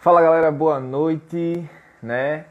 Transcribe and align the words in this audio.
Fala 0.00 0.22
galera, 0.22 0.50
boa 0.50 0.80
noite, 0.80 1.68
né? 2.02 2.46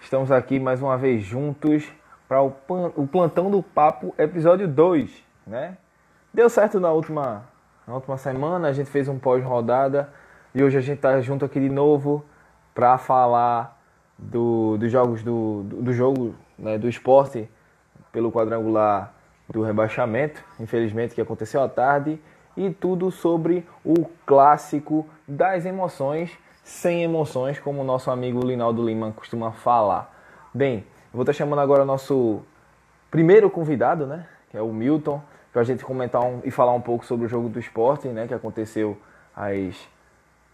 Estamos 0.00 0.30
aqui 0.30 0.60
mais 0.60 0.80
uma 0.80 0.96
vez 0.96 1.24
juntos 1.24 1.92
para 2.28 2.40
o, 2.40 2.52
o 2.94 3.04
plantão 3.04 3.50
do 3.50 3.60
papo 3.60 4.14
episódio 4.16 4.68
2, 4.68 5.10
né? 5.44 5.76
Deu 6.32 6.48
certo 6.48 6.78
na 6.78 6.92
última, 6.92 7.42
na 7.84 7.94
última 7.94 8.16
semana, 8.16 8.68
a 8.68 8.72
gente 8.72 8.88
fez 8.88 9.08
um 9.08 9.18
pós-rodada 9.18 10.08
e 10.54 10.62
hoje 10.62 10.78
a 10.78 10.80
gente 10.80 11.00
tá 11.00 11.20
junto 11.20 11.44
aqui 11.44 11.58
de 11.58 11.68
novo 11.68 12.24
para 12.72 12.96
falar 12.96 13.76
do, 14.16 14.76
dos 14.76 14.92
jogos 14.92 15.24
do, 15.24 15.64
do, 15.64 15.82
do 15.82 15.92
jogo 15.92 16.32
né, 16.56 16.78
do 16.78 16.88
esporte 16.88 17.50
pelo 18.12 18.30
quadrangular 18.30 19.12
do 19.48 19.62
rebaixamento, 19.62 20.40
infelizmente 20.60 21.12
que 21.12 21.20
aconteceu 21.20 21.60
à 21.60 21.68
tarde, 21.68 22.22
e 22.56 22.70
tudo 22.70 23.10
sobre 23.10 23.66
o 23.84 24.04
clássico 24.24 25.04
das 25.26 25.66
emoções 25.66 26.38
sem 26.68 27.02
emoções, 27.02 27.58
como 27.58 27.80
o 27.80 27.84
nosso 27.84 28.10
amigo 28.10 28.44
Linaldo 28.44 28.84
Lima 28.84 29.10
costuma 29.10 29.50
falar. 29.52 30.14
Bem, 30.52 30.84
vou 31.10 31.22
estar 31.22 31.32
chamando 31.32 31.60
agora 31.60 31.82
o 31.82 31.86
nosso 31.86 32.42
primeiro 33.10 33.48
convidado, 33.48 34.06
né? 34.06 34.26
Que 34.50 34.58
é 34.58 34.60
o 34.60 34.70
Milton, 34.70 35.20
para 35.50 35.62
a 35.62 35.64
gente 35.64 35.82
comentar 35.82 36.22
um, 36.22 36.42
e 36.44 36.50
falar 36.50 36.74
um 36.74 36.80
pouco 36.80 37.06
sobre 37.06 37.24
o 37.24 37.28
jogo 37.28 37.48
do 37.48 37.58
esporte, 37.58 38.08
né? 38.08 38.28
Que 38.28 38.34
aconteceu 38.34 38.98
às, 39.34 39.88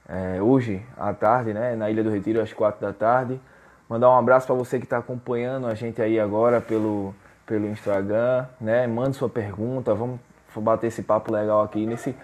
é, 0.09 0.41
hoje 0.41 0.87
à 0.97 1.13
tarde, 1.13 1.53
né? 1.53 1.75
Na 1.75 1.91
Ilha 1.91 2.05
do 2.05 2.11
Retiro, 2.11 2.41
às 2.41 2.53
quatro 2.53 2.81
da 2.81 2.93
tarde. 2.93 3.41
Mandar 3.89 4.09
um 4.09 4.17
abraço 4.17 4.47
para 4.47 4.55
você 4.55 4.79
que 4.79 4.85
está 4.85 4.99
acompanhando 4.99 5.67
a 5.67 5.75
gente 5.75 6.01
aí 6.01 6.21
agora 6.21 6.61
pelo, 6.61 7.13
pelo 7.45 7.67
Instagram, 7.67 8.47
né? 8.61 8.87
Mande 8.87 9.17
sua 9.17 9.29
pergunta, 9.29 9.93
vamos 9.93 10.21
bater 10.57 10.87
esse 10.87 11.03
papo 11.03 11.33
legal 11.33 11.61
aqui 11.61 11.85
nesse, 11.85 12.15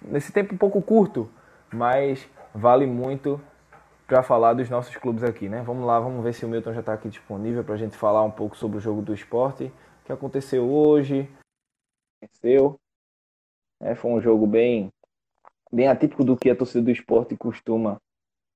nesse 0.00 0.32
tempo 0.32 0.54
um 0.54 0.58
pouco 0.58 0.80
curto, 0.80 1.28
mas 1.70 2.26
vale 2.54 2.86
muito 2.86 3.40
para 4.06 4.22
falar 4.22 4.54
dos 4.54 4.70
nossos 4.70 4.94
clubes 4.96 5.24
aqui, 5.24 5.48
né? 5.48 5.62
Vamos 5.62 5.84
lá, 5.84 5.98
vamos 5.98 6.22
ver 6.22 6.32
se 6.32 6.44
o 6.44 6.48
Milton 6.48 6.72
já 6.72 6.80
está 6.80 6.92
aqui 6.92 7.08
disponível 7.08 7.64
para 7.64 7.74
a 7.74 7.78
gente 7.78 7.96
falar 7.96 8.22
um 8.22 8.30
pouco 8.30 8.56
sobre 8.56 8.78
o 8.78 8.80
jogo 8.80 9.02
do 9.02 9.12
esporte 9.12 9.72
que 10.04 10.12
aconteceu 10.12 10.70
hoje. 10.70 11.28
Aconteceu. 12.22 12.78
É, 13.80 13.94
foi 13.94 14.10
um 14.12 14.20
jogo 14.20 14.46
bem, 14.46 14.90
bem 15.72 15.88
atípico 15.88 16.24
do 16.24 16.36
que 16.36 16.50
a 16.50 16.56
torcida 16.56 16.84
do 16.84 16.90
esporte 16.90 17.36
costuma 17.36 17.98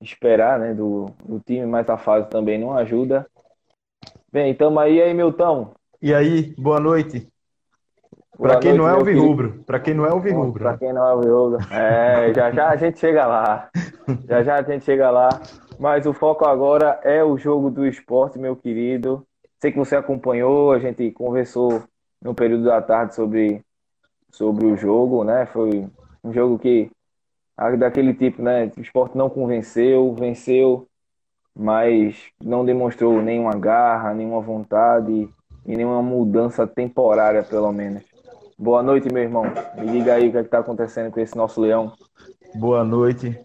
esperar, 0.00 0.58
né? 0.58 0.74
Do, 0.74 1.06
do 1.24 1.40
time, 1.40 1.66
mas 1.66 1.88
a 1.88 1.96
fase 1.96 2.28
também 2.28 2.58
não 2.58 2.76
ajuda. 2.76 3.28
Bem, 4.30 4.50
então 4.50 4.78
aí, 4.78 5.02
aí, 5.02 5.12
Milton. 5.12 5.74
E 6.00 6.14
aí, 6.14 6.54
boa 6.56 6.78
noite. 6.78 7.28
Para 8.38 8.60
quem, 8.60 8.74
não 8.74 8.88
é 8.88 8.96
o 8.96 9.04
Virrubro. 9.04 9.64
Para 9.66 9.80
quem 9.80 9.94
não 9.94 10.06
é 10.06 10.12
o 10.12 10.20
Virrubro. 10.20 10.62
Para 10.62 10.78
quem 10.78 10.92
não 10.92 11.06
é 11.06 11.12
o 11.12 11.20
Virrubro. 11.20 11.58
É, 11.72 12.32
já 12.32 12.52
já 12.52 12.68
a 12.68 12.76
gente 12.76 12.98
chega 12.98 13.26
lá. 13.26 13.68
Já 14.26 14.42
já 14.42 14.54
a 14.54 14.62
gente 14.62 14.86
chega 14.86 15.10
lá. 15.10 15.28
Mas 15.78 16.06
o 16.06 16.14
foco 16.14 16.46
agora 16.46 16.98
é 17.04 17.22
o 17.22 17.36
jogo 17.36 17.70
do 17.70 17.86
esporte, 17.86 18.38
meu 18.38 18.56
querido. 18.56 19.22
Sei 19.60 19.70
que 19.70 19.78
você 19.78 19.96
acompanhou, 19.96 20.72
a 20.72 20.78
gente 20.78 21.10
conversou 21.10 21.82
no 22.22 22.34
período 22.34 22.64
da 22.64 22.80
tarde 22.80 23.14
sobre, 23.14 23.62
sobre 24.30 24.64
o 24.64 24.76
jogo, 24.78 25.24
né? 25.24 25.44
Foi 25.46 25.86
um 26.24 26.32
jogo 26.32 26.58
que 26.58 26.90
daquele 27.76 28.14
tipo, 28.14 28.40
né? 28.40 28.72
O 28.76 28.80
esporte 28.80 29.16
não 29.16 29.28
convenceu, 29.28 30.14
venceu, 30.14 30.88
mas 31.54 32.16
não 32.42 32.64
demonstrou 32.64 33.20
nenhuma 33.20 33.54
garra, 33.58 34.14
nenhuma 34.14 34.40
vontade 34.40 35.28
e 35.66 35.76
nenhuma 35.76 36.00
mudança 36.00 36.66
temporária, 36.66 37.42
pelo 37.42 37.70
menos. 37.72 38.04
Boa 38.60 38.82
noite, 38.82 39.08
meu 39.12 39.22
irmão. 39.22 39.44
Me 39.76 39.86
diga 39.92 40.14
aí 40.14 40.28
o 40.28 40.32
que 40.32 40.38
é 40.38 40.40
está 40.40 40.58
acontecendo 40.58 41.12
com 41.12 41.20
esse 41.20 41.36
nosso 41.36 41.60
leão. 41.60 41.92
Boa 42.56 42.82
noite. 42.82 43.40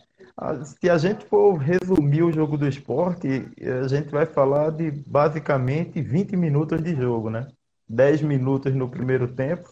Se 0.65 0.89
a 0.89 0.97
gente 0.97 1.23
for 1.25 1.55
resumir 1.55 2.23
o 2.23 2.31
jogo 2.31 2.57
do 2.57 2.67
esporte, 2.67 3.47
a 3.83 3.87
gente 3.87 4.09
vai 4.09 4.25
falar 4.25 4.71
de 4.71 4.89
basicamente 4.89 6.01
20 6.01 6.35
minutos 6.35 6.81
de 6.81 6.95
jogo, 6.95 7.29
né? 7.29 7.45
10 7.87 8.23
minutos 8.23 8.73
no 8.73 8.89
primeiro 8.89 9.27
tempo, 9.27 9.69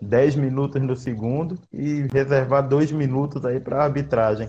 10 0.00 0.36
minutos 0.36 0.80
no 0.80 0.94
segundo 0.94 1.58
e 1.72 2.06
reservar 2.12 2.68
2 2.68 2.92
minutos 2.92 3.44
aí 3.44 3.58
para 3.58 3.82
arbitragem. 3.82 4.48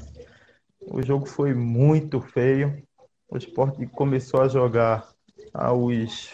O 0.79 1.01
jogo 1.01 1.25
foi 1.25 1.55
muito 1.55 2.21
feio. 2.21 2.83
O 3.27 3.35
esporte 3.35 3.87
começou 3.87 4.43
a 4.43 4.47
jogar 4.47 5.07
aos 5.51 6.29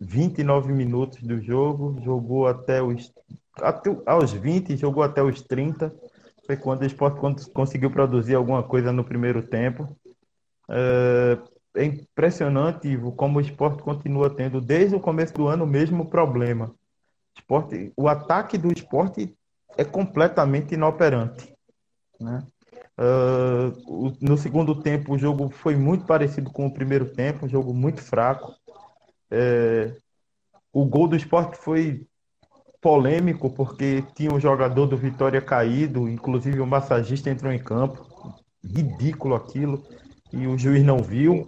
29 0.00 0.72
minutos 0.72 1.22
do 1.22 1.38
jogo, 1.42 2.00
jogou 2.02 2.46
até 2.46 2.82
os 2.82 3.12
até, 3.62 3.90
aos 4.06 4.32
20, 4.32 4.76
jogou 4.76 5.02
até 5.02 5.22
os 5.22 5.42
30. 5.42 5.92
Foi 6.46 6.56
quando 6.56 6.82
o 6.82 6.86
esporte 6.86 7.20
conseguiu 7.52 7.90
produzir 7.90 8.34
alguma 8.34 8.62
coisa 8.62 8.92
no 8.92 9.04
primeiro 9.04 9.42
tempo. 9.42 9.96
É, 10.68 11.38
é 11.76 11.84
impressionante 11.84 12.98
como 13.16 13.38
o 13.38 13.40
esporte 13.40 13.82
continua 13.82 14.30
tendo, 14.30 14.60
desde 14.60 14.96
o 14.96 15.00
começo 15.00 15.34
do 15.34 15.46
ano, 15.46 15.64
o 15.64 15.68
mesmo 15.68 16.08
problema. 16.08 16.74
Esporte, 17.36 17.92
o 17.96 18.08
ataque 18.08 18.58
do 18.58 18.72
esporte 18.72 19.36
é 19.76 19.84
completamente 19.84 20.74
inoperante. 20.74 21.54
Né? 22.20 22.44
Uh, 22.98 24.12
no 24.20 24.36
segundo 24.36 24.82
tempo, 24.82 25.14
o 25.14 25.18
jogo 25.18 25.48
foi 25.48 25.74
muito 25.74 26.04
parecido 26.04 26.50
com 26.50 26.66
o 26.66 26.74
primeiro 26.74 27.12
tempo, 27.12 27.46
um 27.46 27.48
jogo 27.48 27.72
muito 27.72 28.02
fraco. 28.02 28.54
É, 29.30 29.94
o 30.72 30.84
gol 30.84 31.08
do 31.08 31.16
esporte 31.16 31.56
foi 31.56 32.06
polêmico 32.80 33.50
porque 33.50 34.02
tinha 34.14 34.32
um 34.32 34.40
jogador 34.40 34.86
do 34.86 34.96
Vitória 34.96 35.40
caído, 35.40 36.08
inclusive 36.08 36.60
o 36.60 36.66
massagista 36.66 37.30
entrou 37.30 37.52
em 37.52 37.58
campo. 37.58 38.06
Ridículo 38.64 39.34
aquilo. 39.34 39.82
E 40.32 40.46
o 40.46 40.56
juiz 40.56 40.84
não 40.84 40.98
viu. 40.98 41.46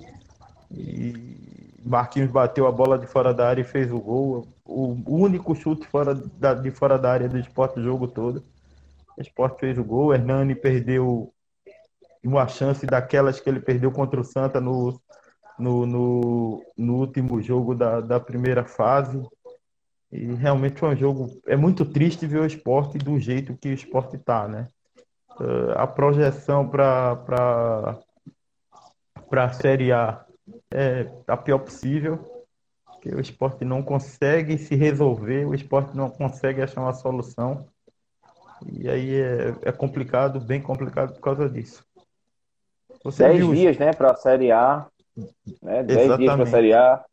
E 0.70 1.72
Marquinhos 1.84 2.31
bateu 2.31 2.66
a 2.66 2.72
bola 2.72 2.98
de 2.98 3.06
fora 3.06 3.32
da 3.32 3.48
área 3.48 3.62
e 3.62 3.65
fez 3.65 3.91
o 3.91 4.00
gol. 4.00 4.47
O 4.65 4.97
único 5.06 5.54
chute 5.54 5.87
fora 5.87 6.15
da, 6.15 6.54
de 6.54 6.70
fora 6.70 6.98
da 6.98 7.12
área 7.12 7.28
do 7.28 7.38
esporte 7.38 7.81
o 7.81 7.82
jogo 7.82 8.09
todo. 8.09 8.43
O 9.16 9.20
esporte 9.20 9.60
fez 9.60 9.78
o 9.78 9.84
gol. 9.84 10.14
Hernani 10.14 10.54
perdeu 10.54 11.32
uma 12.25 12.47
chance 12.47 12.87
daquelas 12.87 13.41
que 13.41 13.49
ele 13.49 13.60
perdeu 13.60 13.91
contra 13.91 14.20
o 14.20 14.25
Santa 14.25 14.60
no, 14.60 15.00
no, 15.59 15.87
no, 15.87 16.64
no 16.76 16.97
último 16.97 17.41
jogo 17.43 17.75
da, 17.75 18.00
da 18.00 18.20
primeira 18.20 18.64
fase. 18.64 19.20
E 20.12 20.34
realmente 20.34 20.78
foi 20.78 20.91
um 20.91 20.97
jogo. 20.97 21.41
É 21.47 21.56
muito 21.56 21.87
triste 21.87 22.27
ver 22.27 22.41
o 22.41 22.47
esporte 22.47 22.99
do 22.99 23.19
jeito 23.19 23.56
que 23.56 23.71
o 23.71 23.75
esporte 23.75 24.17
está, 24.17 24.47
né? 24.47 24.69
Uh, 25.41 25.73
a 25.75 25.87
projeção 25.87 26.69
para 26.69 27.99
a 29.33 29.53
Série 29.53 29.91
A 29.91 30.23
é 30.71 31.11
a 31.27 31.37
pior 31.37 31.61
possível, 31.61 32.45
que 33.00 33.09
o 33.09 33.21
esporte 33.21 33.65
não 33.65 33.83
consegue 33.83 34.59
se 34.59 34.75
resolver, 34.75 35.47
o 35.47 35.55
esporte 35.55 35.97
não 35.97 36.11
consegue 36.11 36.61
achar 36.61 36.83
uma 36.83 36.93
solução. 36.93 37.67
E 38.71 38.91
aí 38.91 39.15
é, 39.15 39.55
é 39.62 39.73
complicado, 39.73 40.39
bem 40.39 40.61
complicado 40.61 41.15
por 41.15 41.21
causa 41.21 41.49
disso. 41.49 41.83
Você 43.03 43.25
dez 43.25 43.39
viu... 43.39 43.55
dias, 43.55 43.79
né, 43.79 43.93
para 43.93 44.12
a 44.12 44.17
Série 44.17 44.53
A. 44.53 44.87
Né? 45.62 45.83
Dez 45.83 46.03
Exatamente. 46.03 46.19
dias 46.19 46.34
para 46.34 46.43
a 46.43 46.47
Série 46.47 46.75
A. 46.75 47.05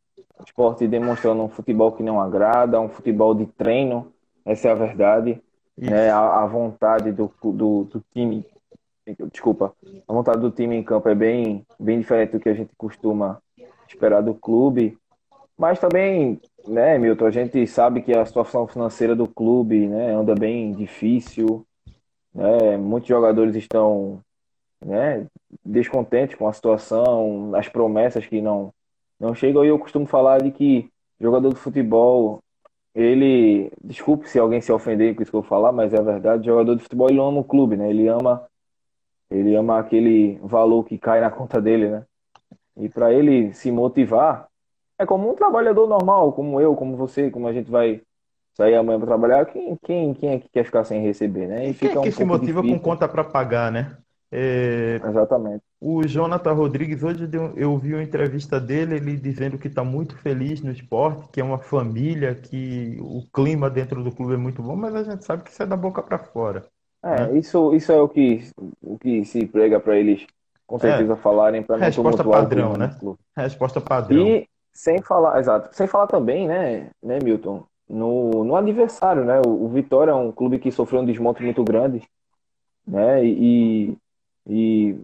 Esporte 0.45 0.87
demonstrando 0.87 1.43
um 1.43 1.49
futebol 1.49 1.91
que 1.91 2.03
não 2.03 2.19
agrada, 2.19 2.79
um 2.79 2.89
futebol 2.89 3.35
de 3.35 3.45
treino, 3.45 4.11
essa 4.45 4.69
é 4.69 4.71
a 4.71 4.75
verdade. 4.75 5.41
Né? 5.77 6.09
A, 6.09 6.43
a, 6.43 6.45
vontade 6.45 7.11
do, 7.11 7.31
do, 7.41 7.83
do, 7.85 8.03
time, 8.13 8.45
desculpa, 9.31 9.73
a 10.07 10.13
vontade 10.13 10.39
do 10.39 10.51
time 10.51 10.75
em 10.75 10.83
campo 10.83 11.07
é 11.07 11.15
bem, 11.15 11.65
bem 11.79 11.99
diferente 11.99 12.31
do 12.31 12.39
que 12.39 12.49
a 12.49 12.53
gente 12.53 12.71
costuma 12.77 13.41
esperar 13.87 14.21
do 14.21 14.33
clube. 14.33 14.97
Mas 15.57 15.79
também, 15.79 16.39
né, 16.67 16.97
Milton, 16.97 17.25
a 17.25 17.31
gente 17.31 17.65
sabe 17.67 18.01
que 18.01 18.13
a 18.13 18.25
situação 18.25 18.67
financeira 18.67 19.15
do 19.15 19.27
clube 19.27 19.87
né, 19.87 20.13
anda 20.13 20.35
bem 20.35 20.71
difícil. 20.73 21.65
Né? 22.33 22.77
Muitos 22.77 23.09
jogadores 23.09 23.55
estão 23.55 24.21
né, 24.83 25.27
descontentes 25.63 26.35
com 26.35 26.47
a 26.47 26.53
situação, 26.53 27.53
as 27.55 27.67
promessas 27.67 28.25
que 28.25 28.41
não 28.41 28.73
não 29.19 29.35
chega, 29.35 29.59
eu 29.59 29.77
costumo 29.77 30.05
falar 30.05 30.41
de 30.41 30.51
que 30.51 30.89
jogador 31.19 31.49
de 31.49 31.59
futebol, 31.59 32.39
ele, 32.95 33.71
desculpe 33.83 34.29
se 34.29 34.39
alguém 34.39 34.61
se 34.61 34.71
ofender 34.71 35.15
com 35.15 35.21
isso 35.21 35.31
que 35.31 35.35
eu 35.35 35.41
vou 35.41 35.49
falar, 35.49 35.71
mas 35.71 35.93
é 35.93 36.01
verdade, 36.01 36.45
jogador 36.45 36.75
de 36.75 36.83
futebol 36.83 37.09
ele 37.09 37.19
ama 37.19 37.39
o 37.39 37.43
clube, 37.43 37.75
né? 37.75 37.89
Ele 37.89 38.07
ama 38.07 38.47
ele 39.29 39.55
ama 39.55 39.79
aquele 39.79 40.39
valor 40.41 40.83
que 40.83 40.97
cai 40.97 41.21
na 41.21 41.29
conta 41.29 41.61
dele, 41.61 41.89
né? 41.89 42.03
E 42.75 42.89
para 42.89 43.13
ele 43.13 43.53
se 43.53 43.71
motivar, 43.71 44.47
é 44.97 45.05
como 45.05 45.29
um 45.29 45.35
trabalhador 45.35 45.87
normal, 45.87 46.33
como 46.33 46.59
eu, 46.59 46.75
como 46.75 46.97
você, 46.97 47.29
como 47.29 47.47
a 47.47 47.53
gente 47.53 47.69
vai 47.69 48.01
sair 48.53 48.75
amanhã 48.75 48.97
para 48.97 49.07
trabalhar, 49.07 49.45
quem, 49.45 49.77
quem, 49.83 50.13
quem 50.13 50.29
é 50.31 50.39
que 50.39 50.49
quer 50.49 50.65
ficar 50.65 50.83
sem 50.83 51.01
receber, 51.01 51.47
né? 51.47 51.67
E 51.67 51.73
fica 51.73 51.93
quem 51.93 51.99
é 51.99 52.03
que 52.03 52.09
um 52.09 52.11
se 52.11 52.25
motiva 52.25 52.61
difícil. 52.61 52.81
com 52.81 52.91
conta 52.91 53.07
para 53.07 53.23
pagar, 53.23 53.71
né? 53.71 53.97
É, 54.31 54.99
Exatamente. 55.07 55.63
O 55.81 56.05
Jonathan 56.05 56.51
Rodrigues, 56.51 57.03
hoje 57.03 57.29
eu 57.55 57.77
vi 57.77 57.93
uma 57.93 58.03
entrevista 58.03 58.59
dele, 58.59 58.95
ele 58.95 59.15
dizendo 59.15 59.57
que 59.57 59.67
está 59.67 59.81
muito 59.81 60.17
feliz 60.17 60.61
no 60.61 60.71
esporte, 60.71 61.29
que 61.31 61.39
é 61.39 61.43
uma 61.43 61.57
família, 61.57 62.35
que 62.35 62.97
o 62.99 63.23
clima 63.33 63.69
dentro 63.69 64.03
do 64.03 64.11
clube 64.11 64.33
é 64.33 64.37
muito 64.37 64.61
bom, 64.61 64.75
mas 64.75 64.93
a 64.93 65.03
gente 65.03 65.23
sabe 65.23 65.43
que 65.43 65.51
isso 65.51 65.63
é 65.63 65.65
da 65.65 65.77
boca 65.77 66.03
para 66.03 66.19
fora. 66.19 66.65
É, 67.01 67.27
né? 67.27 67.37
isso, 67.37 67.73
isso 67.73 67.93
é 67.93 68.01
o 68.01 68.09
que, 68.09 68.49
o 68.81 68.99
que 68.99 69.23
se 69.23 69.45
prega 69.45 69.79
para 69.79 69.97
eles 69.97 70.27
com 70.67 70.77
certeza, 70.77 71.13
É, 71.13 71.15
falarem 71.15 71.63
para 71.63 71.77
não 71.77 71.85
resposta 71.85 72.23
padrão, 72.23 72.73
né? 72.73 72.95
clube. 72.99 73.19
Resposta 73.35 73.81
padrão. 73.81 74.27
E 74.27 74.47
sem 74.73 75.01
falar, 75.01 75.39
exato, 75.39 75.75
sem 75.75 75.87
falar 75.87 76.07
também, 76.07 76.47
né, 76.47 76.91
né, 77.01 77.19
Milton, 77.23 77.65
no, 77.89 78.43
no 78.43 78.55
adversário, 78.55 79.25
né? 79.25 79.41
O, 79.45 79.65
o 79.65 79.69
Vitória 79.69 80.11
é 80.11 80.15
um 80.15 80.31
clube 80.31 80.59
que 80.59 80.71
sofreu 80.71 81.01
um 81.01 81.05
desmonte 81.05 81.41
muito 81.41 81.63
grande, 81.63 82.03
né? 82.87 83.25
E, 83.25 83.97
e 84.47 84.95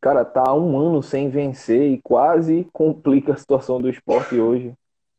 cara, 0.00 0.24
tá 0.24 0.42
há 0.46 0.54
um 0.54 0.78
ano 0.78 1.02
sem 1.02 1.28
vencer 1.28 1.92
e 1.92 2.00
quase 2.02 2.66
complica 2.72 3.32
a 3.32 3.36
situação 3.36 3.80
do 3.80 3.88
esporte 3.88 4.38
hoje. 4.38 4.72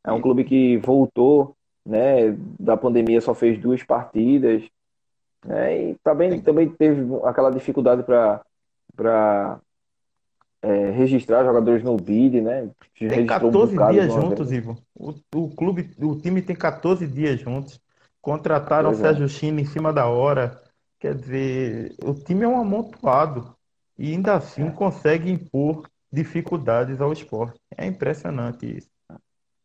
É 0.03 0.11
um 0.11 0.21
clube 0.21 0.43
que 0.43 0.77
voltou, 0.77 1.55
né, 1.85 2.35
da 2.59 2.75
pandemia, 2.75 3.21
só 3.21 3.33
fez 3.33 3.59
duas 3.59 3.83
partidas, 3.83 4.63
né? 5.45 5.91
E 5.91 5.95
também, 6.03 6.41
também 6.41 6.69
teve 6.69 7.03
aquela 7.23 7.49
dificuldade 7.49 8.03
para 8.03 8.41
para 8.95 9.59
registrar 10.95 11.43
jogadores 11.43 11.83
no 11.83 11.97
BID, 11.97 12.41
né? 12.41 12.69
Tem 12.97 13.09
Registrou 13.09 13.49
um 13.49 13.53
14 13.53 13.73
bocado 13.73 13.93
dias 13.93 14.13
juntos, 14.13 14.49
vez. 14.49 14.63
Ivo. 14.63 14.77
O, 14.95 15.13
o 15.35 15.55
clube, 15.55 15.89
o 15.99 16.15
time 16.15 16.41
tem 16.41 16.55
14 16.55 17.05
dias 17.05 17.39
juntos. 17.39 17.81
Contrataram 18.21 18.91
o 18.91 18.93
é. 18.93 18.95
Sérgio 18.95 19.27
China 19.27 19.59
em 19.59 19.65
cima 19.65 19.91
da 19.91 20.07
hora. 20.07 20.61
Quer 20.99 21.15
dizer, 21.15 21.95
o 22.01 22.13
time 22.13 22.43
é 22.43 22.47
um 22.47 22.57
amontoado 22.57 23.53
e 23.97 24.11
ainda 24.11 24.35
assim 24.35 24.69
consegue 24.71 25.31
impor 25.31 25.87
dificuldades 26.11 27.01
ao 27.01 27.11
esporte. 27.11 27.59
É 27.75 27.85
impressionante 27.85 28.77
isso. 28.77 28.89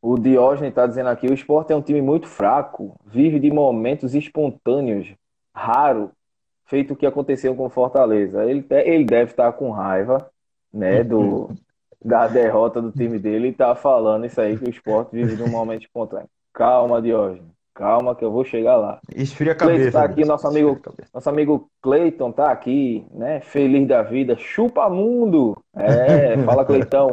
O 0.00 0.16
Diógenes 0.16 0.70
está 0.70 0.86
dizendo 0.86 1.08
aqui, 1.08 1.26
o 1.26 1.34
Sport 1.34 1.70
é 1.70 1.76
um 1.76 1.82
time 1.82 2.00
muito 2.00 2.28
fraco, 2.28 2.98
vive 3.04 3.40
de 3.40 3.50
momentos 3.50 4.14
espontâneos, 4.14 5.12
raro, 5.52 6.12
feito 6.66 6.94
o 6.94 6.96
que 6.96 7.04
aconteceu 7.04 7.54
com 7.56 7.66
o 7.66 7.70
Fortaleza. 7.70 8.44
Ele, 8.44 8.64
ele 8.70 9.04
deve 9.04 9.32
estar 9.32 9.52
com 9.52 9.70
raiva, 9.70 10.30
né, 10.72 11.02
do, 11.02 11.50
da 12.04 12.28
derrota 12.28 12.80
do 12.80 12.92
time 12.92 13.18
dele 13.18 13.48
e 13.48 13.52
tá 13.52 13.74
falando 13.74 14.24
isso 14.24 14.40
aí, 14.40 14.56
que 14.56 14.66
o 14.66 14.70
Sport 14.70 15.10
vive 15.10 15.34
de 15.34 15.42
um 15.42 15.50
momento 15.50 15.82
espontâneo. 15.82 16.28
Calma, 16.52 17.02
Diógenes, 17.02 17.50
calma 17.78 18.16
que 18.16 18.24
eu 18.24 18.32
vou 18.32 18.44
chegar 18.44 18.76
lá. 18.76 18.98
Esfria 19.14 19.52
a 19.52 19.54
Cleiton 19.54 19.78
cabeça. 19.78 19.98
tá 19.98 20.04
aqui, 20.04 20.24
nosso 20.24 20.48
amigo, 20.48 20.80
nosso 21.14 21.30
amigo 21.30 21.70
Cleiton 21.80 22.32
tá 22.32 22.50
aqui, 22.50 23.06
né, 23.12 23.40
feliz 23.40 23.86
da 23.86 24.02
vida, 24.02 24.36
chupa 24.36 24.90
mundo. 24.90 25.56
É, 25.76 26.36
fala 26.44 26.64
Cleitão. 26.64 27.12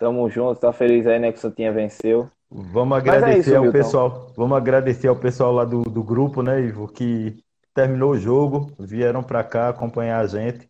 Tamo 0.00 0.28
junto, 0.30 0.58
tá 0.58 0.72
feliz 0.72 1.06
aí, 1.06 1.18
né, 1.18 1.30
que 1.30 1.38
o 1.38 1.40
Santinha 1.40 1.70
venceu. 1.70 2.30
Vamos 2.50 2.96
é 2.96 3.00
agradecer 3.00 3.38
isso, 3.40 3.56
ao 3.56 3.62
Milton. 3.62 3.78
pessoal, 3.78 4.32
vamos 4.34 4.56
agradecer 4.56 5.08
ao 5.08 5.16
pessoal 5.16 5.52
lá 5.52 5.64
do, 5.64 5.82
do 5.82 6.02
grupo, 6.02 6.42
né, 6.42 6.60
Ivo, 6.62 6.88
que 6.88 7.36
terminou 7.74 8.12
o 8.12 8.18
jogo, 8.18 8.72
vieram 8.78 9.22
para 9.22 9.44
cá 9.44 9.68
acompanhar 9.68 10.20
a 10.20 10.26
gente. 10.26 10.66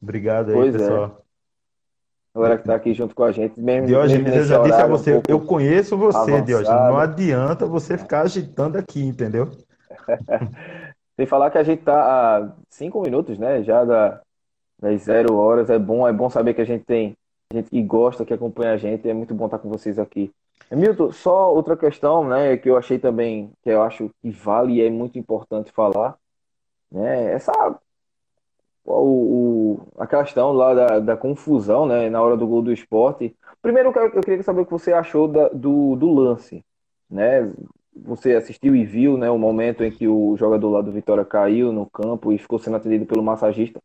Obrigado 0.00 0.50
aí, 0.50 0.54
Pois 0.54 0.74
é. 0.74 1.10
Galera 2.34 2.58
que 2.58 2.64
tá 2.64 2.74
aqui 2.74 2.94
junto 2.94 3.14
com 3.14 3.24
a 3.24 3.32
gente, 3.32 3.58
mesmo, 3.58 3.86
Diógenes, 3.86 4.22
mesmo 4.22 4.40
eu 4.40 4.44
já 4.44 4.62
disse 4.62 4.80
a 4.80 4.86
um 4.86 4.88
você, 4.88 5.12
pouco 5.12 5.30
eu 5.30 5.40
conheço 5.40 5.96
você, 5.96 6.18
avançado. 6.18 6.46
Diógenes. 6.46 6.80
Não 6.80 6.98
adianta 6.98 7.66
você 7.66 7.98
ficar 7.98 8.22
agitando 8.22 8.78
aqui, 8.78 9.02
entendeu? 9.02 9.50
Sem 11.16 11.26
falar 11.26 11.50
que 11.50 11.58
a 11.58 11.64
gente 11.64 11.82
tá 11.82 12.00
a 12.38 12.52
cinco 12.70 13.00
minutos, 13.00 13.38
né? 13.38 13.62
Já 13.64 13.84
da, 13.84 14.20
das 14.80 15.02
zero 15.02 15.34
horas. 15.34 15.68
É 15.68 15.78
bom, 15.78 16.06
é 16.06 16.12
bom 16.12 16.30
saber 16.30 16.54
que 16.54 16.60
a 16.60 16.64
gente 16.64 16.84
tem 16.84 17.16
gente 17.52 17.70
que 17.70 17.82
gosta, 17.82 18.24
que 18.24 18.34
acompanha 18.34 18.72
a 18.72 18.76
gente. 18.76 19.08
É 19.08 19.14
muito 19.14 19.34
bom 19.34 19.46
estar 19.46 19.58
com 19.58 19.68
vocês 19.68 19.98
aqui. 19.98 20.30
Milton, 20.70 21.10
só 21.12 21.52
outra 21.52 21.76
questão, 21.76 22.28
né? 22.28 22.56
Que 22.56 22.70
eu 22.70 22.76
achei 22.76 22.98
também, 22.98 23.50
que 23.62 23.70
eu 23.70 23.82
acho 23.82 24.10
que 24.20 24.30
vale 24.30 24.74
e 24.74 24.82
é 24.82 24.90
muito 24.90 25.18
importante 25.18 25.72
falar, 25.72 26.16
né? 26.92 27.32
Essa 27.32 27.52
o, 28.94 29.74
o- 29.74 29.88
a 29.98 30.06
questão 30.06 30.52
lá 30.52 30.74
da, 30.74 30.98
da 31.00 31.16
confusão, 31.16 31.86
né? 31.86 32.08
Na 32.10 32.22
hora 32.22 32.36
do 32.36 32.46
gol 32.46 32.62
do 32.62 32.72
esporte. 32.72 33.34
Primeiro, 33.62 33.88
eu, 33.90 33.92
quero- 33.92 34.12
eu 34.16 34.22
queria 34.22 34.42
saber 34.42 34.62
o 34.62 34.66
que 34.66 34.72
você 34.72 34.92
achou 34.92 35.28
da- 35.28 35.48
do, 35.48 35.96
do 35.96 36.12
lance, 36.12 36.64
né? 37.10 37.50
Você 38.04 38.34
assistiu 38.34 38.76
e 38.76 38.84
viu, 38.84 39.16
né, 39.18 39.28
o 39.30 39.38
momento 39.38 39.82
em 39.82 39.90
que 39.90 40.06
o 40.06 40.36
jogador 40.36 40.70
lá 40.70 40.80
do 40.80 40.92
Vitória 40.92 41.24
caiu 41.24 41.72
no 41.72 41.84
campo 41.90 42.32
e 42.32 42.38
ficou 42.38 42.58
sendo 42.58 42.76
atendido 42.76 43.06
pelo 43.06 43.22
massagista. 43.24 43.80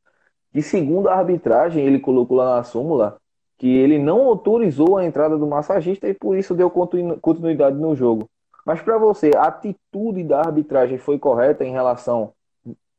E 0.54 0.62
segundo 0.62 1.10
a 1.10 1.16
arbitragem, 1.16 1.86
ele 1.86 2.00
colocou 2.00 2.38
lá 2.38 2.56
na 2.58 2.64
súmula 2.64 3.18
que 3.58 3.68
ele 3.68 3.98
não 3.98 4.22
autorizou 4.28 4.98
a 4.98 5.06
entrada 5.06 5.38
do 5.38 5.48
massagista 5.48 6.08
e 6.08 6.14
por 6.14 6.38
isso 6.38 6.54
deu 6.54 6.70
continu- 6.70 7.20
continuidade 7.20 7.78
no 7.78 7.96
jogo. 7.96 8.30
Mas 8.66 8.82
para 8.82 8.98
você, 8.98 9.32
a 9.36 9.44
atitude 9.46 10.24
da 10.24 10.40
arbitragem 10.42 10.98
foi 10.98 11.18
correta 11.20 11.64
em 11.66 11.72
relação 11.72 12.34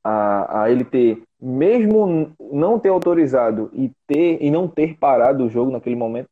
a, 0.04 0.62
a 0.62 0.70
ele 0.70 0.84
ter, 0.84 1.22
mesmo 1.40 2.30
não 2.38 2.78
ter 2.78 2.90
autorizado 2.90 3.70
e 3.72 3.90
ter 4.06 4.38
e 4.42 4.50
não 4.50 4.68
ter 4.68 4.98
parado 4.98 5.44
o 5.44 5.48
jogo 5.48 5.72
naquele 5.72 5.96
momento? 5.96 6.28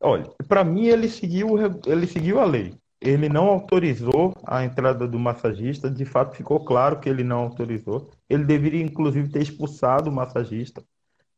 Olha, 0.00 0.30
para 0.46 0.62
mim 0.62 0.86
ele 0.86 1.08
seguiu, 1.08 1.56
ele 1.86 2.06
seguiu 2.06 2.38
a 2.38 2.44
lei. 2.44 2.74
Ele 3.00 3.28
não 3.28 3.46
autorizou 3.46 4.32
a 4.44 4.64
entrada 4.64 5.08
do 5.08 5.18
massagista, 5.18 5.90
de 5.90 6.04
fato 6.04 6.36
ficou 6.36 6.64
claro 6.64 7.00
que 7.00 7.08
ele 7.08 7.24
não 7.24 7.38
autorizou. 7.38 8.10
Ele 8.28 8.44
deveria, 8.44 8.82
inclusive, 8.82 9.28
ter 9.28 9.42
expulsado 9.42 10.08
o 10.08 10.12
massagista. 10.12 10.84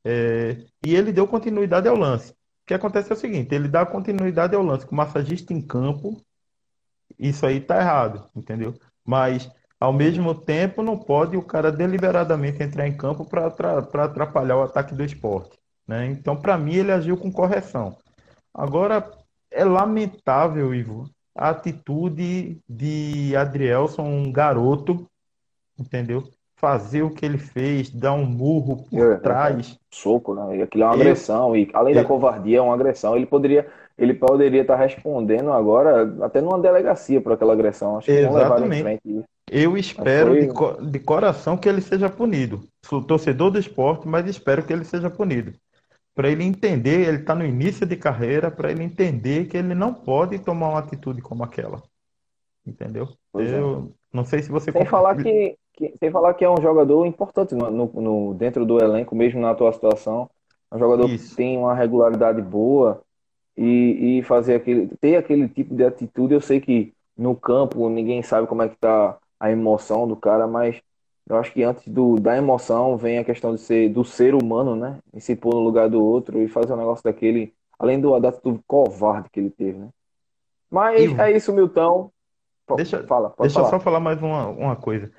É, 0.05 0.59
e 0.85 0.95
ele 0.95 1.11
deu 1.11 1.27
continuidade 1.27 1.89
ao 1.89 1.97
lance. 1.97 2.33
O 2.33 2.67
que 2.67 2.75
acontece 2.75 3.11
é 3.11 3.15
o 3.15 3.19
seguinte: 3.19 3.55
ele 3.55 3.69
dá 3.69 3.87
continuidade 3.87 4.55
ao 4.55 4.63
lance 4.63 4.87
com 4.87 4.93
o 4.93 4.97
massagista 4.97 5.55
em 5.55 5.61
campo, 5.61 6.21
isso 7.19 7.47
aí 7.47 7.61
tá 7.61 7.79
errado, 7.79 8.29
entendeu? 8.35 8.75
Mas, 9.05 9.51
ao 9.85 9.93
mesmo 9.93 10.35
tempo, 10.35 10.83
não 10.83 10.97
pode 10.97 11.37
o 11.37 11.43
cara 11.43 11.71
deliberadamente 11.71 12.63
entrar 12.63 12.87
em 12.89 12.97
campo 12.97 13.25
para 13.25 13.47
atrapalhar 14.05 14.57
o 14.57 14.63
ataque 14.63 14.95
do 14.95 15.05
esporte, 15.05 15.59
né? 15.87 16.07
Então, 16.07 16.37
para 16.37 16.57
mim, 16.57 16.75
ele 16.75 16.93
agiu 16.93 17.17
com 17.17 17.31
correção. 17.31 17.97
Agora, 18.53 19.11
é 19.51 19.65
lamentável, 19.65 20.75
Ivo, 20.75 21.09
a 21.37 21.51
atitude 21.51 22.59
de 22.69 23.35
Adrielson, 23.37 24.03
um 24.05 24.33
garoto, 24.33 25.07
entendeu? 25.79 26.25
Fazer 26.57 27.03
o 27.03 27.11
que 27.11 27.27
ele 27.27 27.37
fez, 27.37 27.91
dar 27.91 28.15
um 28.15 28.25
murro 28.25 28.85
por 28.89 28.99
É, 28.99 29.13
é, 29.13 29.17
trás. 29.17 29.77
soco, 29.93 30.35
né? 30.35 30.59
E 30.59 30.63
aquilo 30.63 30.85
é 30.85 30.87
uma 30.87 30.95
agressão 30.95 31.55
e 31.55 31.69
além 31.75 31.95
da 31.95 32.05
covardia 32.05 32.59
é 32.59 32.63
uma 32.63 32.75
agressão. 32.75 33.17
Ele 33.17 33.27
poderia, 33.27 33.71
ele 33.99 34.15
poderia 34.15 34.63
estar 34.63 34.77
respondendo 34.77 35.53
agora 35.53 36.25
até 36.25 36.41
numa 36.41 36.59
delegacia 36.59 37.21
por 37.21 37.33
aquela 37.33 37.53
agressão. 37.53 37.99
Acho 37.99 38.11
que 38.11 38.19
não 38.19 38.33
levaram 38.33 38.67
em 38.67 38.71
Exatamente. 38.71 38.81
frente 38.81 39.03
isso. 39.05 39.34
Eu 39.51 39.77
espero 39.77 40.31
foi- 40.31 40.47
de, 40.47 40.53
co- 40.53 40.73
de 40.83 40.99
coração 40.99 41.57
que 41.57 41.69
ele 41.69 41.81
seja 41.81 42.09
punido. 42.09 42.61
Sou 42.85 43.03
torcedor 43.03 43.51
do 43.51 43.59
esporte, 43.59 44.09
mas 44.09 44.27
espero 44.27 44.65
que 44.65 44.73
ele 44.73 44.85
seja 44.85 45.11
punido. 45.11 45.53
Para 46.15 46.31
ele 46.31 46.45
entender, 46.45 47.07
ele 47.09 47.19
está 47.19 47.35
no 47.35 47.45
início 47.45 47.85
de 47.87 47.97
carreira, 47.97 48.51
para 48.51 48.71
ele 48.71 48.83
entender 48.85 49.47
que 49.47 49.57
ele 49.57 49.75
não 49.75 49.93
pode 49.93 50.39
tomar 50.39 50.69
uma 50.71 50.79
atitude 50.79 51.21
como 51.21 51.43
aquela. 51.43 51.83
Entendeu? 52.67 53.09
Pois 53.33 53.51
é. 53.51 53.59
Eu 53.59 53.93
não 54.13 54.25
sei 54.25 54.43
se 54.43 54.51
você 54.51 54.71
Sem 54.73 54.87
falar 54.87 55.17
que, 55.17 55.57
que- 55.75 55.95
sem 55.99 56.11
falar 56.11 56.35
que 56.35 56.45
é 56.45 56.51
um 56.51 56.61
jogador 56.63 57.05
importante 57.05 57.55
no, 57.55 57.71
no- 57.71 57.93
no- 58.01 58.35
dentro 58.35 58.65
do 58.65 58.79
elenco, 58.83 59.15
mesmo 59.15 59.41
na 59.41 59.55
tua 59.55 59.73
situação. 59.73 60.31
É 60.71 60.77
um 60.77 60.79
jogador 60.79 61.11
Isso. 61.11 61.31
que 61.31 61.37
tem 61.37 61.59
uma 61.59 61.75
regularidade 61.75 62.41
boa 62.41 63.03
e, 63.57 64.19
e 64.19 64.23
fazer 64.23 64.55
aquele, 64.55 64.89
ter 65.01 65.17
aquele 65.17 65.49
tipo 65.49 65.75
de 65.75 65.85
atitude. 65.85 66.35
Eu 66.35 66.41
sei 66.41 66.61
que 66.61 66.93
no 67.17 67.35
campo 67.37 67.89
ninguém 67.89 68.23
sabe 68.23 68.47
como 68.47 68.63
é 68.63 68.69
que 68.69 68.77
tá 68.77 69.19
a 69.45 69.51
emoção 69.51 70.07
do 70.09 70.17
cara, 70.17 70.47
mas 70.47 70.81
eu 71.29 71.37
acho 71.37 71.53
que 71.53 71.63
antes 71.63 71.87
do, 71.89 72.17
da 72.21 72.37
emoção 72.37 72.97
vem 72.97 73.19
a 73.19 73.25
questão 73.25 73.55
de 73.55 73.61
ser 73.61 73.89
do 73.89 74.05
ser 74.05 74.35
humano, 74.35 74.77
né? 74.77 74.99
E 75.13 75.21
se 75.21 75.35
pôr 75.37 75.55
no 75.55 75.61
lugar 75.61 75.89
do 75.89 76.03
outro 76.03 76.41
e 76.41 76.49
fazer 76.49 76.73
um 76.73 76.77
negócio 76.77 77.05
daquele, 77.05 77.55
além 77.79 78.01
do 78.01 78.19
da 78.21 78.29
atitude 78.29 78.61
covarde 78.67 79.29
que 79.31 79.41
ele 79.41 79.51
teve, 79.51 79.79
né? 79.79 79.89
Mas 80.71 81.19
é 81.19 81.31
isso, 81.31 81.53
Milton. 81.53 82.11
Po- 82.67 82.77
deixa- 82.77 83.07
Fala, 83.07 83.33
Deixa 83.39 83.61
eu 83.61 83.65
falar. 83.65 83.71
só 83.71 83.81
falar 83.81 84.01
mais 84.01 84.21
uma, 84.21 84.49
uma 84.49 84.77
coisa. 84.77 85.11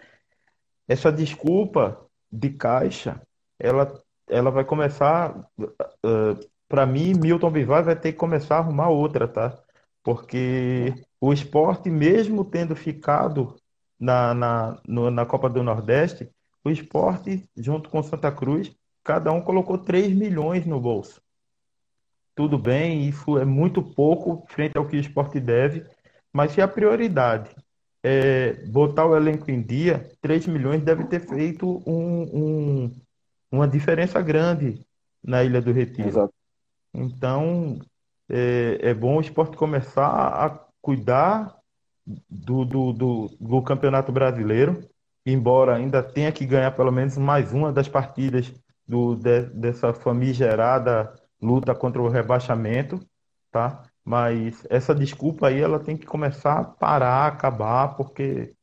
Essa 0.88 1.12
desculpa 1.12 2.00
de 2.32 2.50
caixa, 2.50 3.22
ela, 3.60 4.01
ela 4.27 4.51
vai 4.51 4.65
começar. 4.65 5.48
Para 6.67 6.86
mim, 6.86 7.13
Milton 7.13 7.51
Bivar 7.51 7.84
vai 7.84 7.96
ter 7.96 8.12
que 8.12 8.17
começar 8.17 8.55
a 8.58 8.60
arrumar 8.60 8.89
outra, 8.89 9.27
tá? 9.27 9.58
Porque 10.03 10.94
o 11.22 11.32
esporte, 11.34 11.89
mesmo 11.89 12.44
tendo 12.44 12.75
ficado 12.75 13.55
na, 14.00 14.34
na, 14.34 14.82
no- 14.88 15.10
na 15.12 15.25
Copa 15.25 15.50
do 15.50 15.64
Nordeste, 15.64 16.30
o 16.64 16.70
esporte, 16.70 17.48
junto 17.56 17.90
com 17.90 18.02
Santa 18.04 18.32
Cruz, 18.32 18.75
cada 19.04 19.32
um 19.32 19.42
colocou 19.42 19.78
3 19.78 20.14
milhões 20.16 20.66
no 20.66 20.80
bolso. 20.80 21.22
Tudo 22.36 22.58
bem, 22.58 23.08
isso 23.08 23.38
é 23.38 23.46
muito 23.46 23.82
pouco 23.82 24.46
frente 24.50 24.78
ao 24.78 24.86
que 24.88 24.98
o 24.98 25.00
esporte 25.00 25.40
deve, 25.40 25.86
mas 26.34 26.52
se 26.52 26.62
a 26.62 26.68
prioridade 26.68 27.50
é 28.04 28.54
botar 28.68 29.06
o 29.06 29.16
elenco 29.16 29.50
em 29.50 29.62
dia, 29.62 30.12
3 30.22 30.46
milhões 30.46 30.82
deve 30.84 31.06
ter 31.06 31.22
feito 31.22 31.82
um, 31.88 32.24
um- 32.86 32.92
uma 33.52 33.68
diferença 33.68 34.22
grande 34.22 34.86
na 35.24 35.44
Ilha 35.44 35.62
do 35.62 35.72
Retiro. 35.72 36.10
Exato. 36.10 36.34
Então, 36.94 37.80
é, 38.30 38.80
é 38.82 38.94
bom 38.94 39.18
o 39.18 39.22
esporte 39.22 39.56
começar 39.56 40.08
a 40.08 40.60
cuidar 40.82 41.56
do, 42.29 42.65
do, 42.65 42.93
do, 42.93 43.38
do 43.39 43.62
Campeonato 43.62 44.12
Brasileiro, 44.12 44.79
embora 45.25 45.75
ainda 45.75 46.03
tenha 46.03 46.31
que 46.31 46.45
ganhar 46.45 46.71
pelo 46.71 46.91
menos 46.91 47.17
mais 47.17 47.51
uma 47.51 47.71
das 47.71 47.88
partidas 47.88 48.53
do, 48.88 49.15
de, 49.15 49.41
dessa 49.47 49.93
famigerada 49.93 51.13
luta 51.41 51.74
contra 51.74 52.01
o 52.01 52.09
rebaixamento, 52.09 53.00
tá? 53.51 53.83
Mas 54.03 54.65
essa 54.69 54.93
desculpa 54.93 55.47
aí 55.47 55.59
ela 55.59 55.79
tem 55.79 55.97
que 55.97 56.05
começar 56.05 56.59
a 56.59 56.63
parar, 56.63 57.27
acabar, 57.27 57.95
porque 57.95 58.53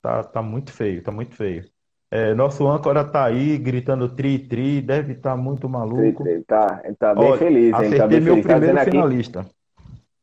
tá, 0.00 0.22
tá 0.22 0.40
muito 0.40 0.72
feio, 0.72 1.02
tá 1.02 1.10
muito 1.10 1.34
feio. 1.34 1.64
É, 2.10 2.34
nosso 2.34 2.68
âncora 2.68 3.04
tá 3.04 3.24
aí 3.24 3.56
gritando 3.56 4.08
tri-tri, 4.08 4.82
deve 4.82 5.14
estar 5.14 5.30
tá 5.30 5.36
muito 5.36 5.68
maluco. 5.68 6.22
Tri, 6.22 6.34
tri, 6.34 6.44
tá, 6.44 6.80
ele 6.84 6.94
tá 6.94 7.14
bem 7.14 7.24
Olha, 7.24 7.38
feliz, 7.38 7.80
hein? 7.80 7.96
Tá 7.96 8.06
bem 8.06 8.20
meu 8.20 8.34
feliz. 8.34 8.46
Tá 8.46 8.52
primeiro 8.52 8.78
tá 8.78 8.84
finalista. 8.84 9.40
Aqui, 9.40 9.50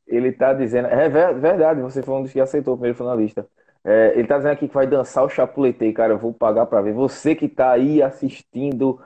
ele 0.10 0.32
tá 0.32 0.54
dizendo, 0.54 0.88
é 0.88 1.08
verdade, 1.08 1.82
você 1.82 2.02
foi 2.02 2.16
um 2.16 2.24
dos 2.24 2.32
que 2.32 2.40
aceitou 2.40 2.74
o 2.74 2.78
primeiro 2.78 2.98
finalista. 2.98 3.46
É, 3.84 4.14
ele 4.16 4.28
tá 4.28 4.38
dizendo 4.38 4.52
aqui 4.52 4.68
que 4.68 4.74
vai 4.74 4.86
dançar 4.86 5.24
o 5.24 5.30
chapuletei, 5.30 5.94
cara. 5.94 6.14
Eu 6.14 6.18
vou 6.18 6.34
pagar 6.34 6.66
pra 6.66 6.82
ver. 6.82 6.94
Você 6.94 7.34
que 7.34 7.48
tá 7.48 7.72
aí 7.72 8.02
assistindo 8.02 9.00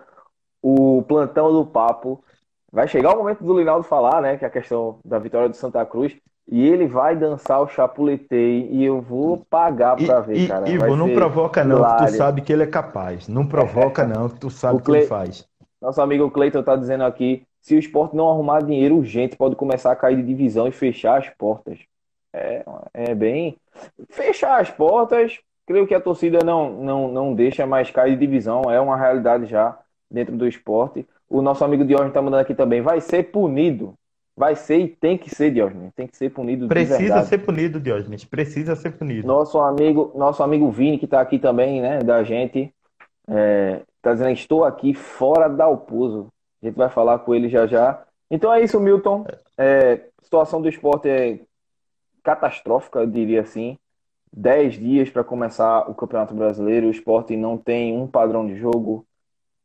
o 0.61 1.03
plantão 1.03 1.51
do 1.51 1.65
papo, 1.65 2.23
vai 2.71 2.87
chegar 2.87 3.13
o 3.13 3.17
momento 3.17 3.43
do 3.43 3.57
Linaldo 3.57 3.83
falar, 3.83 4.21
né? 4.21 4.37
Que 4.37 4.45
é 4.45 4.47
a 4.47 4.51
questão 4.51 4.99
da 5.05 5.19
vitória 5.19 5.47
do 5.47 5.55
Santa 5.55 5.85
Cruz. 5.85 6.15
E 6.49 6.67
ele 6.67 6.87
vai 6.87 7.15
dançar 7.15 7.61
o 7.61 7.67
chapuletei 7.67 8.67
e 8.69 8.83
eu 8.83 8.99
vou 8.99 9.45
pagar 9.49 9.95
pra 9.95 10.19
ver, 10.19 10.37
e, 10.37 10.47
cara. 10.47 10.67
Ivo, 10.69 10.95
não 10.95 11.13
provoca 11.13 11.63
não, 11.63 11.81
que 11.95 12.05
tu 12.05 12.11
sabe 12.17 12.41
que 12.41 12.51
ele 12.51 12.63
é 12.63 12.67
capaz. 12.67 13.29
Não 13.29 13.47
provoca 13.47 14.05
não, 14.05 14.27
que 14.27 14.39
tu 14.39 14.49
sabe 14.49 14.75
o 14.77 14.79
que 14.79 14.85
Cle... 14.85 14.97
ele 14.99 15.07
faz. 15.07 15.47
Nosso 15.81 16.01
amigo 16.01 16.29
Cleiton 16.31 16.63
tá 16.63 16.75
dizendo 16.75 17.05
aqui, 17.05 17.45
se 17.63 17.73
o 17.73 17.79
esporte 17.79 18.13
não 18.13 18.29
arrumar 18.29 18.59
dinheiro 18.59 18.97
urgente, 18.97 19.37
pode 19.37 19.55
começar 19.55 19.93
a 19.93 19.95
cair 19.95 20.17
de 20.17 20.23
divisão 20.23 20.67
e 20.67 20.71
fechar 20.71 21.17
as 21.17 21.29
portas. 21.29 21.79
É, 22.33 22.65
é 22.93 23.15
bem. 23.15 23.55
Fechar 24.09 24.59
as 24.59 24.69
portas, 24.69 25.39
creio 25.65 25.87
que 25.87 25.95
a 25.95 26.01
torcida 26.01 26.39
não, 26.43 26.73
não, 26.83 27.07
não 27.07 27.33
deixa 27.33 27.65
mais 27.65 27.89
cair 27.89 28.11
de 28.11 28.19
divisão, 28.19 28.63
é 28.69 28.81
uma 28.81 28.97
realidade 28.97 29.45
já 29.45 29.79
dentro 30.11 30.35
do 30.35 30.45
esporte. 30.45 31.07
O 31.29 31.41
nosso 31.41 31.63
amigo 31.63 31.85
Diógenes 31.85 32.09
está 32.09 32.21
mandando 32.21 32.41
aqui 32.41 32.53
também, 32.53 32.81
vai 32.81 32.99
ser 32.99 33.31
punido. 33.31 33.93
Vai 34.35 34.55
ser 34.57 34.79
e 34.79 34.87
tem 34.89 35.17
que 35.17 35.33
ser, 35.33 35.51
Diógenes. 35.51 35.93
Tem 35.95 36.07
que 36.07 36.17
ser 36.17 36.31
punido 36.31 36.67
Precisa 36.67 37.21
ser 37.23 37.37
punido, 37.37 37.79
Diógenes. 37.79 38.25
Precisa 38.25 38.75
ser 38.75 38.91
punido. 38.91 39.25
Nosso 39.25 39.57
amigo, 39.59 40.11
nosso 40.15 40.43
amigo 40.43 40.69
Vini, 40.69 40.97
que 40.97 41.05
está 41.05 41.21
aqui 41.21 41.39
também, 41.39 41.79
né, 41.79 41.99
da 41.99 42.23
gente, 42.23 42.73
é, 43.29 43.81
tá 44.01 44.11
dizendo, 44.11 44.31
estou 44.31 44.65
aqui 44.65 44.93
fora 44.93 45.47
da 45.47 45.63
Alpuso. 45.63 46.27
A 46.63 46.65
gente 46.65 46.77
vai 46.77 46.89
falar 46.89 47.19
com 47.19 47.35
ele 47.35 47.49
já 47.49 47.67
já. 47.67 48.01
Então 48.31 48.51
é 48.51 48.63
isso, 48.63 48.79
Milton. 48.79 49.25
É, 49.57 50.07
situação 50.21 50.61
do 50.61 50.69
esporte 50.69 51.09
é 51.09 51.41
catastrófica, 52.23 52.99
eu 52.99 53.05
diria 53.05 53.41
assim. 53.41 53.77
Dez 54.31 54.75
dias 54.75 55.09
para 55.09 55.25
começar 55.25 55.89
o 55.89 55.93
Campeonato 55.93 56.33
Brasileiro. 56.33 56.87
O 56.87 56.91
esporte 56.91 57.35
não 57.35 57.57
tem 57.57 57.97
um 57.97 58.07
padrão 58.07 58.47
de 58.47 58.55
jogo. 58.55 59.05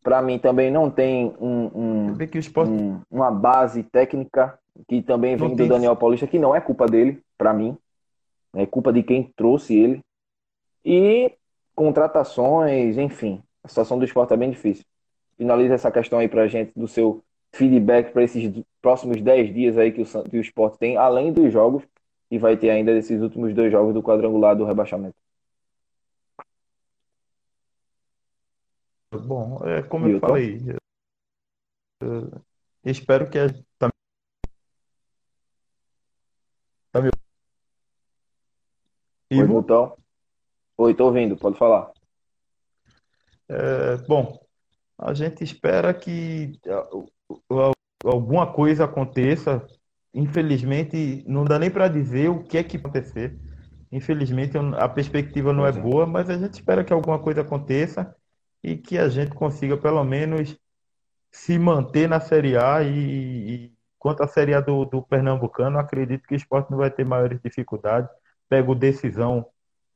Para 0.02 0.21
mim 0.21 0.40
também 0.40 0.73
não 0.73 0.90
tem 0.90 1.33
um, 1.40 1.71
um, 1.75 2.17
esporte... 2.35 2.71
um, 2.71 3.00
uma 3.09 3.31
base 3.31 3.85
técnica 3.85 4.59
que 4.88 5.00
também 5.00 5.37
vem 5.37 5.55
do 5.55 5.69
Daniel 5.69 5.95
Paulista, 5.95 6.26
que 6.26 6.38
não 6.38 6.55
é 6.55 6.61
culpa 6.61 6.87
dele, 6.87 7.23
para 7.37 7.55
mim. 7.55 7.78
É 8.55 8.67
culpa 8.67 8.93
de 8.93 9.05
quem 9.05 9.33
trouxe 9.37 9.78
ele. 9.78 10.00
E 10.85 11.33
contratações, 11.76 12.99
enfim. 12.99 13.40
A 13.62 13.69
situação 13.69 13.99
do 13.99 14.05
esporte 14.05 14.35
é 14.35 14.37
bem 14.37 14.50
difícil. 14.50 14.85
Finaliza 15.38 15.75
essa 15.75 15.90
questão 15.90 16.18
aí 16.18 16.28
pra 16.28 16.49
gente 16.49 16.73
do 16.76 16.88
seu 16.88 17.25
feedback 17.52 18.12
para 18.12 18.25
esses 18.25 18.52
próximos 18.83 19.23
10 19.23 19.54
dias 19.54 19.78
aí 19.78 19.92
que 19.92 20.02
o, 20.02 20.25
que 20.25 20.37
o 20.37 20.40
esporte 20.40 20.78
tem, 20.78 20.97
além 20.97 21.33
dos 21.33 21.50
jogos 21.52 21.85
e 22.30 22.38
vai 22.38 22.57
ter 22.57 22.71
ainda 22.71 22.92
esses 22.92 23.23
últimos 23.23 23.54
dois 23.54 23.73
jogos 23.73 23.95
do 23.95 24.02
quadrangular 24.02 24.57
do 24.57 24.64
rebaixamento. 24.64 25.16
Bom, 29.11 29.64
é 29.64 29.83
como 29.83 30.07
Milton. 30.07 30.26
eu 30.26 30.28
falei, 30.28 30.78
eu, 32.02 32.42
espero 32.85 33.30
que 33.30 33.38
a, 33.38 33.49
tá, 33.78 33.88
tá 36.92 37.00
me... 37.00 37.11
Oi, 39.30 39.47
Milton. 39.47 39.97
Oi, 40.76 40.95
tô 40.95 41.07
ouvindo, 41.07 41.37
pode 41.37 41.57
falar. 41.57 41.92
É, 43.49 43.97
bom, 44.07 44.38
a 44.99 45.14
gente 45.14 45.45
espera 45.45 45.95
que 45.95 46.59
alguma 48.05 48.52
coisa 48.52 48.85
aconteça 48.85 49.64
Infelizmente, 50.14 51.23
não 51.26 51.45
dá 51.45 51.59
nem 51.59 51.71
para 51.71 51.88
dizer 51.88 52.28
o 52.28 52.43
que 52.43 52.59
é 52.59 52.64
que 52.64 52.76
acontecer. 52.76 53.38
Infelizmente, 53.93 54.57
a 54.76 54.88
perspectiva 54.88 55.52
não 55.52 55.67
é, 55.67 55.71
é 55.71 55.73
boa, 55.73 56.07
mas 56.07 56.28
a 56.28 56.37
gente 56.37 56.55
espera 56.55 56.85
que 56.85 56.93
alguma 56.93 57.19
coisa 57.19 57.43
aconteça 57.43 58.14
e 58.62 58.76
que 58.76 58.99
a 58.99 59.09
gente 59.09 59.35
consiga, 59.35 59.76
pelo 59.76 60.02
menos, 60.05 60.59
se 61.31 61.59
manter 61.59 62.09
na 62.09 62.21
Série 62.21 62.57
A. 62.57 62.83
E, 62.83 62.88
e 63.67 63.73
quanto 63.99 64.23
à 64.23 64.28
Série 64.28 64.55
A 64.55 64.61
do, 64.61 64.85
do 64.85 65.02
Pernambucano, 65.02 65.78
acredito 65.78 66.26
que 66.26 66.35
o 66.35 66.37
esporte 66.37 66.71
não 66.71 66.78
vai 66.78 66.90
ter 66.90 67.05
maiores 67.05 67.40
dificuldades. 67.40 68.11
Pego 68.49 68.75
decisão 68.75 69.47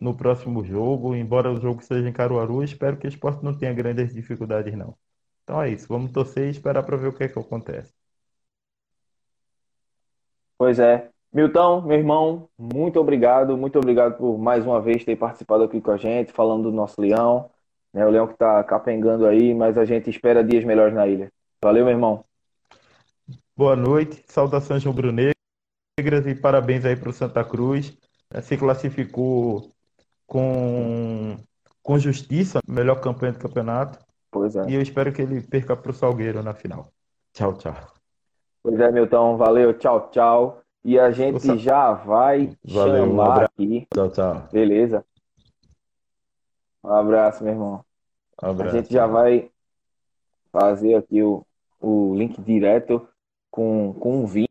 no 0.02 0.16
próximo 0.16 0.64
jogo, 0.64 1.14
embora 1.14 1.50
o 1.50 1.61
jogo 1.61 1.80
seja 1.82 2.09
em 2.09 2.12
Caruaru, 2.12 2.64
espero 2.64 2.97
que 2.97 3.06
o 3.06 3.09
esporte 3.09 3.44
não 3.44 3.56
tenha 3.56 3.73
grandes 3.73 4.12
dificuldades, 4.12 4.76
não. 4.76 4.97
Então 5.44 5.62
é 5.62 5.71
isso, 5.71 5.87
vamos 5.88 6.11
torcer 6.11 6.49
e 6.49 6.50
esperar 6.50 6.82
para 6.82 6.97
ver 6.97 7.09
o 7.09 7.12
que 7.12 7.23
é 7.25 7.28
que 7.28 7.38
acontece. 7.38 7.94
Pois 10.59 10.78
é. 10.78 11.09
Milton, 11.32 11.82
meu 11.82 11.97
irmão, 11.97 12.49
muito 12.59 13.00
obrigado, 13.00 13.56
muito 13.56 13.78
obrigado 13.78 14.18
por 14.18 14.37
mais 14.38 14.66
uma 14.66 14.80
vez 14.80 15.04
ter 15.04 15.16
participado 15.16 15.62
aqui 15.62 15.80
com 15.80 15.92
a 15.92 15.97
gente, 15.97 16.32
falando 16.32 16.64
do 16.64 16.73
nosso 16.73 17.00
leão, 17.00 17.49
né? 17.92 18.04
O 18.04 18.11
leão 18.11 18.26
que 18.26 18.35
está 18.35 18.62
capengando 18.64 19.25
aí, 19.26 19.54
mas 19.54 19.78
a 19.78 19.85
gente 19.85 20.11
espera 20.11 20.44
dias 20.44 20.64
melhores 20.64 20.94
na 20.94 21.06
ilha. 21.06 21.32
Valeu, 21.62 21.85
meu 21.85 21.94
irmão. 21.94 22.25
Boa 23.56 23.76
noite, 23.76 24.23
saudações 24.26 24.85
rubro-negras 24.85 25.32
e 26.26 26.35
parabéns 26.35 26.85
aí 26.85 26.97
para 26.97 27.09
o 27.09 27.12
Santa 27.12 27.44
Cruz. 27.44 27.97
É, 28.30 28.40
se 28.40 28.56
classificou 28.56 29.73
com, 30.32 31.36
com 31.82 31.98
justiça, 31.98 32.60
melhor 32.66 33.02
campanha 33.02 33.32
do 33.32 33.38
campeonato. 33.38 33.98
Pois 34.30 34.56
é. 34.56 34.64
E 34.66 34.74
eu 34.74 34.80
espero 34.80 35.12
que 35.12 35.20
ele 35.20 35.42
perca 35.42 35.76
para 35.76 35.90
o 35.90 35.94
Salgueiro 35.94 36.42
na 36.42 36.54
final. 36.54 36.88
Tchau, 37.34 37.52
tchau. 37.52 37.74
Pois 38.62 38.80
é, 38.80 38.90
Milton, 38.90 39.36
valeu, 39.36 39.74
tchau, 39.74 40.08
tchau. 40.08 40.62
E 40.82 40.98
a 40.98 41.10
gente 41.10 41.46
Nossa. 41.46 41.58
já 41.58 41.92
vai 41.92 42.56
valeu, 42.64 43.06
chamar 43.08 43.40
um 43.40 43.44
aqui. 43.44 43.86
Tchau, 43.92 44.08
tchau. 44.08 44.48
Beleza? 44.50 45.04
Um 46.82 46.92
abraço, 46.94 47.44
meu 47.44 47.52
irmão. 47.52 47.84
Um 48.42 48.48
abraço. 48.48 48.74
A 48.74 48.80
gente 48.80 48.90
já 48.90 49.06
vai 49.06 49.50
fazer 50.50 50.94
aqui 50.94 51.22
o, 51.22 51.44
o 51.78 52.14
link 52.14 52.40
direto 52.40 53.06
com, 53.50 53.92
com 54.00 54.24
o 54.24 54.26
Vini, 54.26 54.48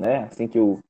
né? 0.00 0.24
Assim 0.24 0.48
que 0.48 0.58
o, 0.58 0.80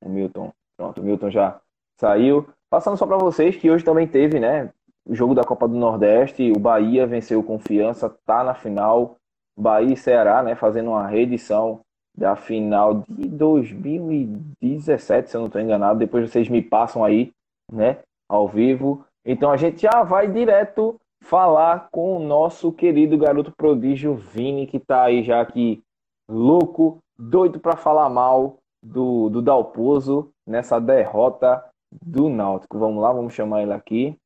o 0.00 0.08
Milton. 0.08 0.50
Pronto, 0.74 1.02
o 1.02 1.04
Milton 1.04 1.30
já 1.30 1.60
saiu. 1.98 2.48
Passando 2.70 2.96
só 2.96 3.04
para 3.04 3.18
vocês 3.18 3.56
que 3.56 3.68
hoje 3.68 3.84
também 3.84 4.06
teve, 4.06 4.38
né? 4.38 4.70
O 5.04 5.14
jogo 5.14 5.34
da 5.34 5.42
Copa 5.42 5.66
do 5.66 5.74
Nordeste. 5.74 6.52
O 6.52 6.60
Bahia 6.60 7.04
venceu 7.04 7.42
confiança, 7.42 8.08
tá 8.24 8.44
na 8.44 8.54
final. 8.54 9.16
Bahia 9.58 9.94
e 9.94 9.96
Ceará, 9.96 10.42
né? 10.42 10.54
Fazendo 10.54 10.90
uma 10.90 11.06
reedição 11.06 11.80
da 12.16 12.36
final 12.36 13.04
de 13.08 13.28
2017, 13.28 15.30
se 15.30 15.36
eu 15.36 15.40
não 15.40 15.46
estou 15.46 15.60
enganado. 15.60 15.98
Depois 15.98 16.30
vocês 16.30 16.48
me 16.48 16.62
passam 16.62 17.04
aí, 17.04 17.32
né, 17.72 17.98
ao 18.28 18.46
vivo. 18.46 19.04
Então 19.24 19.50
a 19.50 19.56
gente 19.56 19.82
já 19.82 20.02
vai 20.02 20.30
direto 20.30 20.96
falar 21.22 21.88
com 21.90 22.16
o 22.16 22.20
nosso 22.20 22.72
querido 22.72 23.18
garoto 23.18 23.52
prodígio 23.56 24.14
Vini, 24.14 24.66
que 24.66 24.78
está 24.78 25.04
aí 25.04 25.22
já 25.22 25.40
aqui 25.40 25.82
louco, 26.28 26.98
doido 27.18 27.58
para 27.58 27.76
falar 27.76 28.08
mal 28.08 28.56
do, 28.82 29.28
do 29.28 29.42
Dalpozo 29.42 30.30
nessa 30.46 30.80
derrota 30.80 31.62
do 31.90 32.28
Náutico. 32.28 32.78
Vamos 32.78 33.02
lá, 33.02 33.12
vamos 33.12 33.34
chamar 33.34 33.62
ele 33.62 33.72
aqui. 33.72 34.18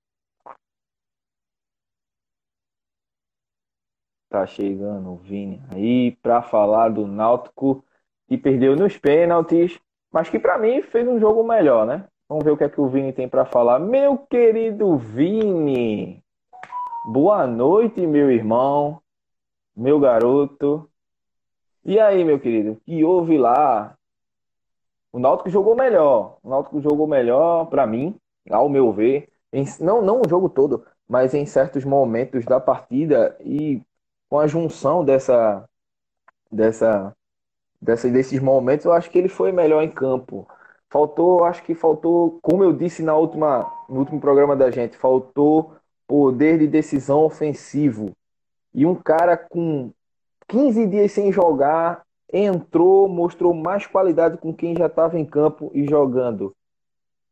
Tá 4.29 4.47
chegando 4.47 5.13
o 5.13 5.17
Vini 5.17 5.63
aí 5.71 6.13
para 6.23 6.43
falar 6.43 6.89
do 6.89 7.07
Náutico 7.07 7.85
que 8.27 8.37
perdeu 8.37 8.75
nos 8.75 8.99
pênaltis, 8.99 9.79
mas 10.13 10.29
que 10.29 10.39
para 10.39 10.59
mim 10.59 10.83
fez 10.83 11.07
um 11.07 11.21
jogo 11.21 11.45
melhor, 11.45 11.87
né? 11.87 12.09
Vamos 12.29 12.45
ver 12.45 12.51
o 12.51 12.57
que 12.57 12.65
é 12.65 12.69
que 12.69 12.81
o 12.81 12.89
Vini 12.89 13.13
tem 13.13 13.29
para 13.29 13.45
falar. 13.45 13.79
Meu 13.79 14.19
querido 14.19 14.97
Vini, 14.97 16.25
boa 17.07 17.47
noite, 17.47 18.07
meu 18.07 18.31
irmão, 18.31 19.01
meu 19.77 20.01
garoto. 20.01 20.91
E 21.85 22.01
aí, 22.01 22.25
meu 22.25 22.41
querido, 22.41 22.81
que 22.85 23.05
houve 23.05 23.37
lá? 23.37 23.94
O 25.15 25.21
Náutico 25.21 25.49
jogou 25.49 25.77
melhor. 25.77 26.39
O 26.43 26.51
Náutico 26.51 26.81
jogou 26.81 27.07
melhor 27.07 27.67
para 27.67 27.87
mim, 27.87 28.17
ao 28.51 28.69
meu 28.69 28.93
ver. 28.93 29.29
Em, 29.53 29.65
não, 29.79 30.03
não 30.03 30.23
o 30.23 30.29
jogo 30.29 30.49
todo, 30.49 30.85
mas 31.09 31.33
em 31.35 31.47
certos 31.47 31.85
momentos 31.85 32.45
da 32.45 32.59
partida 32.59 33.37
e 33.39 33.81
com 34.29 34.41
a 34.41 34.49
junção 34.49 35.05
dessa, 35.05 35.69
dessa, 36.51 37.15
dessa, 37.81 38.09
desses 38.09 38.41
momentos, 38.41 38.87
eu 38.87 38.93
acho 38.93 39.09
que 39.09 39.17
ele 39.17 39.29
foi 39.29 39.53
melhor 39.53 39.85
em 39.85 39.91
campo. 39.91 40.49
Faltou, 40.91 41.45
acho 41.45 41.63
que 41.63 41.77
faltou, 41.77 42.41
como 42.43 42.65
eu 42.65 42.73
disse 42.73 43.01
na 43.01 43.15
última, 43.15 43.73
no 43.89 44.01
último 44.01 44.21
programa 44.21 44.57
da 44.57 44.69
gente, 44.69 44.97
faltou 44.97 45.77
poder 46.09 46.59
de 46.59 46.67
decisão 46.67 47.21
ofensivo. 47.21 48.11
E 48.75 48.85
um 48.85 48.97
cara 48.97 49.37
com 49.37 49.93
15 50.49 50.89
dias 50.89 51.13
sem 51.13 51.31
jogar 51.31 52.04
entrou, 52.33 53.09
mostrou 53.09 53.55
mais 53.55 53.87
qualidade 53.87 54.39
com 54.39 54.53
quem 54.53 54.77
já 54.77 54.87
estava 54.87 55.19
em 55.19 55.25
campo 55.25 55.71
e 55.75 55.85
jogando. 55.87 56.55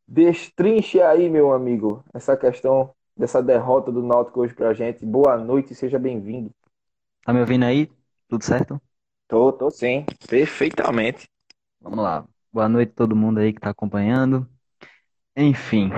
Destrinche 0.06 1.00
aí, 1.00 1.28
meu 1.28 1.52
amigo, 1.52 2.04
essa 2.12 2.36
questão 2.36 2.94
dessa 3.16 3.42
derrota 3.42 3.90
do 3.90 4.02
Náutico 4.02 4.40
hoje 4.40 4.54
pra 4.54 4.74
gente. 4.74 5.04
Boa 5.06 5.36
noite, 5.38 5.74
seja 5.74 5.98
bem-vindo. 5.98 6.50
Tá 7.24 7.32
me 7.32 7.40
ouvindo 7.40 7.64
aí? 7.64 7.90
Tudo 8.28 8.44
certo? 8.44 8.80
Tô, 9.28 9.52
tô 9.52 9.70
sim, 9.70 10.04
perfeitamente. 10.28 11.28
Vamos 11.80 12.00
lá. 12.00 12.26
Boa 12.52 12.68
noite 12.68 12.90
a 12.90 12.96
todo 12.96 13.16
mundo 13.16 13.38
aí 13.38 13.52
que 13.52 13.60
tá 13.60 13.70
acompanhando. 13.70 14.46
Enfim, 15.36 15.90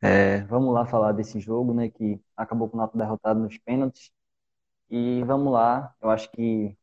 é, 0.00 0.42
vamos 0.42 0.72
lá 0.72 0.86
falar 0.86 1.12
desse 1.12 1.40
jogo, 1.40 1.74
né, 1.74 1.88
que 1.90 2.20
acabou 2.36 2.68
com 2.68 2.76
o 2.76 2.78
Náutico 2.78 2.98
derrotado 2.98 3.40
nos 3.40 3.58
pênaltis. 3.58 4.10
E 4.90 5.22
vamos 5.24 5.52
lá, 5.52 5.94
eu 6.00 6.10
acho 6.10 6.30
que 6.30 6.77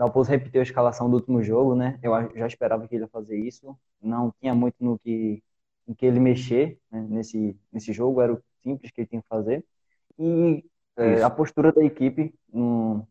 Dalpozo 0.00 0.30
repetiu 0.30 0.62
a 0.62 0.64
escalação 0.64 1.10
do 1.10 1.16
último 1.16 1.42
jogo, 1.42 1.74
né? 1.74 1.98
Eu 2.02 2.12
já 2.34 2.46
esperava 2.46 2.88
que 2.88 2.94
ele 2.94 3.04
ia 3.04 3.08
fazer 3.08 3.36
isso. 3.36 3.76
Não 4.00 4.32
tinha 4.40 4.54
muito 4.54 4.76
no 4.82 4.98
que, 4.98 5.42
no 5.86 5.94
que 5.94 6.06
ele 6.06 6.18
mexer 6.18 6.78
né? 6.90 7.06
nesse, 7.06 7.54
nesse 7.70 7.92
jogo, 7.92 8.22
era 8.22 8.32
o 8.32 8.42
simples 8.62 8.90
que 8.90 9.02
ele 9.02 9.08
tinha 9.08 9.20
que 9.20 9.28
fazer. 9.28 9.62
E 10.18 10.64
é, 10.96 11.22
a 11.22 11.28
postura 11.28 11.70
da 11.70 11.84
equipe 11.84 12.34
no, 12.50 13.06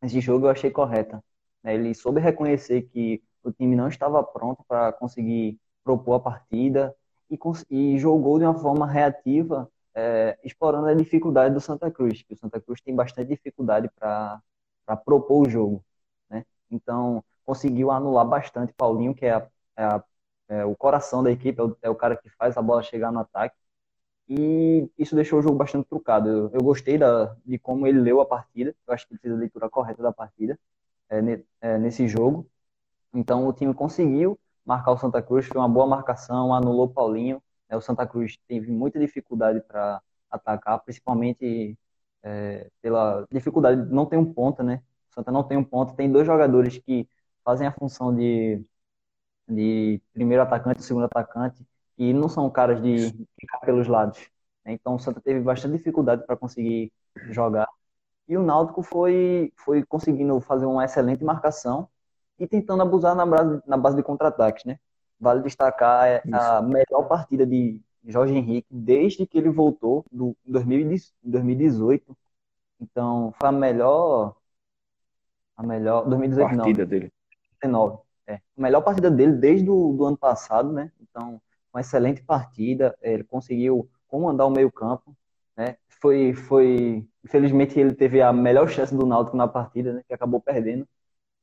nesse 0.00 0.18
jogo 0.22 0.46
eu 0.46 0.50
achei 0.50 0.70
correta. 0.70 1.22
Né? 1.62 1.74
Ele 1.74 1.92
soube 1.94 2.22
reconhecer 2.22 2.88
que 2.88 3.22
o 3.44 3.52
time 3.52 3.76
não 3.76 3.88
estava 3.88 4.22
pronto 4.24 4.64
para 4.66 4.94
conseguir 4.94 5.60
propor 5.84 6.14
a 6.14 6.20
partida 6.20 6.96
e, 7.30 7.38
e, 7.68 7.98
jogou 7.98 8.38
de 8.38 8.46
uma 8.46 8.58
forma 8.58 8.86
reativa, 8.86 9.70
é, 9.94 10.38
explorando 10.42 10.86
a 10.86 10.94
dificuldade 10.94 11.52
do 11.52 11.60
Santa 11.60 11.90
Cruz, 11.90 12.22
que 12.22 12.32
o 12.32 12.36
Santa 12.38 12.58
Cruz 12.62 12.80
tem 12.80 12.94
bastante 12.94 13.28
dificuldade 13.28 13.90
para 13.94 14.40
propor 15.04 15.46
o 15.46 15.50
jogo. 15.50 15.84
Então, 16.70 17.24
conseguiu 17.44 17.90
anular 17.90 18.26
bastante 18.26 18.72
Paulinho, 18.72 19.14
que 19.14 19.26
é, 19.26 19.32
a, 19.34 19.48
é, 19.76 19.84
a, 19.84 20.04
é 20.48 20.64
o 20.64 20.76
coração 20.76 21.22
da 21.22 21.30
equipe, 21.30 21.60
é 21.60 21.64
o, 21.64 21.76
é 21.82 21.90
o, 21.90 21.94
cara 21.94 22.16
que 22.16 22.30
faz 22.30 22.56
a 22.56 22.62
bola 22.62 22.82
chegar 22.82 23.12
no 23.12 23.20
ataque. 23.20 23.56
E 24.28 24.88
isso 24.98 25.16
deixou 25.16 25.40
o 25.40 25.42
jogo 25.42 25.56
bastante 25.56 25.88
trucado. 25.88 26.28
Eu, 26.28 26.50
eu 26.54 26.62
gostei 26.62 26.96
da, 26.98 27.36
de 27.44 27.58
como 27.58 27.86
ele 27.86 28.00
leu 28.00 28.20
a 28.20 28.26
partida. 28.26 28.74
Eu 28.86 28.94
acho 28.94 29.06
que 29.06 29.14
ele 29.14 29.20
fez 29.20 29.34
a 29.34 29.36
leitura 29.36 29.68
correta 29.70 30.02
da 30.02 30.12
partida 30.12 30.58
é, 31.08 31.20
ne, 31.22 31.44
é, 31.60 31.78
nesse 31.78 32.08
jogo. 32.08 32.48
Então, 33.12 33.48
o 33.48 33.52
time 33.52 33.74
conseguiu 33.74 34.38
marcar 34.64 34.92
o 34.92 34.98
Santa 34.98 35.22
Cruz, 35.22 35.46
foi 35.46 35.60
uma 35.60 35.68
boa 35.68 35.86
marcação, 35.86 36.54
anulou 36.54 36.88
Paulinho. 36.88 37.42
É, 37.68 37.76
o 37.76 37.80
Santa 37.80 38.06
Cruz 38.06 38.38
teve 38.48 38.70
muita 38.70 38.98
dificuldade 39.00 39.60
para 39.62 40.00
atacar, 40.30 40.78
principalmente 40.80 41.76
é, 42.22 42.70
pela 42.80 43.26
dificuldade 43.30 43.82
de 43.86 43.92
não 43.92 44.06
ter 44.06 44.16
um 44.16 44.32
ponta, 44.32 44.62
né? 44.62 44.82
O 45.10 45.14
Santa 45.14 45.32
não 45.32 45.42
tem 45.42 45.58
um 45.58 45.64
ponto, 45.64 45.94
tem 45.94 46.10
dois 46.10 46.26
jogadores 46.26 46.78
que 46.78 47.08
fazem 47.44 47.66
a 47.66 47.72
função 47.72 48.14
de, 48.14 48.64
de 49.48 50.00
primeiro 50.12 50.42
atacante 50.42 50.80
e 50.80 50.84
segundo 50.84 51.04
atacante, 51.04 51.66
e 51.98 52.12
não 52.12 52.28
são 52.28 52.48
caras 52.50 52.82
de 52.82 53.10
ficar 53.38 53.58
pelos 53.60 53.88
lados. 53.88 54.30
Então 54.64 54.94
o 54.94 54.98
Santa 54.98 55.20
teve 55.20 55.40
bastante 55.40 55.76
dificuldade 55.76 56.24
para 56.26 56.36
conseguir 56.36 56.92
jogar. 57.30 57.68
E 58.28 58.36
o 58.36 58.42
Náutico 58.42 58.82
foi, 58.82 59.52
foi 59.56 59.84
conseguindo 59.84 60.40
fazer 60.40 60.66
uma 60.66 60.84
excelente 60.84 61.24
marcação 61.24 61.88
e 62.38 62.46
tentando 62.46 62.82
abusar 62.82 63.14
na 63.14 63.26
base, 63.26 63.60
na 63.66 63.76
base 63.76 63.96
de 63.96 64.02
contra-ataques. 64.02 64.64
Né? 64.64 64.78
Vale 65.18 65.42
destacar 65.42 66.06
é, 66.06 66.22
a 66.32 66.62
melhor 66.62 67.08
partida 67.08 67.44
de 67.44 67.80
Jorge 68.04 68.34
Henrique 68.34 68.68
desde 68.70 69.26
que 69.26 69.36
ele 69.36 69.50
voltou 69.50 70.04
do 70.10 70.36
2018. 70.44 72.16
Então, 72.80 73.34
foi 73.38 73.48
a 73.48 73.52
melhor 73.52 74.36
a 75.60 75.62
melhor. 75.62 76.08
2019. 76.08 76.56
Partida 76.56 76.86
dele. 76.86 77.12
19. 77.62 77.98
É. 78.26 78.34
A 78.34 78.40
melhor 78.56 78.80
partida 78.80 79.10
dele 79.10 79.32
desde 79.32 79.68
o 79.68 79.92
do 79.92 80.06
ano 80.06 80.16
passado, 80.16 80.72
né? 80.72 80.90
Então, 81.00 81.40
uma 81.72 81.80
excelente 81.80 82.22
partida. 82.22 82.96
Ele 83.02 83.22
conseguiu 83.24 83.88
comandar 84.08 84.46
o 84.46 84.50
meio-campo. 84.50 85.14
Né? 85.56 85.76
Foi, 86.00 86.32
foi. 86.32 87.06
Infelizmente, 87.24 87.78
ele 87.78 87.94
teve 87.94 88.22
a 88.22 88.32
melhor 88.32 88.68
chance 88.68 88.94
do 88.94 89.06
Náutico 89.06 89.36
na 89.36 89.46
partida, 89.46 89.92
né? 89.92 90.02
Que 90.06 90.14
acabou 90.14 90.40
perdendo. 90.40 90.88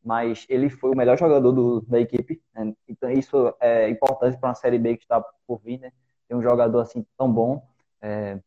Mas 0.04 0.46
ele 0.50 0.70
foi 0.70 0.92
o 0.92 0.98
melhor 0.98 1.18
jogador 1.18 1.52
do, 1.52 1.82
da 1.82 2.00
equipe. 2.00 2.42
Né? 2.56 2.74
Então, 2.88 3.12
isso 3.12 3.54
é 3.60 3.90
importante 3.90 4.38
para 4.38 4.50
uma 4.50 4.56
Série 4.56 4.80
B 4.80 4.98
que 4.98 5.04
está 5.04 5.22
por 5.46 5.62
vir, 5.64 5.80
né? 5.80 5.92
Ter 6.28 6.36
um 6.36 6.42
jogador 6.42 6.80
assim 6.80 7.06
tão 7.18 7.32
bom. 7.32 7.64
É, 8.02 8.40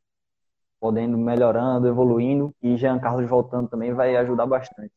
podendo 0.80 1.18
melhorando, 1.18 1.86
evoluindo, 1.86 2.54
e 2.62 2.74
Jean 2.76 2.98
Carlos 2.98 3.28
voltando 3.28 3.68
também 3.68 3.92
vai 3.92 4.16
ajudar 4.16 4.46
bastante. 4.46 4.92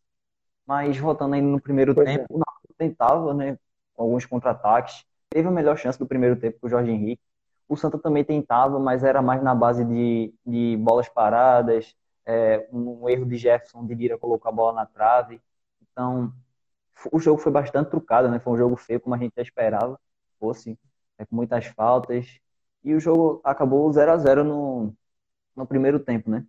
Mas 0.65 0.97
voltando 0.97 1.33
ainda 1.33 1.47
no 1.47 1.61
primeiro 1.61 1.93
pois 1.93 2.07
tempo, 2.07 2.23
é. 2.23 2.25
o 2.29 2.37
Náutico 2.37 2.73
tentava, 2.77 3.33
né, 3.33 3.57
alguns 3.97 4.25
contra-ataques. 4.25 5.05
Teve 5.29 5.47
a 5.47 5.51
melhor 5.51 5.77
chance 5.77 5.99
do 5.99 6.05
primeiro 6.05 6.35
tempo 6.35 6.59
com 6.59 6.67
o 6.67 6.69
Jorge 6.69 6.91
Henrique. 6.91 7.21
O 7.67 7.75
Santa 7.75 7.97
também 7.97 8.23
tentava, 8.23 8.79
mas 8.79 9.03
era 9.03 9.21
mais 9.21 9.41
na 9.41 9.55
base 9.55 9.83
de, 9.85 10.33
de 10.45 10.77
bolas 10.77 11.09
paradas, 11.09 11.95
é, 12.25 12.67
um, 12.71 13.03
um, 13.03 13.09
erro 13.09 13.25
de 13.25 13.37
Jefferson 13.37 13.85
de 13.85 13.95
Lira 13.95 14.17
colocou 14.17 14.49
a 14.49 14.51
bola 14.51 14.73
na 14.73 14.85
trave. 14.85 15.41
Então, 15.81 16.31
o 17.11 17.19
jogo 17.19 17.41
foi 17.41 17.51
bastante 17.51 17.89
trucado, 17.89 18.29
né? 18.29 18.39
Foi 18.39 18.53
um 18.53 18.57
jogo 18.57 18.75
feio, 18.75 18.99
como 18.99 19.15
a 19.15 19.17
gente 19.17 19.33
já 19.35 19.41
esperava 19.41 19.99
fosse, 20.43 20.77
é, 21.17 21.25
com 21.25 21.35
muitas 21.35 21.65
faltas. 21.67 22.39
E 22.83 22.93
o 22.93 22.99
jogo 22.99 23.41
acabou 23.45 23.91
0 23.91 24.11
a 24.11 24.17
0 24.17 24.43
no, 24.43 24.93
no 25.55 25.65
primeiro 25.65 25.99
tempo, 25.99 26.29
né? 26.29 26.45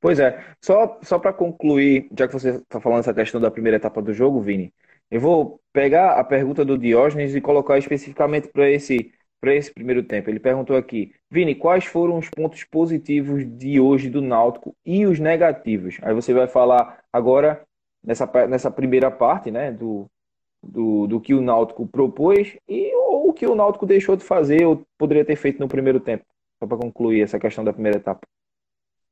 Pois 0.00 0.18
é, 0.20 0.44
só, 0.60 0.98
só 1.02 1.18
para 1.18 1.32
concluir, 1.32 2.08
já 2.16 2.26
que 2.28 2.32
você 2.34 2.50
está 2.56 2.80
falando 2.80 3.00
essa 3.00 3.14
questão 3.14 3.40
da 3.40 3.50
primeira 3.50 3.76
etapa 3.78 4.00
do 4.02 4.12
jogo, 4.12 4.40
Vini, 4.40 4.72
eu 5.10 5.20
vou 5.20 5.60
pegar 5.72 6.12
a 6.18 6.24
pergunta 6.24 6.64
do 6.64 6.78
Diógenes 6.78 7.34
e 7.34 7.40
colocar 7.40 7.78
especificamente 7.78 8.48
para 8.48 8.70
esse, 8.70 9.12
esse 9.44 9.72
primeiro 9.72 10.02
tempo. 10.02 10.28
Ele 10.30 10.38
perguntou 10.40 10.76
aqui, 10.76 11.14
Vini, 11.30 11.54
quais 11.54 11.84
foram 11.86 12.18
os 12.18 12.28
pontos 12.28 12.62
positivos 12.64 13.44
de 13.58 13.80
hoje 13.80 14.10
do 14.10 14.20
Náutico 14.20 14.76
e 14.84 15.06
os 15.06 15.18
negativos? 15.18 15.98
Aí 16.02 16.14
você 16.14 16.32
vai 16.34 16.46
falar 16.46 17.02
agora 17.12 17.64
nessa, 18.04 18.26
nessa 18.46 18.70
primeira 18.70 19.10
parte, 19.10 19.50
né, 19.50 19.72
do, 19.72 20.06
do, 20.62 21.06
do 21.06 21.20
que 21.20 21.34
o 21.34 21.40
Náutico 21.40 21.86
propôs 21.86 22.56
e 22.68 22.94
ou 22.94 23.30
o 23.30 23.32
que 23.32 23.46
o 23.46 23.54
Náutico 23.54 23.86
deixou 23.86 24.16
de 24.16 24.24
fazer 24.24 24.66
ou 24.66 24.86
poderia 24.98 25.24
ter 25.24 25.36
feito 25.36 25.58
no 25.58 25.68
primeiro 25.68 26.00
tempo. 26.00 26.24
Só 26.58 26.66
para 26.66 26.78
concluir 26.78 27.22
essa 27.22 27.38
questão 27.40 27.64
da 27.64 27.72
primeira 27.72 27.98
etapa. 27.98 28.26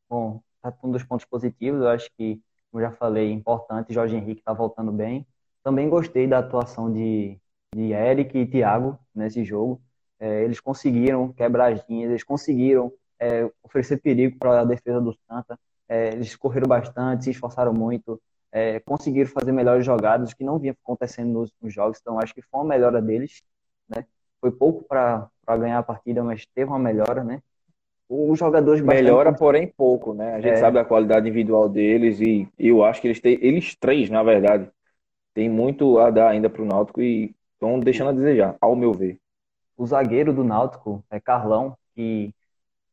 Bom, 0.08 0.40
um 0.82 0.90
dos 0.90 1.02
pontos 1.04 1.26
positivos, 1.26 1.80
eu 1.80 1.88
acho 1.88 2.10
que, 2.16 2.40
como 2.70 2.82
já 2.82 2.90
falei, 2.92 3.32
importante, 3.32 3.92
Jorge 3.92 4.16
Henrique 4.16 4.40
está 4.40 4.52
voltando 4.52 4.92
bem. 4.92 5.26
Também 5.62 5.88
gostei 5.88 6.26
da 6.26 6.38
atuação 6.38 6.92
de, 6.92 7.38
de 7.74 7.92
Eric 7.92 8.36
e 8.36 8.46
Thiago 8.46 8.98
nesse 9.14 9.44
jogo. 9.44 9.80
É, 10.18 10.42
eles 10.44 10.60
conseguiram 10.60 11.32
quebrar 11.32 11.72
as 11.72 11.86
linhas, 11.88 12.10
eles 12.10 12.22
conseguiram 12.22 12.92
é, 13.18 13.50
oferecer 13.62 13.98
perigo 13.98 14.38
para 14.38 14.60
a 14.60 14.64
defesa 14.64 15.00
do 15.00 15.14
Santa. 15.26 15.58
É, 15.88 16.08
eles 16.12 16.34
correram 16.36 16.68
bastante, 16.68 17.24
se 17.24 17.30
esforçaram 17.30 17.72
muito, 17.72 18.20
é, 18.50 18.80
conseguiram 18.80 19.28
fazer 19.30 19.52
melhores 19.52 19.84
jogadas, 19.84 20.32
que 20.32 20.44
não 20.44 20.58
vinha 20.58 20.72
acontecendo 20.72 21.32
nos, 21.32 21.52
nos, 21.60 21.74
jogos. 21.74 21.98
Então, 22.00 22.18
acho 22.18 22.34
que 22.34 22.42
foi 22.42 22.60
uma 22.60 22.68
melhora 22.68 23.02
deles. 23.02 23.42
Né? 23.88 24.06
Foi 24.40 24.52
pouco 24.52 24.84
para 24.84 25.28
ganhar 25.58 25.78
a 25.78 25.82
partida, 25.82 26.22
mas 26.22 26.46
teve 26.46 26.70
uma 26.70 26.78
melhora, 26.78 27.24
né? 27.24 27.42
Os 28.08 28.38
jogadores 28.38 28.82
melhora, 28.82 29.32
porém 29.32 29.66
pouco, 29.66 30.12
né? 30.12 30.34
A 30.34 30.40
gente 30.40 30.54
é. 30.54 30.56
sabe 30.56 30.78
a 30.78 30.84
qualidade 30.84 31.26
individual 31.26 31.68
deles 31.68 32.20
e 32.20 32.48
eu 32.58 32.84
acho 32.84 33.00
que 33.00 33.08
eles 33.08 33.20
têm, 33.20 33.38
eles 33.40 33.74
três, 33.74 34.10
na 34.10 34.22
verdade, 34.22 34.68
tem 35.32 35.48
muito 35.48 35.98
a 35.98 36.10
dar 36.10 36.28
ainda 36.28 36.48
para 36.48 36.62
o 36.62 36.66
Náutico 36.66 37.00
e 37.00 37.34
estão 37.54 37.80
deixando 37.80 38.10
a 38.10 38.12
desejar, 38.12 38.56
ao 38.60 38.76
meu 38.76 38.92
ver. 38.92 39.18
O 39.76 39.86
zagueiro 39.86 40.32
do 40.32 40.44
Náutico 40.44 41.04
é 41.10 41.18
Carlão, 41.18 41.76
que 41.94 42.32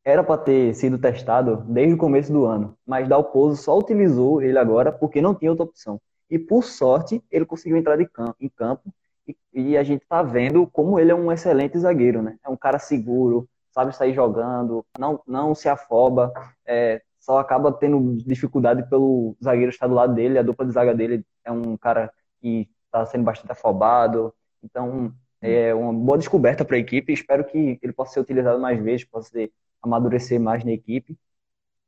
era 0.04 0.24
para 0.24 0.38
ter 0.38 0.74
sido 0.74 0.98
testado 0.98 1.58
desde 1.68 1.94
o 1.94 1.98
começo 1.98 2.32
do 2.32 2.46
ano, 2.46 2.76
mas 2.86 3.08
Dalpozo 3.08 3.62
só 3.62 3.78
utilizou 3.78 4.42
ele 4.42 4.58
agora 4.58 4.92
porque 4.92 5.22
não 5.22 5.36
tinha 5.36 5.52
outra 5.52 5.66
opção. 5.66 6.02
E 6.30 6.40
por 6.40 6.64
sorte, 6.64 7.22
ele 7.30 7.46
conseguiu 7.46 7.78
entrar 7.78 7.98
de 7.98 8.06
campo, 8.06 8.36
em 8.40 8.50
campo 8.50 8.92
e, 9.28 9.36
e 9.54 9.78
a 9.78 9.84
gente 9.84 10.02
está 10.02 10.24
vendo 10.24 10.66
como 10.68 11.00
ele 11.00 11.12
é 11.12 11.16
um 11.16 11.32
excelente 11.32 11.78
zagueiro, 11.78 12.22
né? 12.22 12.38
É 12.44 12.50
um 12.50 12.58
cara 12.58 12.80
seguro, 12.80 13.48
sabe 13.72 13.96
sair 13.96 14.14
jogando, 14.14 14.86
não, 14.98 15.22
não 15.26 15.56
se 15.56 15.68
afoba, 15.70 16.32
é, 16.66 17.02
só 17.20 17.40
acaba 17.40 17.72
tendo 17.72 18.18
dificuldade 18.18 18.88
pelo 18.90 19.36
zagueiro 19.44 19.70
estar 19.72 19.88
do 19.88 19.94
lado 19.94 20.14
dele, 20.14 20.38
a 20.38 20.44
dupla 20.44 20.66
de 20.66 20.72
zaga 20.72 20.94
dele 20.94 21.26
é 21.44 21.52
um 21.52 21.78
cara 21.78 22.12
que 22.40 22.70
está 22.86 23.06
sendo 23.06 23.24
bastante 23.24 23.52
afobado, 23.52 24.34
então 24.64 25.14
é 25.42 25.74
uma 25.74 25.94
boa 25.94 26.18
descoberta 26.18 26.64
para 26.64 26.76
a 26.76 26.80
equipe, 26.80 27.14
espero 27.14 27.44
que 27.46 27.80
ele 27.82 27.94
possa 27.94 28.14
ser 28.14 28.20
utilizado 28.20 28.60
mais 28.60 28.82
vezes, 28.82 29.06
possa 29.06 29.30
ser, 29.30 29.52
amadurecer 29.82 30.40
mais 30.40 30.64
na 30.64 30.72
equipe, 30.72 31.18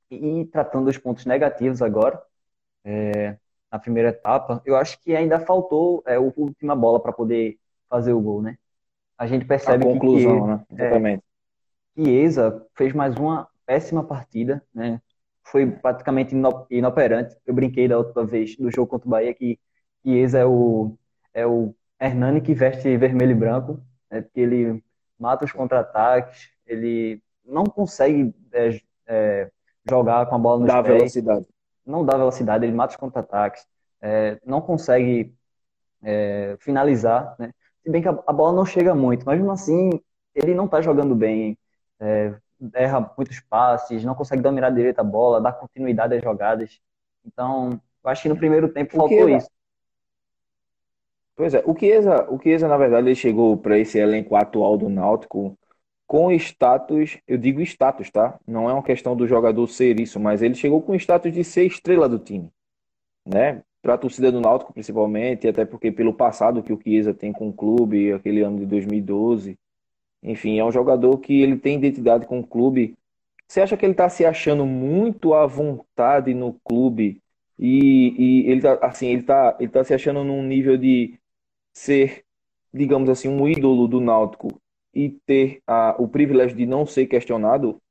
e 0.09 0.45
tratando 0.45 0.85
dos 0.85 0.97
pontos 0.97 1.25
negativos 1.25 1.81
agora, 1.81 2.21
é, 2.83 3.37
na 3.71 3.79
primeira 3.79 4.09
etapa, 4.09 4.61
eu 4.65 4.75
acho 4.75 5.01
que 5.01 5.15
ainda 5.15 5.39
faltou 5.39 6.03
é, 6.05 6.15
a 6.15 6.19
última 6.19 6.75
bola 6.75 6.99
para 6.99 7.11
poder 7.11 7.57
fazer 7.89 8.13
o 8.13 8.21
gol, 8.21 8.41
né? 8.41 8.57
A 9.17 9.25
gente 9.27 9.45
percebe 9.45 9.83
a 9.83 9.87
conclusão, 9.87 10.41
que, 10.41 10.47
né? 10.47 10.65
Exatamente. 10.71 11.23
Chiesa 11.95 12.65
fez 12.75 12.93
mais 12.93 13.15
uma 13.15 13.47
péssima 13.65 14.03
partida, 14.03 14.63
né? 14.73 15.01
Foi 15.43 15.69
praticamente 15.69 16.36
inoperante. 16.69 17.36
Eu 17.45 17.53
brinquei 17.53 17.88
da 17.88 17.97
outra 17.97 18.25
vez 18.25 18.56
do 18.56 18.71
jogo 18.71 18.88
contra 18.88 19.08
o 19.08 19.12
Bahia 19.12 19.34
que 19.34 19.60
Chiesa 20.03 20.39
é 20.39 20.45
o, 20.45 20.97
é 21.34 21.45
o 21.45 21.75
Hernani 21.99 22.41
que 22.41 22.53
veste 22.53 22.97
vermelho 22.97 23.32
e 23.32 23.36
branco, 23.36 23.79
né? 24.10 24.21
porque 24.21 24.39
ele 24.39 24.84
mata 25.17 25.45
os 25.45 25.51
contra-ataques, 25.51 26.49
ele 26.65 27.21
não 27.45 27.63
consegue 27.65 28.34
é, 28.51 28.79
é, 29.08 29.51
jogar 29.88 30.25
com 30.25 30.36
a 30.36 30.39
bola 30.39 30.62
no 30.62 30.67
dá 30.67 30.84
pés, 30.84 30.97
velocidade. 30.97 31.45
não 31.86 32.06
dá 32.06 32.17
velocidade, 32.17 32.65
ele 32.65 32.73
mata 32.73 32.91
os 32.91 32.97
contra-ataques, 32.97 33.65
é, 34.01 34.39
não 34.45 34.62
consegue 34.62 35.34
é, 36.01 36.58
finalizar, 36.60 37.36
né? 37.39 37.51
Se 37.84 37.89
bem 37.89 38.01
que 38.01 38.08
a, 38.08 38.12
a, 38.12 38.34
bola 38.34 38.53
não 38.53 38.65
chega 38.65 38.95
muito, 38.95 39.25
mas 39.25 39.38
mesmo 39.38 39.51
assim 39.51 39.89
ele 40.36 40.53
não 40.53 40.65
está 40.65 40.82
jogando 40.82 41.15
bem, 41.15 41.58
é, 42.03 42.35
erra 42.73 43.11
muitos 43.17 43.39
passes, 43.39 44.03
não 44.03 44.13
consegue 44.13 44.41
dominar 44.41 44.69
direito 44.69 44.99
a 44.99 45.03
bola, 45.03 45.41
dar 45.41 45.53
continuidade 45.53 46.15
às 46.15 46.21
jogadas. 46.21 46.79
Então, 47.25 47.79
eu 48.03 48.09
acho 48.09 48.23
que 48.23 48.29
no 48.29 48.37
primeiro 48.37 48.67
tempo 48.69 48.95
faltou 48.95 49.29
isso. 49.29 49.49
Pois 51.35 51.53
é, 51.53 51.63
o 51.65 51.75
Chiesa, 51.77 52.29
o 52.29 52.39
Chiesa, 52.39 52.67
na 52.67 52.77
verdade, 52.77 53.07
ele 53.07 53.15
chegou 53.15 53.57
para 53.57 53.77
esse 53.77 53.97
elenco 53.97 54.35
atual 54.35 54.77
do 54.77 54.87
Náutico 54.87 55.57
com 56.05 56.31
status, 56.31 57.17
eu 57.27 57.37
digo 57.37 57.59
status, 57.61 58.11
tá? 58.11 58.39
Não 58.45 58.69
é 58.69 58.73
uma 58.73 58.83
questão 58.83 59.15
do 59.15 59.25
jogador 59.25 59.65
ser 59.67 59.99
isso, 59.99 60.19
mas 60.19 60.43
ele 60.43 60.53
chegou 60.53 60.81
com 60.81 60.93
status 60.93 61.31
de 61.31 61.43
ser 61.43 61.65
estrela 61.65 62.07
do 62.07 62.19
time, 62.19 62.51
né? 63.25 63.63
Para 63.81 63.95
a 63.95 63.97
torcida 63.97 64.31
do 64.31 64.39
Náutico, 64.39 64.73
principalmente, 64.73 65.47
até 65.47 65.65
porque 65.65 65.91
pelo 65.91 66.13
passado 66.13 66.61
que 66.61 66.71
o 66.71 66.79
Chiesa 66.79 67.13
tem 67.13 67.33
com 67.33 67.49
o 67.49 67.53
clube, 67.53 68.13
aquele 68.13 68.41
ano 68.41 68.59
de 68.59 68.65
2012, 68.67 69.57
enfim, 70.23 70.57
é 70.57 70.63
um 70.65 70.71
jogador 70.71 71.17
que 71.19 71.41
ele 71.41 71.57
tem 71.57 71.77
identidade 71.77 72.25
com 72.25 72.39
o 72.39 72.47
clube. 72.47 72.95
Você 73.47 73.62
acha 73.62 73.75
que 73.75 73.86
ele 73.86 73.91
está 73.93 74.09
se 74.09 74.25
achando 74.25 74.65
muito 74.65 75.33
à 75.33 75.45
vontade 75.45 76.33
no 76.33 76.53
clube 76.63 77.21
e, 77.59 78.45
e 78.45 78.51
ele 78.51 78.62
tá 78.62 78.73
assim, 78.81 79.07
ele 79.07 79.23
tá, 79.23 79.57
ele 79.59 79.69
tá 79.69 79.83
se 79.83 79.93
achando 79.93 80.23
num 80.23 80.41
nível 80.41 80.77
de 80.77 81.19
ser, 81.73 82.23
digamos 82.73 83.09
assim, 83.09 83.27
um 83.27 83.47
ídolo 83.47 83.88
do 83.88 83.99
Náutico 83.99 84.62
e 84.93 85.09
ter 85.09 85.62
a, 85.67 85.95
o 85.99 86.07
privilégio 86.07 86.55
de 86.57 86.65
não 86.65 86.86
ser 86.86 87.07
questionado? 87.07 87.81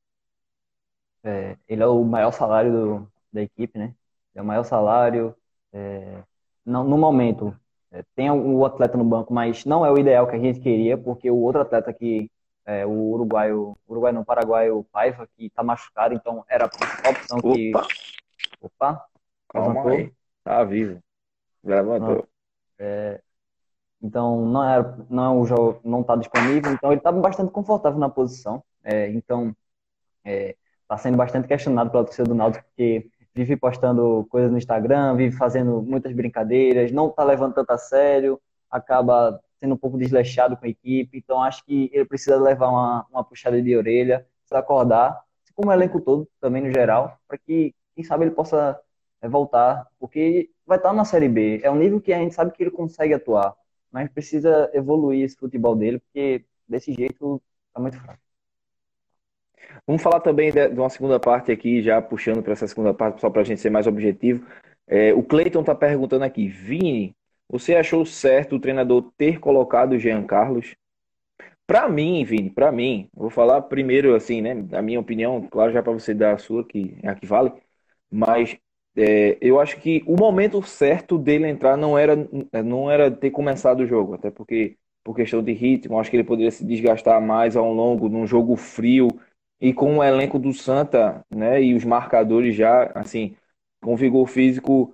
É, 1.24 1.56
ele 1.68 1.82
é 1.82 1.86
o 1.86 2.02
maior 2.04 2.32
salário 2.32 2.72
do, 2.72 3.12
da 3.32 3.42
equipe, 3.42 3.78
né? 3.78 3.94
É 4.34 4.42
o 4.42 4.44
maior 4.44 4.64
salário. 4.64 5.34
É, 5.72 6.22
não, 6.64 6.84
no 6.84 6.98
momento, 6.98 7.56
tem 8.14 8.30
o 8.30 8.64
atleta 8.64 8.96
no 8.96 9.04
banco, 9.04 9.34
mas 9.34 9.64
não 9.64 9.84
é 9.84 9.90
o 9.90 9.98
ideal 9.98 10.26
que 10.26 10.36
a 10.36 10.38
gente 10.38 10.60
queria, 10.60 10.96
porque 10.96 11.30
o 11.30 11.36
outro 11.36 11.60
atleta 11.60 11.92
que 11.92 12.30
é, 12.64 12.86
o 12.86 12.90
uruguaio, 12.90 13.76
uruguaio 13.88 14.14
não, 14.14 14.24
paraguaio 14.24 14.86
Paiva, 14.92 15.28
que 15.36 15.46
está 15.46 15.62
machucado, 15.62 16.14
então 16.14 16.44
era 16.48 16.64
a 16.64 17.10
opção 17.10 17.38
que. 17.40 17.72
Opa! 17.74 17.86
Opa! 18.60 19.06
Calma 19.48 19.90
aí. 19.90 20.12
Tá 20.44 20.64
vivo. 20.64 21.00
Levantou. 21.62 22.26
É, 22.78 23.20
então 24.02 24.44
não 24.46 24.64
era, 24.64 24.98
não 25.08 25.40
o 25.40 25.46
jogo 25.46 25.80
não 25.84 26.00
está 26.00 26.16
disponível, 26.16 26.72
então 26.72 26.90
ele 26.90 26.98
estava 26.98 27.20
bastante 27.20 27.52
confortável 27.52 27.98
na 27.98 28.08
posição. 28.08 28.62
É, 28.82 29.08
então 29.10 29.54
está 30.24 30.30
é, 30.30 30.56
tá 30.88 30.98
sendo 30.98 31.16
bastante 31.16 31.46
questionado 31.46 31.90
pela 31.90 32.04
torcida 32.04 32.28
do 32.28 32.34
Náutico 32.34 32.64
porque 32.64 33.10
vive 33.34 33.56
postando 33.56 34.26
coisas 34.30 34.50
no 34.50 34.58
Instagram, 34.58 35.16
vive 35.16 35.36
fazendo 35.36 35.82
muitas 35.82 36.12
brincadeiras, 36.12 36.92
não 36.92 37.08
está 37.08 37.24
levando 37.24 37.54
tanto 37.54 37.70
a 37.70 37.78
sério, 37.78 38.40
acaba 38.70 39.40
sendo 39.58 39.74
um 39.74 39.78
pouco 39.78 39.98
desleixado 39.98 40.56
com 40.56 40.66
a 40.66 40.68
equipe. 40.68 41.18
Então 41.18 41.42
acho 41.42 41.64
que 41.64 41.90
ele 41.92 42.04
precisa 42.04 42.36
levar 42.36 42.68
uma, 42.68 43.06
uma 43.10 43.24
puxada 43.24 43.60
de 43.60 43.76
orelha, 43.76 44.26
precisa 44.40 44.58
acordar, 44.58 45.18
como 45.54 45.70
o 45.70 45.72
elenco 45.72 46.00
todo 46.00 46.26
também 46.40 46.62
no 46.62 46.72
geral, 46.72 47.18
para 47.28 47.36
que 47.36 47.74
quem 47.94 48.02
sabe 48.04 48.24
ele 48.24 48.30
possa 48.30 48.80
é, 49.20 49.28
voltar, 49.28 49.86
porque 50.00 50.50
vai 50.66 50.78
estar 50.78 50.92
na 50.94 51.04
Série 51.04 51.28
B. 51.28 51.60
É 51.62 51.70
um 51.70 51.76
nível 51.76 52.00
que 52.00 52.12
a 52.12 52.18
gente 52.18 52.34
sabe 52.34 52.52
que 52.52 52.62
ele 52.62 52.70
consegue 52.70 53.12
atuar 53.14 53.54
mas 53.92 54.10
precisa 54.10 54.70
evoluir 54.72 55.24
esse 55.24 55.36
futebol 55.36 55.76
dele, 55.76 56.00
porque 56.00 56.44
desse 56.66 56.92
jeito 56.92 57.40
tá 57.74 57.80
muito 57.80 57.98
fraco. 58.00 58.18
Vamos 59.86 60.02
falar 60.02 60.20
também 60.20 60.52
de 60.52 60.68
uma 60.78 60.88
segunda 60.88 61.18
parte 61.18 61.50
aqui, 61.50 61.82
já 61.82 62.00
puxando 62.00 62.42
para 62.42 62.52
essa 62.52 62.66
segunda 62.66 62.94
parte, 62.94 63.20
só 63.20 63.28
para 63.30 63.42
a 63.42 63.44
gente 63.44 63.60
ser 63.60 63.70
mais 63.70 63.86
objetivo. 63.86 64.46
É, 64.86 65.12
o 65.14 65.22
Cleiton 65.22 65.60
está 65.60 65.74
perguntando 65.74 66.24
aqui, 66.24 66.48
Vini, 66.48 67.14
você 67.48 67.74
achou 67.74 68.04
certo 68.04 68.56
o 68.56 68.60
treinador 68.60 69.12
ter 69.16 69.38
colocado 69.38 69.92
o 69.92 69.98
Jean 69.98 70.22
Carlos? 70.24 70.74
Para 71.66 71.88
mim, 71.88 72.24
Vini, 72.24 72.50
para 72.50 72.70
mim, 72.72 73.08
vou 73.14 73.30
falar 73.30 73.62
primeiro 73.62 74.14
assim, 74.14 74.42
né, 74.42 74.64
a 74.72 74.82
minha 74.82 75.00
opinião, 75.00 75.46
claro 75.50 75.72
já 75.72 75.82
para 75.82 75.92
você 75.92 76.12
dar 76.12 76.34
a 76.34 76.38
sua, 76.38 76.64
que 76.66 76.96
é 77.02 77.08
a 77.08 77.14
que 77.14 77.26
vale, 77.26 77.52
mas 78.10 78.56
é, 78.96 79.38
eu 79.40 79.58
acho 79.60 79.80
que 79.80 80.02
o 80.06 80.16
momento 80.16 80.62
certo 80.62 81.18
dele 81.18 81.48
entrar 81.48 81.76
não 81.76 81.96
era, 81.96 82.16
não 82.64 82.90
era 82.90 83.10
ter 83.10 83.30
começado 83.30 83.80
o 83.80 83.86
jogo, 83.86 84.14
até 84.14 84.30
porque 84.30 84.76
por 85.02 85.16
questão 85.16 85.42
de 85.42 85.52
ritmo, 85.52 85.98
acho 85.98 86.10
que 86.10 86.16
ele 86.16 86.24
poderia 86.24 86.50
se 86.50 86.64
desgastar 86.64 87.20
mais 87.20 87.56
ao 87.56 87.72
longo 87.72 88.08
num 88.08 88.26
jogo 88.26 88.56
frio 88.56 89.08
e 89.62 89.72
com 89.72 89.98
o 89.98 90.04
elenco 90.04 90.40
do 90.40 90.52
Santa, 90.52 91.24
né, 91.30 91.62
e 91.62 91.72
os 91.74 91.84
marcadores 91.84 92.56
já 92.56 92.90
assim, 92.96 93.36
com 93.80 93.94
vigor 93.96 94.26
físico 94.26 94.92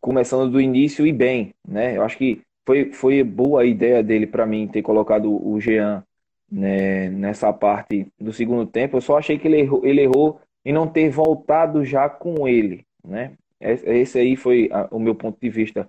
começando 0.00 0.50
do 0.50 0.60
início 0.60 1.06
e 1.06 1.12
bem, 1.12 1.54
né? 1.66 1.96
Eu 1.96 2.02
acho 2.02 2.18
que 2.18 2.42
foi, 2.66 2.92
foi 2.92 3.22
boa 3.22 3.62
a 3.62 3.64
ideia 3.64 4.02
dele 4.02 4.26
para 4.26 4.44
mim 4.46 4.66
ter 4.68 4.82
colocado 4.82 5.32
o 5.32 5.60
Jean 5.60 6.04
né, 6.50 7.08
nessa 7.08 7.52
parte 7.52 8.08
do 8.18 8.32
segundo 8.32 8.66
tempo. 8.66 8.96
Eu 8.96 9.00
só 9.00 9.16
achei 9.18 9.38
que 9.38 9.46
ele 9.48 9.60
errou, 9.60 9.86
ele 9.86 10.02
errou 10.02 10.40
em 10.64 10.72
não 10.72 10.88
ter 10.88 11.08
voltado 11.10 11.84
já 11.84 12.08
com 12.08 12.48
ele, 12.48 12.84
né? 13.04 13.34
Esse 13.60 14.18
aí 14.18 14.36
foi 14.36 14.68
o 14.90 14.98
meu 14.98 15.14
ponto 15.14 15.38
de 15.40 15.48
vista. 15.48 15.88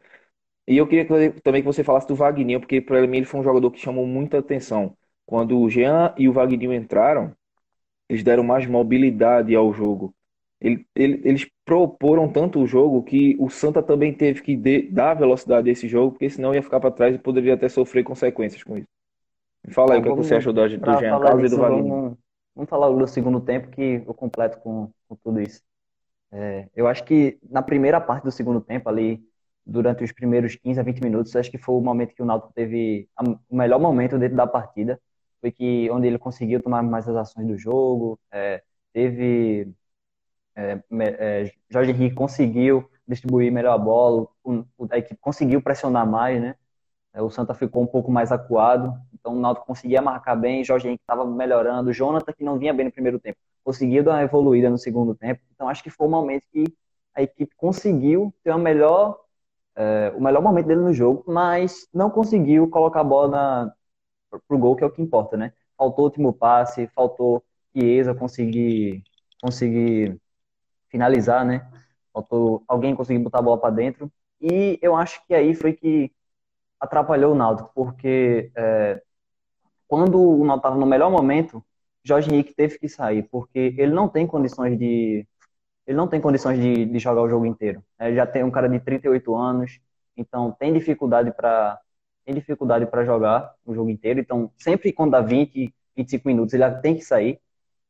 E 0.67 0.77
eu 0.77 0.87
queria 0.87 1.05
também 1.43 1.61
que 1.61 1.67
você 1.67 1.83
falasse 1.83 2.07
do 2.07 2.15
Wagner, 2.15 2.59
porque 2.59 2.81
para 2.81 3.05
mim 3.07 3.17
ele 3.17 3.25
foi 3.25 3.39
um 3.39 3.43
jogador 3.43 3.71
que 3.71 3.79
chamou 3.79 4.05
muita 4.07 4.39
atenção. 4.39 4.95
Quando 5.25 5.59
o 5.59 5.69
Jean 5.69 6.13
e 6.17 6.29
o 6.29 6.33
Wagner 6.33 6.71
entraram, 6.73 7.35
eles 8.09 8.23
deram 8.23 8.43
mais 8.43 8.65
mobilidade 8.65 9.55
ao 9.55 9.73
jogo. 9.73 10.13
Ele, 10.59 10.85
ele, 10.95 11.21
eles 11.23 11.47
proporam 11.65 12.31
tanto 12.31 12.59
o 12.59 12.67
jogo 12.67 13.03
que 13.03 13.35
o 13.39 13.49
Santa 13.49 13.83
também 13.83 14.13
teve 14.13 14.41
que 14.41 14.55
de, 14.55 14.83
dar 14.83 15.13
velocidade 15.13 15.69
a 15.69 15.71
esse 15.71 15.87
jogo, 15.87 16.11
porque 16.11 16.29
senão 16.29 16.53
ia 16.53 16.63
ficar 16.63 16.79
para 16.79 16.91
trás 16.91 17.13
e 17.13 17.19
poderia 17.19 17.53
até 17.53 17.67
sofrer 17.67 18.03
consequências 18.03 18.63
com 18.63 18.77
isso. 18.77 18.87
Fala 19.69 19.93
aí 19.93 19.99
o 19.99 20.03
que, 20.03 20.09
é 20.09 20.11
que 20.11 20.17
você 20.17 20.35
achou 20.35 20.53
do, 20.53 20.61
do 20.61 20.67
Jean 20.67 21.19
Carlos 21.19 21.51
e 21.51 21.55
do 21.55 21.61
Wagner. 21.61 21.83
Vamos, 21.83 22.17
vamos 22.55 22.69
falar 22.69 22.89
do 22.89 23.07
segundo 23.07 23.41
tempo 23.41 23.69
que 23.69 24.03
eu 24.05 24.13
completo 24.13 24.59
com, 24.59 24.89
com 25.07 25.15
tudo 25.23 25.41
isso. 25.41 25.61
É, 26.31 26.67
eu 26.75 26.87
acho 26.87 27.03
que 27.03 27.37
na 27.49 27.61
primeira 27.61 27.99
parte 27.99 28.23
do 28.23 28.31
segundo 28.31 28.61
tempo, 28.61 28.89
ali, 28.89 29.23
durante 29.65 30.03
os 30.03 30.11
primeiros 30.11 30.55
15 30.55 30.79
a 30.79 30.83
20 30.83 31.01
minutos, 31.01 31.35
acho 31.35 31.49
que 31.49 31.57
foi 31.57 31.75
o 31.75 31.81
momento 31.81 32.13
que 32.13 32.21
o 32.21 32.25
Náutico 32.25 32.53
teve 32.53 33.07
a, 33.15 33.23
o 33.23 33.55
melhor 33.55 33.79
momento 33.79 34.17
dentro 34.17 34.35
da 34.35 34.45
partida. 34.47 34.99
Foi 35.45 35.51
que 35.51 35.91
onde 35.91 36.07
ele 36.07 36.17
conseguiu 36.17 36.59
tomar 36.59 36.81
mais 36.81 37.07
as 37.07 37.15
ações 37.15 37.45
do 37.45 37.55
jogo, 37.55 38.19
é, 38.31 38.63
teve. 38.91 39.71
É, 40.55 40.81
é 40.91 41.51
Jorge 41.69 41.91
Henrique 41.91 42.15
conseguiu 42.15 42.89
distribuir 43.07 43.51
melhor 43.51 43.75
a 43.75 43.77
bola, 43.77 44.27
o, 44.43 44.65
a 44.89 44.97
equipe 44.97 45.19
conseguiu 45.21 45.61
pressionar 45.61 46.09
mais, 46.09 46.41
né? 46.41 46.55
É, 47.13 47.21
o 47.21 47.29
Santa 47.29 47.53
ficou 47.53 47.83
um 47.83 47.85
pouco 47.85 48.11
mais 48.11 48.31
acuado, 48.31 48.91
então 49.13 49.35
o 49.35 49.39
Náutico 49.39 49.67
conseguia 49.67 50.01
marcar 50.01 50.35
bem, 50.35 50.63
Jorge 50.63 50.87
Henrique 50.87 51.03
estava 51.03 51.23
melhorando, 51.23 51.93
Jonathan 51.93 52.33
que 52.33 52.43
não 52.43 52.57
vinha 52.57 52.73
bem 52.73 52.85
no 52.85 52.91
primeiro 52.91 53.19
tempo, 53.19 53.37
conseguiu 53.63 54.03
dar 54.03 54.13
uma 54.13 54.23
evoluída 54.23 54.67
no 54.67 54.79
segundo 54.79 55.13
tempo. 55.13 55.41
Então 55.53 55.69
acho 55.69 55.83
que 55.83 55.91
foi 55.91 56.07
o 56.07 56.09
momento 56.09 56.43
que 56.51 56.65
a 57.13 57.21
equipe 57.21 57.53
conseguiu 57.55 58.33
ter 58.43 58.49
uma 58.49 58.57
melhor, 58.57 59.19
é, 59.75 60.11
o 60.17 60.21
melhor 60.23 60.41
momento 60.41 60.65
dele 60.65 60.81
no 60.81 60.91
jogo, 60.91 61.23
mas 61.27 61.87
não 61.93 62.09
conseguiu 62.09 62.67
colocar 62.67 63.01
a 63.01 63.03
bola 63.03 63.29
para 63.29 63.75
o 64.49 64.57
gol, 64.57 64.75
que 64.75 64.83
é 64.83 64.87
o 64.87 64.91
que 64.91 65.01
importa, 65.01 65.37
né? 65.37 65.53
Faltou 65.77 66.05
o 66.05 66.07
último 66.07 66.33
passe, 66.33 66.87
faltou 66.87 67.43
Chiesa 67.73 68.15
conseguir, 68.15 69.03
conseguir 69.41 70.19
finalizar, 70.89 71.45
né? 71.45 71.69
Faltou 72.13 72.63
alguém 72.67 72.95
conseguir 72.95 73.19
botar 73.19 73.39
a 73.39 73.41
bola 73.41 73.59
para 73.59 73.75
dentro. 73.75 74.11
E 74.41 74.79
eu 74.81 74.95
acho 74.95 75.25
que 75.27 75.33
aí 75.33 75.53
foi 75.53 75.73
que 75.73 76.11
atrapalhou 76.79 77.33
o 77.33 77.35
Náutico, 77.35 77.71
porque 77.73 78.51
é, 78.55 79.01
quando 79.87 80.19
o 80.19 80.45
Náutico 80.45 80.67
estava 80.67 80.75
no 80.77 80.85
melhor 80.85 81.11
momento, 81.11 81.63
Jorge 82.03 82.31
Henrique 82.31 82.53
teve 82.53 82.77
que 82.79 82.87
sair, 82.89 83.23
porque 83.23 83.75
ele 83.77 83.93
não 83.93 84.07
tem 84.07 84.27
condições 84.27 84.77
de 84.77 85.27
ele 85.87 85.97
não 85.97 86.07
tem 86.07 86.19
condições 86.19 86.59
de, 86.59 86.85
de 86.85 86.99
jogar 86.99 87.21
o 87.21 87.29
jogo 87.29 87.45
inteiro. 87.45 87.83
Ele 87.99 88.15
já 88.15 88.25
tem 88.25 88.43
um 88.43 88.51
cara 88.51 88.67
de 88.67 88.79
38 88.79 89.35
anos, 89.35 89.79
então 90.17 90.51
tem 90.51 90.73
dificuldade 90.73 91.31
para 91.31 91.79
tem 92.25 92.33
dificuldade 92.33 92.85
para 92.87 93.05
jogar 93.05 93.53
o 93.65 93.73
jogo 93.73 93.89
inteiro. 93.89 94.19
Então, 94.19 94.51
sempre 94.57 94.91
quando 94.91 95.11
dá 95.11 95.21
20, 95.21 95.73
25 95.95 96.27
minutos, 96.27 96.53
ele 96.53 96.69
tem 96.81 96.95
que 96.95 97.03
sair. 97.03 97.39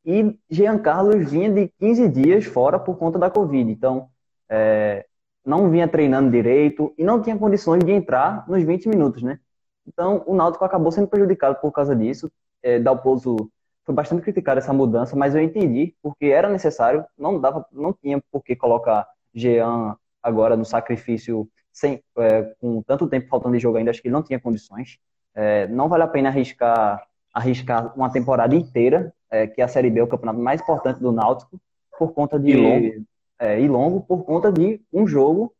E 0.04 0.38
Jean 0.48 0.78
Carlos 0.78 1.30
vinha 1.30 1.50
de 1.50 1.68
15 1.80 2.08
dias 2.08 2.44
fora 2.44 2.78
por 2.78 2.96
conta 2.96 3.18
da 3.18 3.30
Covid. 3.30 3.70
Então, 3.70 4.08
é, 4.48 5.06
não 5.44 5.70
vinha 5.70 5.88
treinando 5.88 6.30
direito 6.30 6.94
e 6.98 7.04
não 7.04 7.20
tinha 7.20 7.36
condições 7.36 7.82
de 7.82 7.92
entrar 7.92 8.48
nos 8.48 8.62
20 8.62 8.88
minutos, 8.88 9.22
né? 9.22 9.40
Então, 9.86 10.22
o 10.26 10.34
Náutico 10.34 10.64
acabou 10.64 10.92
sendo 10.92 11.08
prejudicado 11.08 11.56
por 11.60 11.72
causa 11.72 11.94
disso. 11.94 12.30
É, 12.62 12.78
Dalpozo 12.78 13.50
foi 13.84 13.94
bastante 13.94 14.22
criticada 14.22 14.58
essa 14.58 14.72
mudança, 14.72 15.14
mas 15.16 15.34
eu 15.34 15.40
entendi 15.40 15.94
porque 16.02 16.26
era 16.26 16.48
necessário, 16.48 17.04
não 17.16 17.40
dava, 17.40 17.64
não 17.70 17.92
tinha 17.92 18.20
por 18.32 18.42
que 18.42 18.56
colocar 18.56 19.06
Jean 19.32 19.96
agora 20.20 20.56
no 20.56 20.64
sacrifício 20.64 21.48
sem, 21.76 22.02
é, 22.16 22.54
com 22.58 22.82
tanto 22.82 23.06
tempo 23.06 23.28
faltando 23.28 23.54
de 23.54 23.62
jogo 23.62 23.76
ainda, 23.76 23.90
acho 23.90 24.00
que 24.00 24.08
ele 24.08 24.14
não 24.14 24.22
tinha 24.22 24.40
condições. 24.40 24.98
É, 25.34 25.68
não 25.68 25.90
vale 25.90 26.04
a 26.04 26.08
pena 26.08 26.30
arriscar, 26.30 27.06
arriscar 27.34 27.94
uma 27.94 28.10
temporada 28.10 28.56
inteira, 28.56 29.12
é, 29.30 29.46
que 29.46 29.60
a 29.60 29.68
Série 29.68 29.90
B 29.90 30.00
é 30.00 30.02
o 30.02 30.06
campeonato 30.06 30.40
mais 30.40 30.58
importante 30.58 30.98
do 30.98 31.12
Náutico, 31.12 31.60
por 31.98 32.14
conta 32.14 32.38
de. 32.38 32.52
E 32.52 32.56
longo. 32.56 33.06
É, 33.38 33.60
e 33.60 33.68
longo, 33.68 34.00
por 34.00 34.24
conta 34.24 34.50
de 34.50 34.80
um 34.90 35.06
jogo. 35.06 35.52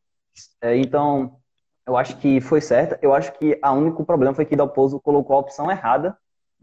É, 0.62 0.74
então, 0.78 1.36
eu 1.86 1.98
acho 1.98 2.16
que 2.16 2.40
foi 2.40 2.62
certo. 2.62 2.98
Eu 3.02 3.12
acho 3.12 3.32
que 3.32 3.60
o 3.62 3.72
único 3.72 4.02
problema 4.02 4.32
foi 4.32 4.46
que 4.46 4.56
Dalpozo 4.56 4.98
colocou 4.98 5.36
a 5.36 5.40
opção 5.40 5.70
errada 5.70 6.16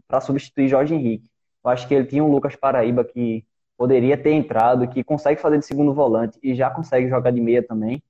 para 0.08 0.20
substituir 0.20 0.66
Jorge 0.66 0.96
Henrique. 0.96 1.30
Eu 1.64 1.70
acho 1.70 1.86
que 1.86 1.94
ele 1.94 2.06
tinha 2.06 2.24
um 2.24 2.30
Lucas 2.30 2.56
Paraíba 2.56 3.04
que 3.04 3.46
poderia 3.78 4.18
ter 4.18 4.32
entrado, 4.32 4.88
que 4.88 5.04
consegue 5.04 5.40
fazer 5.40 5.58
de 5.58 5.64
segundo 5.64 5.94
volante 5.94 6.40
e 6.42 6.56
já 6.56 6.68
consegue 6.70 7.08
jogar 7.08 7.30
de 7.30 7.40
meia 7.40 7.62
também. 7.62 8.02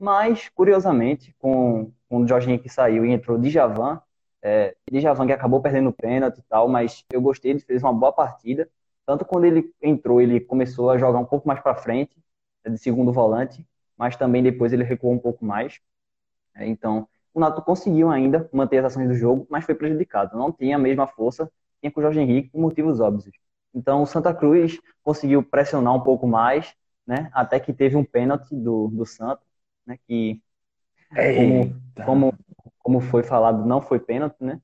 Mas, 0.00 0.48
curiosamente, 0.48 1.34
com, 1.38 1.92
com 2.08 2.22
o 2.22 2.26
Jorge 2.26 2.48
Henrique 2.48 2.70
saiu 2.70 3.04
e 3.04 3.12
entrou 3.12 3.38
Djavan, 3.38 4.00
é, 4.42 4.74
Djavan 4.90 5.26
que 5.26 5.32
acabou 5.32 5.60
perdendo 5.60 5.90
o 5.90 5.92
pênalti 5.92 6.38
e 6.38 6.42
tal, 6.48 6.66
mas 6.68 7.04
eu 7.12 7.20
gostei, 7.20 7.50
ele 7.50 7.60
fez 7.60 7.82
uma 7.82 7.92
boa 7.92 8.10
partida. 8.10 8.66
Tanto 9.04 9.26
quando 9.26 9.44
ele 9.44 9.70
entrou, 9.82 10.18
ele 10.18 10.40
começou 10.40 10.88
a 10.90 10.96
jogar 10.96 11.18
um 11.18 11.26
pouco 11.26 11.46
mais 11.46 11.60
para 11.60 11.74
frente, 11.74 12.16
de 12.66 12.78
segundo 12.78 13.12
volante, 13.12 13.66
mas 13.96 14.16
também 14.16 14.42
depois 14.42 14.72
ele 14.72 14.84
recuou 14.84 15.12
um 15.12 15.18
pouco 15.18 15.44
mais. 15.44 15.80
É, 16.54 16.66
então, 16.66 17.06
o 17.34 17.40
Nato 17.40 17.60
conseguiu 17.60 18.10
ainda 18.10 18.48
manter 18.52 18.78
as 18.78 18.86
ações 18.86 19.08
do 19.08 19.14
jogo, 19.14 19.46
mas 19.50 19.66
foi 19.66 19.74
prejudicado. 19.74 20.36
Não 20.38 20.50
tinha 20.50 20.76
a 20.76 20.78
mesma 20.78 21.06
força 21.06 21.46
que 21.46 21.80
tinha 21.82 21.92
com 21.92 22.00
o 22.00 22.02
Jorge 22.02 22.20
Henrique, 22.20 22.48
por 22.50 22.60
motivos 22.60 23.00
óbvios. 23.00 23.30
Então, 23.74 24.02
o 24.02 24.06
Santa 24.06 24.32
Cruz 24.34 24.80
conseguiu 25.02 25.42
pressionar 25.42 25.94
um 25.94 26.00
pouco 26.00 26.26
mais, 26.26 26.74
né? 27.06 27.30
Até 27.34 27.60
que 27.60 27.72
teve 27.72 27.96
um 27.96 28.04
pênalti 28.04 28.54
do, 28.54 28.88
do 28.88 29.04
Santa, 29.04 29.42
né? 29.90 29.98
Que, 30.06 30.40
como, 31.36 31.82
como, 32.04 32.34
como 32.78 33.00
foi 33.00 33.22
falado, 33.22 33.66
não 33.66 33.82
foi 33.82 33.98
pênalti, 33.98 34.36
né? 34.40 34.60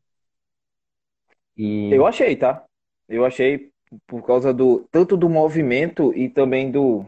E... 1.57 1.93
Eu 1.93 2.07
achei, 2.07 2.37
tá? 2.37 2.65
Eu 3.09 3.25
achei 3.25 3.71
por 4.07 4.23
causa 4.25 4.53
do 4.53 4.87
tanto 4.91 5.17
do 5.17 5.29
movimento 5.29 6.12
e 6.15 6.29
também 6.29 6.71
do. 6.71 7.05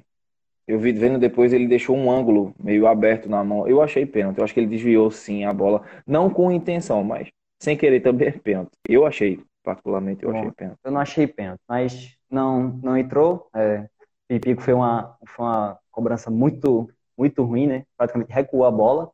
Eu 0.66 0.78
vi 0.78 0.92
vendo 0.92 1.18
depois 1.18 1.52
ele 1.52 1.66
deixou 1.66 1.96
um 1.96 2.10
ângulo 2.10 2.54
meio 2.62 2.86
aberto 2.86 3.28
na 3.28 3.42
mão. 3.42 3.66
Eu 3.66 3.80
achei 3.80 4.04
pênalti. 4.04 4.38
Eu 4.38 4.44
acho 4.44 4.52
que 4.52 4.60
ele 4.60 4.66
desviou 4.66 5.10
sim 5.10 5.44
a 5.44 5.52
bola, 5.52 5.82
não 6.06 6.28
com 6.28 6.52
intenção, 6.52 7.02
mas 7.02 7.28
sem 7.60 7.76
querer 7.76 8.00
também 8.00 8.28
é 8.28 8.32
pênalti. 8.32 8.72
Eu 8.86 9.06
achei, 9.06 9.40
particularmente, 9.62 10.24
eu 10.24 10.32
Bom, 10.32 10.38
achei 10.38 10.52
pênalti. 10.52 10.78
Eu 10.84 10.90
não 10.90 11.00
achei 11.00 11.26
pênalti, 11.26 11.60
mas 11.68 12.16
não 12.30 12.68
não 12.82 12.96
entrou. 12.96 13.48
É, 13.54 13.88
Pipico 14.28 14.62
foi 14.62 14.74
uma 14.74 15.16
foi 15.26 15.44
uma 15.46 15.78
cobrança 15.90 16.30
muito 16.30 16.90
muito 17.18 17.42
ruim, 17.42 17.66
né? 17.66 17.84
Praticamente 17.96 18.32
recuou 18.32 18.64
a 18.64 18.70
bola. 18.70 19.10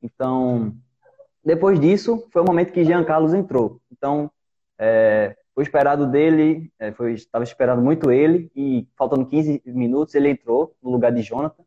Então, 0.00 0.74
depois 1.44 1.80
disso, 1.80 2.28
foi 2.30 2.40
o 2.40 2.44
momento 2.44 2.72
que 2.72 2.84
Jean 2.84 3.04
Carlos 3.04 3.34
entrou. 3.34 3.80
Então, 3.90 4.30
é, 4.78 5.36
o 5.54 5.60
esperado 5.60 6.06
dele, 6.06 6.72
é, 6.78 6.92
foi, 6.92 7.14
estava 7.14 7.44
esperando 7.44 7.82
muito 7.82 8.10
ele, 8.10 8.50
e 8.54 8.86
faltando 8.96 9.26
15 9.26 9.62
minutos 9.66 10.14
ele 10.14 10.30
entrou 10.30 10.74
no 10.80 10.90
lugar 10.90 11.12
de 11.12 11.22
Jonathan. 11.22 11.64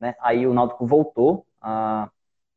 Né? 0.00 0.14
Aí 0.20 0.46
o 0.46 0.54
Náutico 0.54 0.86
voltou 0.86 1.44
a, 1.60 2.08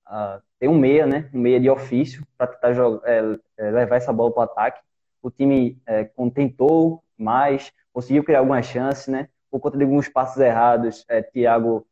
a 0.05 0.41
ter 0.59 0.67
um 0.67 0.77
meia, 0.77 1.05
né? 1.05 1.29
um 1.33 1.39
meia 1.39 1.59
de 1.59 1.69
ofício, 1.69 2.25
para 2.37 2.47
tentar 2.47 2.73
jogar, 2.73 3.07
é, 3.09 3.39
é, 3.57 3.71
levar 3.71 3.95
essa 3.95 4.13
bola 4.13 4.31
para 4.31 4.41
o 4.41 4.43
ataque. 4.43 4.81
O 5.21 5.29
time 5.31 5.81
é, 5.85 6.09
tentou 6.33 7.03
mais, 7.17 7.71
conseguiu 7.91 8.23
criar 8.23 8.39
algumas 8.39 8.65
chances, 8.65 9.07
né? 9.07 9.27
por 9.49 9.59
conta 9.59 9.77
de 9.77 9.83
alguns 9.83 10.07
passos 10.07 10.37
errados. 10.41 11.03
É, 11.09 11.21
Thiago 11.21 11.85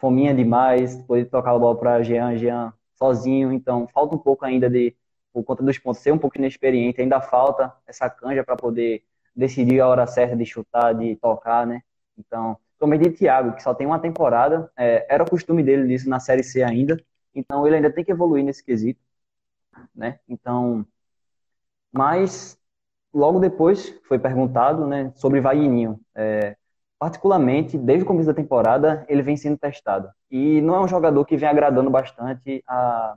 fominha 0.00 0.34
demais, 0.34 0.96
poder 1.02 1.26
tocar 1.26 1.52
a 1.52 1.58
bola 1.58 1.78
para 1.78 2.02
Jean, 2.02 2.36
Jean 2.36 2.72
sozinho, 2.96 3.52
então 3.52 3.86
falta 3.88 4.14
um 4.14 4.18
pouco 4.18 4.44
ainda 4.44 4.68
de, 4.68 4.96
por 5.32 5.44
conta 5.44 5.62
dos 5.62 5.78
pontos, 5.78 6.00
ser 6.00 6.12
um 6.12 6.18
pouco 6.18 6.38
inexperiente, 6.38 7.00
ainda 7.00 7.20
falta 7.20 7.72
essa 7.86 8.08
canja 8.10 8.42
para 8.42 8.56
poder 8.56 9.04
decidir 9.36 9.80
a 9.80 9.88
hora 9.88 10.06
certa 10.06 10.36
de 10.36 10.44
chutar, 10.44 10.94
de 10.94 11.16
tocar, 11.16 11.66
né? 11.66 11.82
Então, 12.18 12.58
como 12.78 12.96
de 12.98 13.10
Thiago, 13.10 13.54
que 13.54 13.62
só 13.62 13.74
tem 13.74 13.86
uma 13.86 13.98
temporada, 13.98 14.70
é, 14.76 15.06
era 15.08 15.22
o 15.22 15.30
costume 15.30 15.62
dele 15.62 15.86
disso 15.86 16.08
na 16.08 16.18
Série 16.18 16.42
C 16.42 16.62
ainda, 16.62 16.96
então 17.34 17.66
ele 17.66 17.76
ainda 17.76 17.92
tem 17.92 18.04
que 18.04 18.10
evoluir 18.12 18.44
nesse 18.44 18.64
quesito, 18.64 19.00
né? 19.94 20.18
Então, 20.28 20.86
mas 21.92 22.58
logo 23.12 23.38
depois 23.38 23.90
foi 24.06 24.18
perguntado, 24.18 24.86
né, 24.86 25.12
sobre 25.16 25.40
Vagninho. 25.40 26.00
É, 26.14 26.56
particularmente, 27.00 27.78
desde 27.78 28.04
o 28.04 28.06
começo 28.06 28.26
da 28.26 28.34
temporada, 28.34 29.06
ele 29.08 29.22
vem 29.22 29.34
sendo 29.34 29.56
testado. 29.56 30.10
E 30.30 30.60
não 30.60 30.74
é 30.74 30.80
um 30.80 30.86
jogador 30.86 31.24
que 31.24 31.34
vem 31.34 31.48
agradando 31.48 31.88
bastante 31.88 32.62
a, 32.68 33.16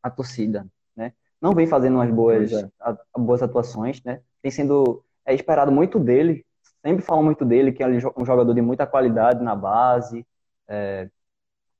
a 0.00 0.08
torcida, 0.08 0.64
né? 0.94 1.12
Não 1.40 1.52
vem 1.52 1.66
fazendo 1.66 1.96
umas 1.96 2.10
boas, 2.12 2.52
é. 2.52 2.70
a, 2.78 2.96
boas 3.18 3.42
atuações, 3.42 4.00
né? 4.04 4.20
Tem 4.40 4.52
sendo 4.52 5.04
é 5.26 5.34
esperado 5.34 5.72
muito 5.72 5.98
dele, 5.98 6.46
sempre 6.80 7.04
falam 7.04 7.24
muito 7.24 7.44
dele, 7.44 7.72
que 7.72 7.82
é 7.82 7.88
um 7.88 8.24
jogador 8.24 8.54
de 8.54 8.62
muita 8.62 8.86
qualidade 8.86 9.42
na 9.42 9.56
base, 9.56 10.24
é, 10.68 11.10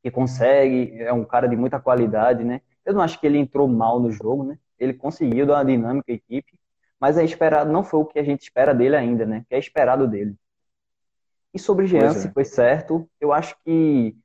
que 0.02 0.10
consegue, 0.10 1.00
é 1.00 1.12
um 1.12 1.24
cara 1.24 1.48
de 1.48 1.56
muita 1.56 1.78
qualidade, 1.78 2.42
né? 2.42 2.60
Eu 2.84 2.94
não 2.94 3.00
acho 3.00 3.20
que 3.20 3.26
ele 3.26 3.38
entrou 3.38 3.68
mal 3.68 4.00
no 4.00 4.10
jogo, 4.10 4.42
né? 4.42 4.58
Ele 4.76 4.92
conseguiu 4.92 5.46
dar 5.46 5.58
uma 5.58 5.64
dinâmica 5.64 6.10
à 6.10 6.14
equipe, 6.16 6.58
mas 6.98 7.16
é 7.16 7.24
esperado, 7.24 7.70
não 7.72 7.84
foi 7.84 8.00
o 8.00 8.06
que 8.06 8.18
a 8.18 8.24
gente 8.24 8.42
espera 8.42 8.74
dele 8.74 8.96
ainda, 8.96 9.24
né? 9.24 9.44
Que 9.48 9.54
é 9.54 9.58
esperado 9.58 10.08
dele. 10.08 10.36
E 11.52 11.58
sobre 11.58 11.86
Jean, 11.86 12.12
se 12.12 12.28
é. 12.28 12.30
foi 12.30 12.44
certo, 12.44 13.08
eu 13.20 13.32
acho 13.32 13.56
que 13.64 14.16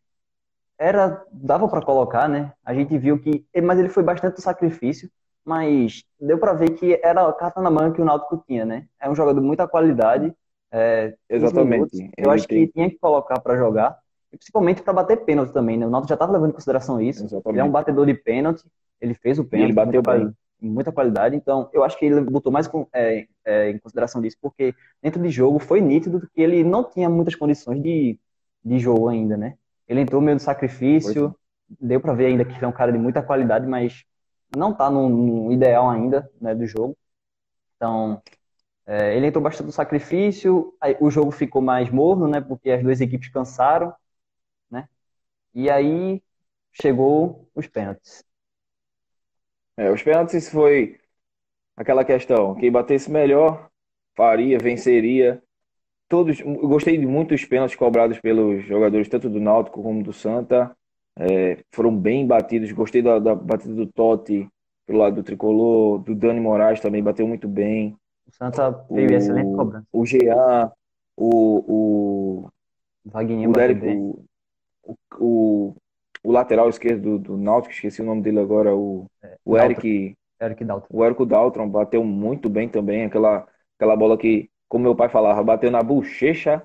era 0.77 1.23
dava 1.31 1.67
para 1.67 1.85
colocar, 1.85 2.27
né? 2.27 2.51
A 2.63 2.73
gente 2.73 2.97
viu 2.97 3.19
que, 3.19 3.45
mas 3.61 3.79
ele 3.79 3.89
foi 3.89 4.03
bastante 4.03 4.41
sacrifício, 4.41 5.09
mas 5.45 6.03
deu 6.19 6.37
para 6.37 6.53
ver 6.53 6.71
que 6.71 6.99
era 7.03 7.27
a 7.27 7.33
carta 7.33 7.61
na 7.61 7.69
mão 7.69 7.91
que 7.91 8.01
o 8.01 8.05
Náutico 8.05 8.43
tinha, 8.45 8.65
né? 8.65 8.85
É 8.99 9.09
um 9.09 9.15
jogador 9.15 9.39
de 9.39 9.45
muita 9.45 9.67
qualidade. 9.67 10.33
É, 10.71 11.15
Exatamente. 11.29 12.11
eu 12.17 12.31
acho 12.31 12.47
que 12.47 12.67
tinha 12.67 12.89
que 12.89 12.97
colocar 12.97 13.39
para 13.39 13.55
jogar, 13.55 13.97
principalmente 14.31 14.81
para 14.81 14.93
bater 14.93 15.23
pênalti 15.23 15.53
também, 15.53 15.77
né? 15.77 15.85
O 15.85 15.89
Náutico 15.89 16.09
já 16.09 16.15
estava 16.15 16.33
levando 16.33 16.49
em 16.49 16.53
consideração 16.53 16.99
isso. 16.99 17.23
Exatamente. 17.23 17.49
Ele 17.49 17.59
é 17.59 17.63
um 17.63 17.71
batedor 17.71 18.05
de 18.05 18.13
pênalti, 18.15 18.65
ele 18.99 19.13
fez 19.13 19.39
o 19.39 19.45
pênalti. 19.45 19.69
E 19.69 19.71
ele 19.71 19.73
bateu 19.73 20.01
bem 20.01 20.33
muita 20.69 20.91
qualidade. 20.91 21.35
Então, 21.35 21.69
eu 21.73 21.83
acho 21.83 21.97
que 21.97 22.05
ele 22.05 22.21
botou 22.21 22.51
mais 22.51 22.69
é, 22.93 23.27
é, 23.45 23.69
em 23.69 23.77
consideração 23.77 24.21
disso, 24.21 24.37
porque 24.41 24.73
dentro 25.01 25.21
de 25.21 25.29
jogo 25.29 25.59
foi 25.59 25.81
nítido 25.81 26.21
que 26.33 26.41
ele 26.41 26.63
não 26.63 26.83
tinha 26.83 27.09
muitas 27.09 27.35
condições 27.35 27.81
de, 27.81 28.19
de 28.63 28.79
jogo 28.79 29.09
ainda, 29.09 29.37
né? 29.37 29.57
Ele 29.87 30.01
entrou 30.01 30.21
meio 30.21 30.37
de 30.37 30.43
sacrifício, 30.43 31.35
é. 31.69 31.75
deu 31.79 31.99
para 31.99 32.13
ver 32.13 32.27
ainda 32.27 32.45
que 32.45 32.53
ele 32.53 32.65
é 32.65 32.67
um 32.67 32.71
cara 32.71 32.91
de 32.91 32.97
muita 32.97 33.21
qualidade, 33.21 33.67
mas 33.67 34.05
não 34.55 34.73
tá 34.73 34.89
no, 34.89 35.09
no 35.09 35.51
ideal 35.51 35.89
ainda 35.89 36.29
né, 36.39 36.55
do 36.55 36.65
jogo. 36.65 36.97
Então, 37.75 38.21
é, 38.85 39.15
ele 39.15 39.27
entrou 39.27 39.43
bastante 39.43 39.67
no 39.67 39.71
sacrifício, 39.71 40.75
aí, 40.79 40.97
o 40.99 41.09
jogo 41.09 41.31
ficou 41.31 41.61
mais 41.61 41.89
morno, 41.89 42.27
né? 42.27 42.41
Porque 42.41 42.71
as 42.71 42.83
duas 42.83 43.01
equipes 43.01 43.29
cansaram, 43.29 43.93
né? 44.69 44.87
E 45.53 45.69
aí 45.69 46.21
chegou 46.71 47.49
os 47.55 47.67
pênaltis. 47.67 48.23
É, 49.77 49.91
os 49.91 50.01
pênaltis 50.03 50.49
foi 50.49 50.99
aquela 51.75 52.05
questão, 52.05 52.55
quem 52.55 52.71
batesse 52.71 53.09
melhor 53.11 53.69
faria, 54.15 54.57
venceria. 54.57 55.41
Todos, 56.07 56.39
eu 56.39 56.67
gostei 56.67 56.97
de 56.97 57.05
muitos 57.05 57.43
pênaltis 57.45 57.75
cobrados 57.75 58.19
pelos 58.19 58.63
jogadores 58.65 59.07
tanto 59.07 59.29
do 59.29 59.39
Náutico 59.39 59.81
como 59.81 60.03
do 60.03 60.13
Santa. 60.13 60.75
É, 61.17 61.63
foram 61.71 61.95
bem 61.95 62.25
batidos. 62.25 62.71
Gostei 62.71 63.01
da, 63.01 63.17
da, 63.19 63.33
batida 63.33 63.73
do 63.73 63.87
Totti 63.87 64.47
pelo 64.85 64.99
lado 64.99 65.15
do 65.15 65.23
tricolor, 65.23 65.99
do 65.99 66.13
Dani 66.13 66.39
Moraes 66.39 66.79
também 66.79 67.01
bateu 67.01 67.27
muito 67.27 67.47
bem. 67.47 67.97
O 68.27 68.31
Santa 68.31 68.71
teve 68.93 69.15
excelente 69.15 69.55
cobrança. 69.55 69.87
O 69.91 70.05
Jean, 70.05 70.71
o 71.15 71.63
o 71.67 72.49
Wagner 73.05 73.49
o, 73.49 73.51
Derek, 73.53 73.87
o, 74.83 74.95
o, 75.19 75.75
o 76.23 76.31
lateral 76.31 76.69
esquerdo 76.69 77.17
do, 77.17 77.19
do 77.19 77.37
Náutico, 77.37 77.73
esqueci 77.73 78.01
o 78.01 78.05
nome 78.05 78.21
dele 78.21 78.39
agora, 78.39 78.75
o, 78.75 79.05
é, 79.21 79.37
o 79.45 79.57
Eric. 79.57 80.15
Eric 80.41 80.63
Daltron. 80.63 80.97
O 80.97 81.05
Eric 81.05 81.25
Daltron 81.25 81.69
bateu 81.69 82.03
muito 82.03 82.49
bem 82.49 82.67
também, 82.67 83.05
aquela, 83.05 83.47
aquela 83.77 83.95
bola 83.95 84.17
que, 84.17 84.49
como 84.67 84.83
meu 84.83 84.95
pai 84.95 85.09
falava, 85.09 85.43
bateu 85.43 85.69
na 85.69 85.81
bochecha 85.81 86.63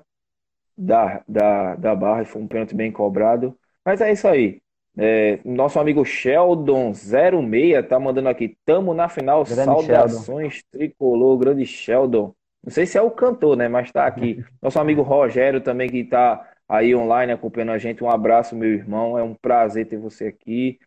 da, 0.77 1.21
da, 1.27 1.75
da 1.75 1.95
barra 1.95 2.21
e 2.21 2.25
foi 2.25 2.41
um 2.41 2.47
pênalti 2.47 2.73
bem 2.73 2.91
cobrado. 2.91 3.57
Mas 3.85 4.01
é 4.01 4.11
isso 4.11 4.27
aí. 4.27 4.61
É, 4.97 5.39
nosso 5.45 5.79
amigo 5.79 6.01
Sheldon06 6.01 7.87
tá 7.87 7.99
mandando 7.99 8.29
aqui. 8.29 8.57
Tamo 8.65 8.93
na 8.93 9.07
final. 9.07 9.43
Grande 9.43 9.63
Saudações 9.63 10.53
Sheldon. 10.53 10.67
tricolor, 10.71 11.37
grande 11.37 11.65
Sheldon. 11.65 12.33
Não 12.63 12.71
sei 12.71 12.85
se 12.85 12.97
é 12.97 13.01
o 13.01 13.11
cantor, 13.11 13.55
né? 13.55 13.67
Mas 13.67 13.91
tá 13.91 14.05
aqui. 14.05 14.43
Nosso 14.61 14.79
amigo 14.79 15.01
Rogério 15.01 15.61
também 15.61 15.89
que 15.89 16.03
tá 16.03 16.48
aí 16.69 16.95
online 16.95 17.31
acompanhando 17.33 17.71
a 17.73 17.77
gente. 17.77 18.03
Um 18.03 18.09
abraço, 18.09 18.55
meu 18.55 18.69
irmão. 18.69 19.17
É 19.17 19.23
um 19.23 19.33
prazer 19.35 19.87
ter 19.87 19.97
você 19.97 20.27
aqui. 20.27 20.79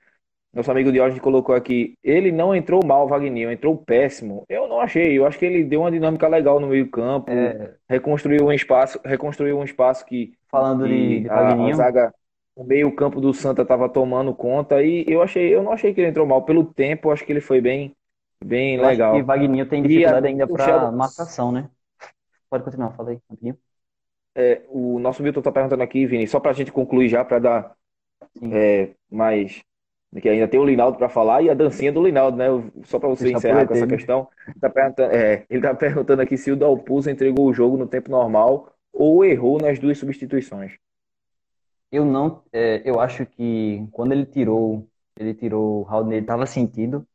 nosso 0.55 0.71
amigo 0.71 0.93
Diógenes 0.93 1.23
colocou 1.23 1.55
aqui, 1.55 1.95
ele 2.03 2.31
não 2.31 2.55
entrou 2.55 2.85
mal, 2.85 3.09
Wagner, 3.09 3.51
entrou 3.51 3.77
péssimo. 3.77 4.45
Eu 4.49 4.69
não 4.69 4.81
achei, 4.81 5.19
eu 5.19 5.27
acho 5.27 5.39
que 5.39 5.47
ele 5.47 5.65
deu 5.65 5.81
uma 5.81 5.91
dinâmica 5.91 6.29
legal 6.29 6.61
no 6.61 6.69
meio-campo, 6.69 7.31
É, 7.31 7.75
reconstruiu 7.89 8.47
um 8.47 8.53
espaço, 8.53 9.01
reconstruiu 9.05 9.59
um 9.59 9.65
espaço 9.65 10.05
que, 10.05 10.33
falando 10.49 10.87
de, 10.89 11.23
que 11.23 11.29
de 11.29 11.29
a, 11.31 11.67
a 11.67 11.73
zaga, 11.73 12.15
o 12.55 12.65
meio-campo 12.65 13.21
do 13.21 13.33
Santa 13.33 13.63
estava 13.63 13.89
tomando 13.89 14.35
conta 14.35 14.83
e 14.83 15.05
eu 15.09 15.23
achei, 15.23 15.55
eu 15.55 15.63
não 15.63 15.73
achei 15.73 15.95
que 15.95 16.01
ele 16.01 16.09
entrou 16.09 16.27
mal 16.27 16.45
pelo 16.45 16.65
tempo, 16.65 17.09
eu 17.09 17.13
acho 17.13 17.25
que 17.25 17.33
ele 17.33 17.41
foi 17.41 17.61
bem, 17.61 17.97
bem 18.45 18.77
eu 18.79 18.87
acho 18.87 19.03
que 19.11 19.23
legal. 19.23 19.23
Wagninho 19.23 19.69
tem 19.69 19.83
E 19.83 19.89
dificuldade 19.89 20.27
ainda 20.27 20.47
o 20.47 20.57
para 20.57 20.93
marcação, 20.93 21.53
né? 21.53 21.71
Pode 22.51 22.65
continuar, 22.65 22.93
fala 22.93 23.11
aí, 23.11 23.21
rapidinho. 23.31 23.59
É, 24.35 24.63
o 24.69 24.99
nosso 24.99 25.23
Milton 25.23 25.41
está 25.41 25.53
perguntando 25.53 25.83
aqui, 25.83 26.07
Vini, 26.07 26.27
só 26.27 26.41
para 26.41 26.51
a 26.51 26.55
gente 26.55 26.73
concluir 26.73 27.09
já, 27.09 27.25
para 27.25 27.39
dar 27.39 27.77
é, 28.51 28.91
mais. 29.11 29.63
Que 30.21 30.29
ainda 30.29 30.47
tem 30.47 30.61
o 30.61 30.65
Linaldo 30.65 30.99
para 30.99 31.09
falar 31.09 31.41
e 31.41 31.49
a 31.49 31.55
dancinha 31.55 31.91
do 31.91 32.03
Linaldo, 32.03 32.37
né? 32.37 32.47
Só 32.85 32.99
para 32.99 33.09
você 33.09 33.25
Deixa 33.25 33.39
encerrar 33.39 33.67
com 33.67 33.73
essa 33.73 33.87
questão. 33.87 34.29
Tá 34.61 34.69
perguntando, 34.69 35.11
é, 35.11 35.47
ele 35.49 35.61
está 35.61 35.73
perguntando 35.75 36.21
aqui 36.21 36.37
se 36.37 36.53
o 36.53 36.57
Dalpozo 36.57 37.09
entregou 37.09 37.47
o 37.47 37.55
jogo 37.55 37.79
no 37.79 37.87
tempo 37.87 38.11
normal 38.11 38.75
ou 38.93 39.25
errou 39.25 39.59
nas 39.59 39.79
duas 39.79 39.97
substituições. 39.97 40.77
Eu 41.91 42.05
não, 42.05 42.43
é, 42.53 42.83
eu 42.85 43.01
acho 43.01 43.25
que 43.25 43.87
quando 43.91 44.13
ele 44.13 44.27
tirou, 44.27 44.87
ele 45.19 45.35
tirou 45.35 45.81
o 45.81 45.83
Raul, 45.83 46.11
ele 46.13 46.21
estava 46.21 46.45
sentido 46.45 47.07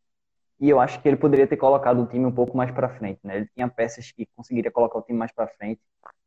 e 0.59 0.69
eu 0.69 0.79
acho 0.79 1.01
que 1.01 1.07
ele 1.07 1.17
poderia 1.17 1.47
ter 1.47 1.57
colocado 1.57 2.01
o 2.01 2.07
time 2.07 2.25
um 2.25 2.31
pouco 2.31 2.57
mais 2.57 2.71
para 2.71 2.89
frente, 2.89 3.19
né? 3.23 3.37
Ele 3.37 3.49
tinha 3.53 3.67
peças 3.67 4.11
que 4.11 4.27
conseguiria 4.35 4.71
colocar 4.71 4.97
o 4.97 5.01
time 5.03 5.17
mais 5.17 5.31
para 5.31 5.47
frente. 5.47 5.79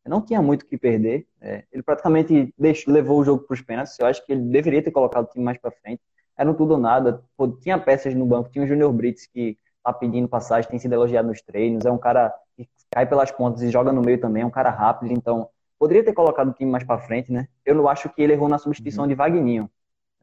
Não 0.07 0.21
tinha 0.23 0.41
muito 0.43 0.63
o 0.63 0.67
que 0.67 0.77
perder. 0.79 1.27
é, 1.41 1.65
ele 1.73 1.83
praticamente 1.83 2.53
deixou, 2.59 2.93
levou 2.93 3.19
o 3.21 3.25
jogo 3.25 3.45
para 3.45 3.55
os 3.55 3.61
pênaltis. 3.63 3.99
Eu 3.99 4.07
acho 4.07 4.25
que 4.25 4.33
ele 4.33 4.43
deveria 4.43 4.83
ter 4.83 4.91
colocado 4.91 5.25
o 5.25 5.29
time 5.29 5.45
mais 5.45 5.59
para 5.59 5.71
frente. 5.71 6.01
Era 6.37 6.51
um 6.51 6.55
tudo 6.55 6.73
ou 6.73 6.79
nada. 6.79 7.23
Pô, 7.37 7.49
tinha 7.49 7.79
peças 7.79 8.15
no 8.15 8.27
banco. 8.27 8.51
Tinha 8.51 8.65
o 8.65 8.67
Júnior 8.69 8.93
Brits 8.93 9.27
que 9.27 9.59
tá 9.85 9.93
pedindo 9.93 10.29
passagem, 10.29 10.69
tem 10.71 10.79
sido 10.79 10.93
elogiado 10.95 11.29
nos 11.29 11.41
treinos. 11.43 11.85
É 11.85 11.91
um 11.91 11.99
cara 11.99 12.35
que 12.57 12.69
cai 12.91 13.07
pelas 13.07 13.31
pontas 13.31 13.63
e 13.63 13.71
joga 13.71 13.93
no 13.93 14.03
meio 14.03 14.21
também. 14.21 14.43
É 14.43 14.47
um 14.47 14.51
cara 14.51 14.71
rápido. 14.71 15.13
Então, 15.13 15.49
poderia 15.79 16.05
ter 16.05 16.13
colocado 16.15 16.49
o 16.49 16.53
time 16.53 16.71
mais 16.71 16.85
para 16.85 17.01
frente, 17.01 17.31
né? 17.31 17.47
Eu 17.65 17.75
não 17.75 17.89
acho 17.89 18.09
que 18.11 18.23
ele 18.23 18.33
errou 18.33 18.49
na 18.49 18.59
substituição 18.59 19.07
de 19.07 19.15
Vagninho. 19.15 19.71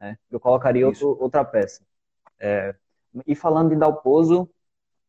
né? 0.00 0.18
Eu 0.30 0.40
colocaria 0.40 0.86
outro- 0.86 1.16
outra 1.20 1.44
peça. 1.44 1.82
É, 2.40 2.74
e 3.26 3.34
falando 3.34 3.70
de 3.70 3.76
Dalpozo, 3.76 4.48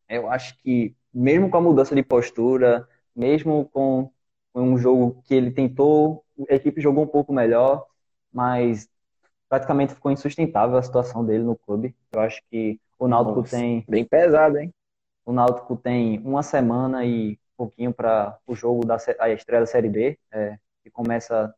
eu 0.07 0.29
acho 0.29 0.57
que 0.59 0.95
mesmo 1.13 1.49
com 1.49 1.57
a 1.57 1.61
mudança 1.61 1.95
de 1.95 2.03
postura, 2.03 2.87
mesmo 3.15 3.65
com, 3.71 4.11
com 4.53 4.61
um 4.61 4.77
jogo 4.77 5.21
que 5.25 5.33
ele 5.33 5.51
tentou, 5.51 6.23
a 6.49 6.55
equipe 6.55 6.81
jogou 6.81 7.03
um 7.03 7.07
pouco 7.07 7.33
melhor, 7.33 7.85
mas 8.31 8.89
praticamente 9.47 9.93
ficou 9.93 10.11
insustentável 10.11 10.77
a 10.77 10.83
situação 10.83 11.25
dele 11.25 11.43
no 11.43 11.55
clube. 11.55 11.95
Eu 12.11 12.21
acho 12.21 12.41
que 12.49 12.79
o 12.97 13.07
Náutico 13.07 13.39
Nossa, 13.39 13.55
tem, 13.55 13.83
bem 13.87 14.05
pesado, 14.05 14.57
hein? 14.57 14.73
o 15.29 15.31
Náutico 15.31 15.75
tem 15.75 16.19
uma 16.25 16.41
semana 16.41 17.05
e 17.05 17.37
pouquinho 17.55 17.93
para 17.93 18.39
o 18.47 18.55
jogo 18.55 18.85
da 18.85 18.97
a 19.19 19.29
estreia 19.29 19.59
da 19.59 19.65
Série 19.67 19.89
B, 19.89 20.17
é, 20.31 20.57
que 20.81 20.89
começa 20.89 21.53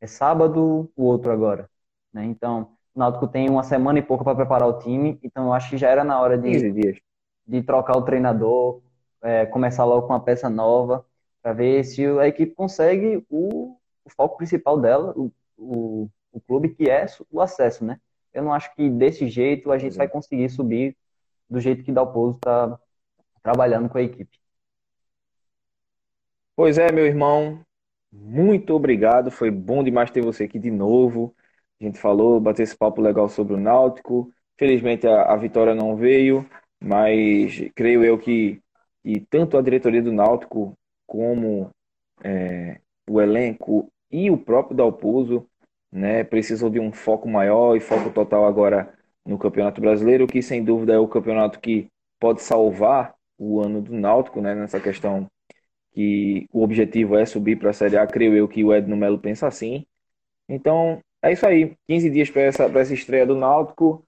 é 0.00 0.06
sábado, 0.06 0.90
o 0.94 1.04
outro 1.04 1.32
agora, 1.32 1.68
né? 2.12 2.24
Então, 2.24 2.76
o 2.94 2.98
Náutico 2.98 3.26
tem 3.26 3.48
uma 3.48 3.62
semana 3.62 3.98
e 3.98 4.02
pouco 4.02 4.22
para 4.22 4.36
preparar 4.36 4.68
o 4.68 4.78
time, 4.78 5.18
então 5.22 5.46
eu 5.46 5.52
acho 5.52 5.70
que 5.70 5.78
já 5.78 5.88
era 5.88 6.04
na 6.04 6.20
hora 6.20 6.38
de 6.38 6.50
15 6.50 6.72
dias. 6.72 6.98
de 7.46 7.62
trocar 7.62 7.96
o 7.96 8.02
treinador, 8.02 8.80
é, 9.22 9.46
começar 9.46 9.84
logo 9.84 10.06
com 10.06 10.12
uma 10.12 10.20
peça 10.20 10.48
nova, 10.48 11.04
para 11.46 11.52
ver 11.52 11.84
se 11.84 12.04
a 12.04 12.26
equipe 12.26 12.56
consegue 12.56 13.24
o, 13.30 13.78
o 14.04 14.10
foco 14.10 14.36
principal 14.36 14.80
dela, 14.80 15.12
o, 15.16 15.32
o, 15.56 16.10
o 16.32 16.40
clube, 16.40 16.74
que 16.74 16.90
é 16.90 17.06
o 17.30 17.40
acesso, 17.40 17.84
né? 17.84 18.00
Eu 18.34 18.42
não 18.42 18.52
acho 18.52 18.74
que 18.74 18.90
desse 18.90 19.28
jeito 19.28 19.70
a 19.70 19.78
gente 19.78 19.94
é. 19.94 19.96
vai 19.96 20.08
conseguir 20.08 20.48
subir 20.48 20.96
do 21.48 21.60
jeito 21.60 21.84
que 21.84 21.92
Dalpozo 21.92 22.38
está 22.38 22.76
trabalhando 23.44 23.88
com 23.88 23.96
a 23.96 24.02
equipe. 24.02 24.36
Pois 26.56 26.78
é, 26.78 26.90
meu 26.90 27.06
irmão, 27.06 27.64
muito 28.10 28.74
obrigado. 28.74 29.30
Foi 29.30 29.48
bom 29.48 29.84
demais 29.84 30.10
ter 30.10 30.22
você 30.22 30.42
aqui 30.42 30.58
de 30.58 30.72
novo. 30.72 31.32
A 31.80 31.84
gente 31.84 32.00
falou, 32.00 32.40
bateu 32.40 32.64
esse 32.64 32.76
papo 32.76 33.00
legal 33.00 33.28
sobre 33.28 33.54
o 33.54 33.60
Náutico. 33.60 34.32
Felizmente 34.58 35.06
a, 35.06 35.32
a 35.32 35.36
vitória 35.36 35.76
não 35.76 35.94
veio, 35.94 36.44
mas 36.80 37.70
creio 37.72 38.04
eu 38.04 38.18
que, 38.18 38.60
que 39.04 39.20
tanto 39.30 39.56
a 39.56 39.62
diretoria 39.62 40.02
do 40.02 40.12
Náutico 40.12 40.76
como 41.06 41.70
é, 42.22 42.80
o 43.08 43.20
elenco 43.20 43.90
e 44.10 44.30
o 44.30 44.38
próprio 44.38 44.76
Dalpozo, 44.76 45.46
né, 45.90 46.24
precisam 46.24 46.70
de 46.70 46.80
um 46.80 46.92
foco 46.92 47.28
maior 47.28 47.76
e 47.76 47.80
foco 47.80 48.10
total 48.10 48.44
agora 48.44 48.92
no 49.24 49.38
Campeonato 49.38 49.80
Brasileiro, 49.80 50.26
que 50.26 50.42
sem 50.42 50.64
dúvida 50.64 50.92
é 50.94 50.98
o 50.98 51.08
campeonato 51.08 51.60
que 51.60 51.88
pode 52.20 52.42
salvar 52.42 53.14
o 53.38 53.60
ano 53.60 53.82
do 53.82 53.92
Náutico, 53.92 54.40
né, 54.40 54.54
nessa 54.54 54.80
questão 54.80 55.28
que 55.96 56.46
o 56.52 56.62
objetivo 56.62 57.16
é 57.16 57.24
subir 57.24 57.56
para 57.56 57.70
a 57.70 57.72
Série 57.72 57.96
A, 57.96 58.06
creio 58.06 58.34
eu 58.34 58.46
que 58.46 58.62
o 58.62 58.74
Edno 58.74 58.94
Melo 58.96 59.18
pensa 59.18 59.46
assim. 59.46 59.86
Então, 60.46 61.00
é 61.22 61.32
isso 61.32 61.46
aí. 61.46 61.74
15 61.88 62.10
dias 62.10 62.30
para 62.30 62.42
essa, 62.42 62.64
essa 62.64 62.92
estreia 62.92 63.26
do 63.26 63.34
Náutico. 63.34 64.04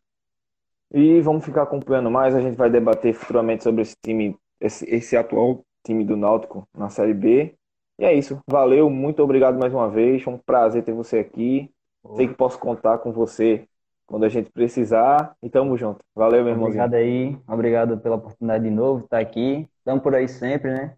E 0.92 1.20
vamos 1.22 1.46
ficar 1.46 1.62
acompanhando 1.62 2.11
mais. 2.11 2.34
A 2.34 2.42
gente 2.42 2.56
vai 2.56 2.68
debater 2.68 3.14
futuramente 3.14 3.64
sobre 3.64 3.80
esse 3.80 3.96
time, 4.04 4.37
esse, 4.61 4.84
esse 4.88 5.16
atual 5.16 5.64
time 5.88 6.05
do 6.05 6.16
Náutico 6.16 6.68
na 6.77 6.90
Série 6.90 7.14
B. 7.14 7.55
E 7.98 8.05
é 8.05 8.12
isso. 8.12 8.38
Valeu, 8.46 8.90
muito 8.90 9.22
obrigado 9.22 9.59
mais 9.59 9.72
uma 9.72 9.88
vez. 9.88 10.22
Foi 10.22 10.35
um 10.35 10.38
prazer 10.38 10.85
ter 10.85 10.92
você 10.92 11.18
aqui. 11.18 11.70
Sei 12.14 12.29
que 12.29 12.35
posso 12.35 12.59
contar 12.59 12.98
com 12.98 13.11
você 13.11 13.66
quando 14.07 14.24
a 14.24 14.29
gente 14.29 14.51
precisar. 14.51 15.35
E 15.42 15.48
tamo 15.48 15.77
junto. 15.79 16.01
Valeu, 16.14 16.44
meu 16.44 16.53
irmãozinho. 16.53 16.85
Obrigado 16.85 16.94
aí, 16.94 17.38
obrigado 17.48 17.98
pela 17.98 18.16
oportunidade 18.16 18.64
de 18.64 18.70
novo, 18.70 19.05
estar 19.05 19.18
aqui. 19.18 19.66
Estamos 19.79 20.03
por 20.03 20.14
aí 20.14 20.29
sempre, 20.29 20.70
né? 20.70 20.94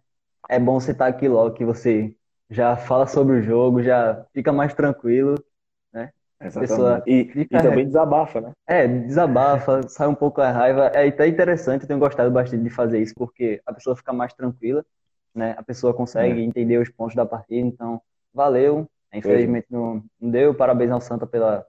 É 0.49 0.59
bom 0.59 0.79
você 0.79 0.91
estar 0.91 1.07
aqui 1.07 1.27
logo, 1.27 1.55
que 1.55 1.63
você 1.63 2.13
já 2.49 2.75
fala 2.75 3.07
sobre 3.07 3.37
o 3.37 3.41
jogo, 3.41 3.81
já 3.81 4.25
fica 4.33 4.51
mais 4.51 4.73
tranquilo, 4.73 5.35
né? 6.41 6.49
Pessoa 6.49 6.63
Exatamente. 6.63 7.39
E, 7.39 7.41
e 7.41 7.47
também 7.47 7.85
desabafa, 7.85 8.41
né? 8.41 8.51
É, 8.67 8.87
desabafa, 8.87 9.83
sai 9.87 10.07
um 10.07 10.15
pouco 10.15 10.41
a 10.41 10.51
raiva. 10.51 10.87
É 10.87 11.07
até 11.07 11.27
interessante, 11.27 11.83
eu 11.83 11.87
tenho 11.87 11.99
gostado 11.99 12.31
bastante 12.31 12.63
de 12.63 12.69
fazer 12.69 12.99
isso, 12.99 13.13
porque 13.15 13.61
a 13.65 13.73
pessoa 13.73 13.95
fica 13.95 14.11
mais 14.11 14.33
tranquila, 14.33 14.83
né? 15.33 15.55
A 15.57 15.63
pessoa 15.63 15.93
consegue 15.93 16.41
entender 16.41 16.77
os 16.77 16.89
pontos 16.89 17.15
da 17.15 17.25
partida, 17.25 17.67
então 17.67 18.01
valeu. 18.33 18.89
Infelizmente 19.13 19.67
não, 19.69 20.03
não 20.19 20.31
deu. 20.31 20.53
Parabéns 20.55 20.89
ao 20.89 21.01
Santa 21.01 21.27
pela, 21.27 21.65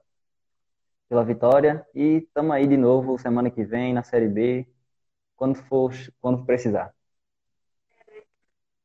pela 1.09 1.23
vitória. 1.23 1.85
E 1.93 2.17
estamos 2.17 2.51
aí 2.51 2.65
de 2.65 2.77
novo 2.77 3.17
semana 3.17 3.51
que 3.51 3.63
vem 3.63 3.93
na 3.93 4.01
Série 4.01 4.27
B, 4.27 4.65
quando 5.35 5.55
for, 5.55 5.93
quando 6.21 6.45
precisar. 6.45 6.93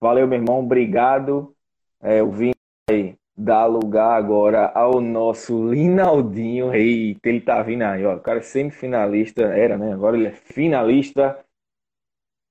Valeu, 0.01 0.27
meu 0.27 0.39
irmão. 0.39 0.61
Obrigado. 0.61 1.55
É, 2.01 2.23
o 2.23 2.31
Vini 2.31 2.55
vai 2.89 3.17
dar 3.39 3.67
lugar 3.67 4.19
agora 4.19 4.73
ao 4.75 5.01
nosso 5.01 5.71
Linaldinho. 5.71 6.75
Eita, 6.75 7.29
ele 7.29 7.41
tá 7.41 7.63
vindo 7.63 7.83
aí, 7.83 8.05
ó. 8.05 8.17
O 8.17 8.21
cara 8.21 8.39
é 8.39 8.43
semifinalista, 8.43 9.43
era, 9.43 9.79
né? 9.79 9.93
Agora 9.93 10.17
ele 10.17 10.27
é 10.27 10.33
finalista 10.33 11.39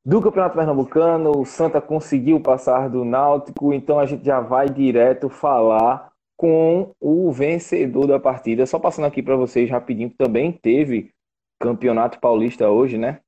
do 0.06 0.22
Campeonato 0.22 0.56
Pernambucano. 0.56 1.32
O 1.38 1.46
Santa 1.46 1.82
conseguiu 1.82 2.40
passar 2.40 2.90
do 2.90 3.04
Náutico, 3.04 3.74
então 3.74 4.00
a 4.00 4.06
gente 4.06 4.26
já 4.26 4.40
vai 4.40 4.70
direto 4.70 5.30
falar 5.30 6.10
com 6.38 6.94
o 7.02 7.32
vencedor 7.34 8.08
da 8.08 8.20
partida. 8.20 8.66
Só 8.66 8.80
passando 8.80 9.06
aqui 9.06 9.22
para 9.22 9.36
vocês 9.36 9.70
rapidinho, 9.70 10.14
também 10.18 10.54
teve 10.54 11.12
Campeonato 11.60 12.20
Paulista 12.20 12.70
hoje, 12.70 12.98
né? 12.98 13.20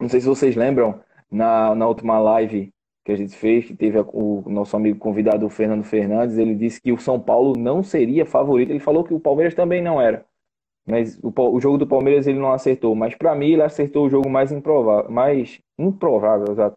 Não 0.00 0.08
sei 0.08 0.20
se 0.20 0.26
vocês 0.26 0.54
lembram, 0.54 1.00
na, 1.30 1.74
na 1.74 1.88
última 1.88 2.18
live 2.20 2.72
que 3.04 3.12
a 3.12 3.16
gente 3.16 3.36
fez, 3.36 3.66
que 3.66 3.74
teve 3.76 3.98
a- 3.98 4.02
o 4.12 4.44
nosso 4.48 4.76
amigo 4.76 4.98
convidado, 4.98 5.46
o 5.46 5.50
Fernando 5.50 5.84
Fernandes, 5.84 6.38
ele 6.38 6.54
disse 6.54 6.80
que 6.80 6.92
o 6.92 6.98
São 6.98 7.18
Paulo 7.20 7.54
não 7.58 7.82
seria 7.82 8.24
favorito. 8.26 8.70
Ele 8.70 8.78
falou 8.80 9.04
que 9.04 9.14
o 9.14 9.20
Palmeiras 9.20 9.54
também 9.54 9.82
não 9.82 10.00
era. 10.00 10.24
Mas 10.86 11.18
o, 11.22 11.32
o 11.52 11.60
jogo 11.60 11.78
do 11.78 11.86
Palmeiras 11.86 12.26
ele 12.26 12.38
não 12.38 12.52
acertou. 12.52 12.94
Mas 12.94 13.14
para 13.14 13.34
mim 13.34 13.52
ele 13.52 13.62
acertou 13.62 14.06
o 14.06 14.10
jogo 14.10 14.28
mais 14.30 14.52
improvável, 14.52 15.10
mais 15.10 15.60
improvável, 15.78 16.46
exato. 16.52 16.76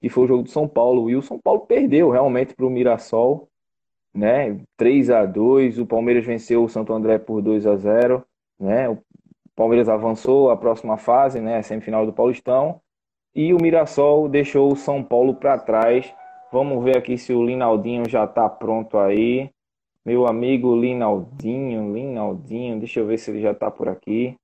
Que 0.00 0.08
foi 0.08 0.24
o 0.24 0.28
jogo 0.28 0.42
do 0.44 0.50
São 0.50 0.68
Paulo. 0.68 1.10
E 1.10 1.16
o 1.16 1.22
São 1.22 1.38
Paulo 1.38 1.60
perdeu 1.66 2.10
realmente 2.10 2.54
para 2.54 2.66
o 2.66 2.70
Mirassol, 2.70 3.48
né? 4.14 4.60
3 4.76 5.10
a 5.10 5.24
2 5.26 5.78
O 5.78 5.86
Palmeiras 5.86 6.24
venceu 6.24 6.64
o 6.64 6.68
Santo 6.68 6.92
André 6.92 7.18
por 7.18 7.42
2 7.42 7.66
a 7.66 7.76
0 7.76 8.24
né? 8.58 8.88
O 8.88 8.98
Palmeiras 9.54 9.88
avançou 9.88 10.50
à 10.50 10.56
próxima 10.56 10.96
fase, 10.98 11.40
né? 11.40 11.58
A 11.58 11.62
semifinal 11.62 12.06
do 12.06 12.12
Paulistão. 12.12 12.80
E 13.36 13.52
o 13.52 13.60
Mirassol 13.60 14.30
deixou 14.30 14.72
o 14.72 14.76
São 14.76 15.04
Paulo 15.04 15.34
para 15.34 15.58
trás. 15.58 16.10
Vamos 16.50 16.82
ver 16.82 16.96
aqui 16.96 17.18
se 17.18 17.34
o 17.34 17.44
Linaldinho 17.44 18.08
já 18.08 18.24
está 18.24 18.48
pronto 18.48 18.96
aí. 18.96 19.50
Meu 20.02 20.26
amigo 20.26 20.74
Linaldinho, 20.74 21.92
Linaldinho, 21.92 22.78
deixa 22.78 23.00
eu 23.00 23.06
ver 23.06 23.18
se 23.18 23.30
ele 23.30 23.42
já 23.42 23.52
está 23.52 23.70
por 23.70 23.90
aqui. 23.90 24.34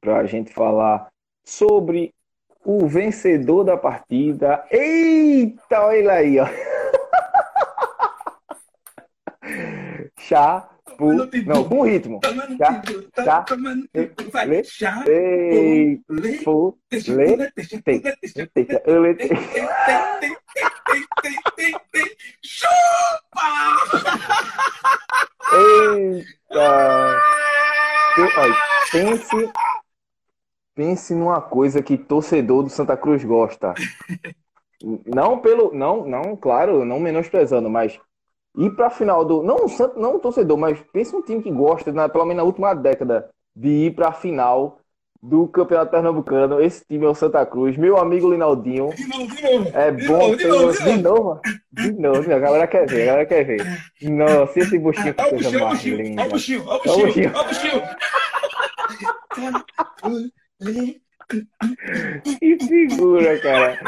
Para 0.00 0.20
a 0.20 0.24
gente 0.24 0.54
falar 0.54 1.08
sobre 1.44 2.14
o 2.64 2.86
vencedor 2.86 3.62
da 3.62 3.76
partida. 3.76 4.64
Eita, 4.70 5.84
olha 5.84 5.98
ele 5.98 6.10
aí, 6.10 6.40
ó. 6.40 6.46
Não, 11.46 11.64
com 11.64 11.82
ritmo. 11.82 12.20
Já, 12.58 12.82
já, 13.24 13.44
le, 14.44 14.62
ei, 15.06 16.02
fu, 16.42 16.76
le, 16.90 17.52
te, 17.52 18.82
eu 18.84 19.02
le, 19.02 19.14
te. 19.14 19.28
Chupa! 22.42 23.48
Eita! 25.52 27.20
Olha, 28.36 28.56
pense, 28.90 29.52
pense 30.74 31.14
numa 31.14 31.40
coisa 31.40 31.80
que 31.80 31.96
torcedor 31.96 32.64
do 32.64 32.70
Santa 32.70 32.96
Cruz 32.96 33.22
gosta. 33.24 33.72
Não 35.06 35.38
pelo, 35.38 35.72
não, 35.72 36.04
não, 36.06 36.36
claro, 36.36 36.84
não 36.84 36.98
menosprezando, 36.98 37.70
mas 37.70 38.00
ir 38.56 38.70
para 38.74 38.86
a 38.86 38.90
final 38.90 39.24
do, 39.24 39.42
não, 39.42 39.66
não 39.96 40.16
o 40.16 40.18
torcedor, 40.18 40.56
mas 40.56 40.80
pense 40.92 41.14
um 41.14 41.22
time 41.22 41.42
que 41.42 41.50
gosta, 41.50 41.92
na, 41.92 42.08
pelo 42.08 42.24
menos 42.24 42.38
na 42.38 42.44
última 42.44 42.74
década, 42.74 43.30
de 43.54 43.68
ir 43.68 43.94
para 43.94 44.08
a 44.08 44.12
final 44.12 44.78
do 45.22 45.48
Campeonato 45.48 45.90
Pernambucano. 45.90 46.60
Esse 46.60 46.84
time 46.86 47.04
é 47.04 47.08
o 47.08 47.14
Santa 47.14 47.44
Cruz. 47.44 47.76
Meu 47.76 47.98
amigo 47.98 48.30
Linaldinho. 48.30 48.90
De 48.94 49.06
novo, 49.08 49.26
de 49.34 49.42
novo. 49.42 49.70
É 49.74 49.90
de 49.90 50.06
bom 50.06 50.18
novo, 50.18 50.36
ter 50.36 50.42
de 50.42 50.48
novo, 50.48 50.72
de 50.72 51.02
novo. 51.02 51.40
De 51.72 51.92
novo, 51.92 52.34
a 52.34 52.38
galera 52.38 52.66
quer 52.66 52.86
ver, 52.86 53.02
a 53.02 53.06
galera 53.06 53.26
quer 53.26 53.44
ver. 53.44 53.66
Nossa, 54.02 54.58
esse 54.58 54.78
buchinho 54.78 55.14
que 55.14 55.30
coisa 55.30 55.58
mais 55.58 55.84
linda. 55.84 56.22
olha 56.22 56.28
o 56.28 56.30
buchinho, 56.30 56.64
olha 56.66 56.80
o 56.80 57.06
buchinho. 57.06 57.32
olha 57.34 57.40
o 57.40 57.48
buchinho. 57.48 57.82
Que 62.40 62.58
figura, 62.58 63.38
cara. 63.40 63.78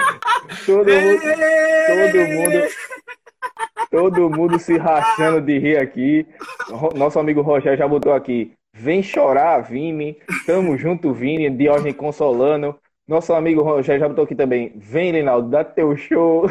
Todo 0.66 0.90
mundo, 0.90 1.22
todo 1.86 2.28
mundo, 2.28 2.68
todo 4.00 4.30
mundo 4.30 4.58
se 4.58 4.78
rachando 4.78 5.40
de 5.42 5.58
rir 5.58 5.76
aqui. 5.76 6.26
Nosso 6.94 7.18
amigo 7.18 7.42
Rogério 7.42 7.78
já 7.78 7.86
botou 7.86 8.14
aqui. 8.14 8.52
Vem 8.72 9.02
chorar, 9.02 9.60
Vini. 9.60 10.16
Tamo 10.46 10.76
junto, 10.78 11.12
Vini. 11.12 11.50
Diógenes 11.50 11.96
consolando. 11.96 12.74
Nosso 13.06 13.34
amigo 13.34 13.62
Rogério 13.62 14.00
já 14.00 14.08
botou 14.08 14.24
aqui 14.24 14.34
também. 14.34 14.72
Vem, 14.76 15.12
Reinaldo, 15.12 15.50
dá 15.50 15.62
teu 15.62 15.94
show. 15.96 16.46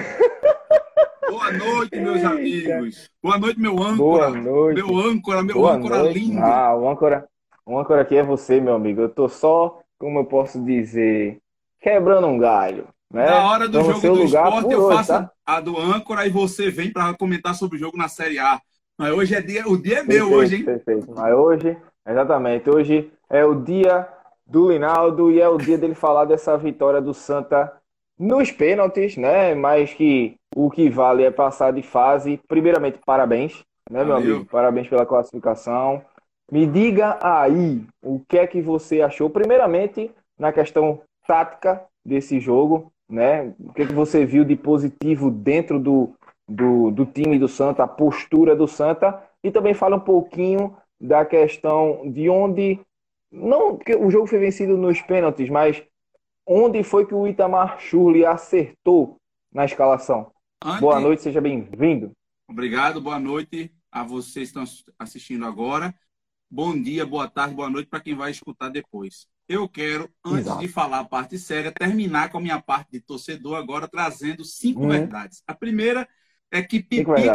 Boa 1.30 1.52
noite, 1.52 1.95
meus 2.00 2.18
Eita. 2.18 2.30
amigos. 2.30 3.10
Boa 3.24 3.38
noite, 3.38 3.60
meu 3.60 3.74
âncora. 3.74 3.95
Boa 3.95 4.30
noite. 4.30 4.84
Meu 4.84 4.97
âncora, 4.97 5.43
meu 5.43 5.56
Boa 5.56 5.74
âncora 5.74 5.97
noite. 6.00 6.20
lindo. 6.20 6.39
Ah, 6.39 6.76
o 6.76 6.88
âncora, 6.89 7.28
o 7.66 7.80
âncora 7.80 8.02
aqui 8.02 8.16
é 8.18 8.24
você, 8.24 8.60
meu 8.60 8.76
amigo. 8.76 9.02
Eu 9.02 9.10
tô 9.10 9.28
só, 9.28 9.80
como 9.97 10.20
eu 10.20 10.26
posso 10.26 10.64
dizer, 10.64 11.38
quebrando 11.82 12.28
um 12.28 12.38
galho. 12.38 12.88
Né? 13.12 13.26
Na 13.26 13.49
hora 13.49 13.68
do 13.68 13.80
no 13.80 13.86
jogo 13.86 13.99
seu 13.99 14.14
do 14.14 14.24
esporte, 14.24 14.64
por 14.64 14.72
eu 14.72 14.82
hoje, 14.82 14.97
faço 14.97 15.12
tá? 15.14 15.32
a 15.45 15.60
do 15.60 15.78
âncora 15.78 16.28
e 16.28 16.30
você 16.30 16.70
vem 16.70 16.91
para 16.91 17.14
comentar 17.16 17.55
sobre 17.55 17.78
o 17.78 17.80
jogo 17.80 17.97
na 17.97 18.07
Série 18.07 18.38
A. 18.38 18.62
Mas 18.97 19.12
hoje 19.14 19.34
é 19.34 19.41
dia, 19.41 19.68
o 19.68 19.78
dia 19.82 19.99
é 19.99 20.03
meu 20.03 20.30
Perfeito, 20.30 20.36
hoje, 20.36 20.55
hein? 20.55 20.66
Perfeito. 20.66 21.14
Mas 21.16 21.34
hoje, 21.34 21.78
exatamente, 22.07 22.70
hoje 22.70 23.12
é 23.30 23.43
o 23.43 23.55
dia 23.55 24.07
do 24.45 24.72
Linaldo 24.72 25.32
e 25.32 25.41
é 25.41 25.47
o 25.47 25.57
dia 25.57 25.78
dele 25.78 25.95
falar 25.95 26.26
dessa 26.26 26.57
vitória 26.57 27.01
do 27.01 27.14
Santa 27.14 27.74
nos 28.18 28.51
pênaltis, 28.51 29.16
né? 29.16 29.55
Mas 29.55 29.93
que 29.93 30.36
o 30.55 30.70
que 30.70 30.89
vale 30.89 31.24
é 31.24 31.32
passar 31.32 31.72
de 31.72 31.82
fase. 31.82 32.39
Primeiramente, 32.47 32.99
parabéns, 33.05 33.64
né, 33.89 34.03
meu 34.03 34.16
Valeu. 34.16 34.36
amigo? 34.36 34.49
Parabéns 34.51 34.88
pela 34.88 35.05
classificação. 35.05 36.03
Me 36.51 36.66
diga 36.66 37.18
aí 37.22 37.86
o 38.03 38.20
que 38.28 38.38
é 38.38 38.45
que 38.45 38.62
você 38.62 39.01
achou, 39.01 39.30
primeiramente, 39.30 40.12
na 40.38 40.51
questão 40.51 41.01
tática 41.28 41.84
desse 42.03 42.39
jogo, 42.39 42.91
né? 43.10 43.53
O 43.60 43.74
que 43.74 43.82
é 43.84 43.88
que 43.88 43.93
você 43.93 44.26
viu 44.26 44.45
de 44.45 44.55
positivo 44.55 45.32
dentro 45.32 45.80
do, 45.80 46.14
do, 46.47 46.91
do 46.91 47.05
time 47.05 47.39
do 47.39 47.47
Santa, 47.47 47.84
a 47.84 47.88
postura 47.88 48.55
do 48.55 48.68
Santa, 48.68 49.22
e 49.43 49.51
também 49.51 49.74
fala 49.74 49.95
um 49.95 50.01
pouquinho 50.01 50.76
da 50.99 51.26
questão 51.26 52.10
de 52.12 52.30
onde, 52.30 52.80
não 53.32 53.76
porque 53.78 53.95
o 53.95 54.10
jogo 54.12 54.28
foi 54.28 54.39
vencido 54.39 54.78
nos 54.78 55.01
pênaltis, 55.01 55.49
mas 55.49 55.82
onde 56.45 56.84
foi 56.84 57.05
que 57.05 57.14
o 57.14 57.28
Itamar 57.28 57.80
Schurli 57.80 58.26
acertou 58.26 59.18
na 59.51 59.66
escalação. 59.66 60.32
Antes- 60.64 60.82
Boa 60.82 60.99
noite, 60.99 61.22
seja 61.22 61.39
bem-vindo. 61.39 62.12
Obrigado, 62.47 62.99
boa 62.99 63.20
noite 63.20 63.72
a 63.91 64.03
vocês 64.03 64.51
que 64.51 64.60
estão 64.60 64.91
assistindo 64.97 65.45
agora. 65.45 65.93
Bom 66.51 66.74
dia, 66.80 67.05
boa 67.05 67.30
tarde, 67.30 67.53
boa 67.55 67.70
noite 67.70 67.88
para 67.88 67.99
quem 68.01 68.16
vai 68.16 68.32
escutar 68.32 68.70
depois. 68.70 69.28
Eu 69.50 69.68
quero, 69.68 70.08
antes 70.24 70.45
Exato. 70.45 70.60
de 70.60 70.68
falar 70.68 71.00
a 71.00 71.06
parte 71.06 71.39
séria, 71.39 71.72
terminar 71.72 72.30
com 72.30 72.38
a 72.38 72.41
minha 72.41 72.62
parte 72.62 72.91
de 72.91 73.02
torcedor 73.02 73.58
agora, 73.58 73.88
trazendo 73.88 74.45
cinco 74.45 74.86
Hum. 74.86 74.89
verdades. 74.89 75.41
A 75.47 75.56
primeira 75.56 76.08
é 76.52 76.62
que. 76.62 76.80
Pipico, 76.84 77.14
aí. 77.14 77.26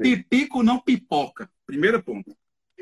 Pipico 0.00 0.62
não 0.62 0.78
pipoca. 0.78 1.48
Primeiro 1.66 2.02
ponto. 2.02 2.36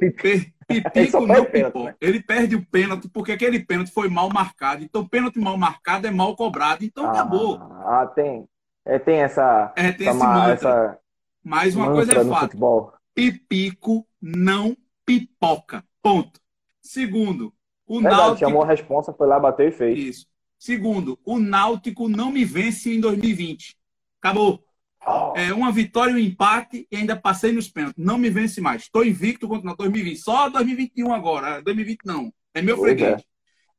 Ele 0.68 0.82
Pipico 0.82 0.90
perde 0.92 1.12
não 1.12 1.44
pênalti, 1.44 1.52
pipoca. 1.52 1.84
né? 1.84 1.94
Ele 2.00 2.20
perde 2.22 2.56
o 2.56 2.66
pênalti 2.66 3.08
porque 3.08 3.30
aquele 3.32 3.60
pênalti 3.64 3.92
foi 3.92 4.08
mal 4.08 4.28
marcado. 4.28 4.82
Então, 4.82 5.06
pênalti 5.06 5.38
mal 5.38 5.56
marcado 5.56 6.08
é 6.08 6.10
mal 6.10 6.34
cobrado. 6.34 6.84
Então, 6.84 7.08
acabou. 7.08 7.56
Ah, 7.62 8.02
ah, 8.02 8.06
tem, 8.08 8.48
é, 8.84 8.98
tem 8.98 9.18
essa, 9.22 9.72
É, 9.76 9.92
tem 9.92 10.08
essa, 10.08 10.16
esse 10.16 10.26
ma- 10.26 10.34
mantra. 10.34 10.52
essa 10.54 10.98
Mas 11.44 11.76
uma 11.76 11.92
coisa 11.92 12.12
é 12.14 12.24
fato. 12.24 12.40
futebol. 12.46 12.92
Pipico 13.14 14.04
não 14.20 14.76
pipoca. 15.06 15.84
Ponto. 16.02 16.40
Segundo, 16.82 17.54
o 17.86 18.00
Verdade, 18.00 18.16
Náutico. 18.16 18.38
chamou 18.40 18.62
a 18.62 18.66
responsa, 18.66 19.12
foi 19.12 19.26
lá, 19.26 19.38
bateu 19.38 19.68
e 19.68 19.72
fez. 19.72 19.98
Isso. 19.98 20.26
Segundo, 20.58 21.18
o 21.24 21.38
Náutico 21.38 22.08
não 22.08 22.30
me 22.30 22.44
vence 22.44 22.92
em 22.94 23.00
2020. 23.00 23.76
Acabou. 24.20 24.62
Oh, 25.06 25.32
É 25.36 25.52
uma 25.52 25.70
vitória, 25.70 26.14
um 26.14 26.18
empate 26.18 26.86
e 26.90 26.96
ainda 26.96 27.14
passei 27.14 27.52
nos 27.52 27.68
pênaltis. 27.68 28.02
Não 28.04 28.18
me 28.18 28.28
vence 28.30 28.60
mais. 28.60 28.82
Estou 28.82 29.04
invicto 29.04 29.46
contra 29.46 29.70
o 29.72 29.76
2020. 29.76 30.16
Só 30.18 30.48
2021 30.48 31.12
agora. 31.14 31.62
2020 31.62 32.00
não. 32.04 32.32
É 32.54 32.60
meu 32.62 32.76
Pois 32.76 32.98
freguês. 32.98 33.20
é. 33.20 33.24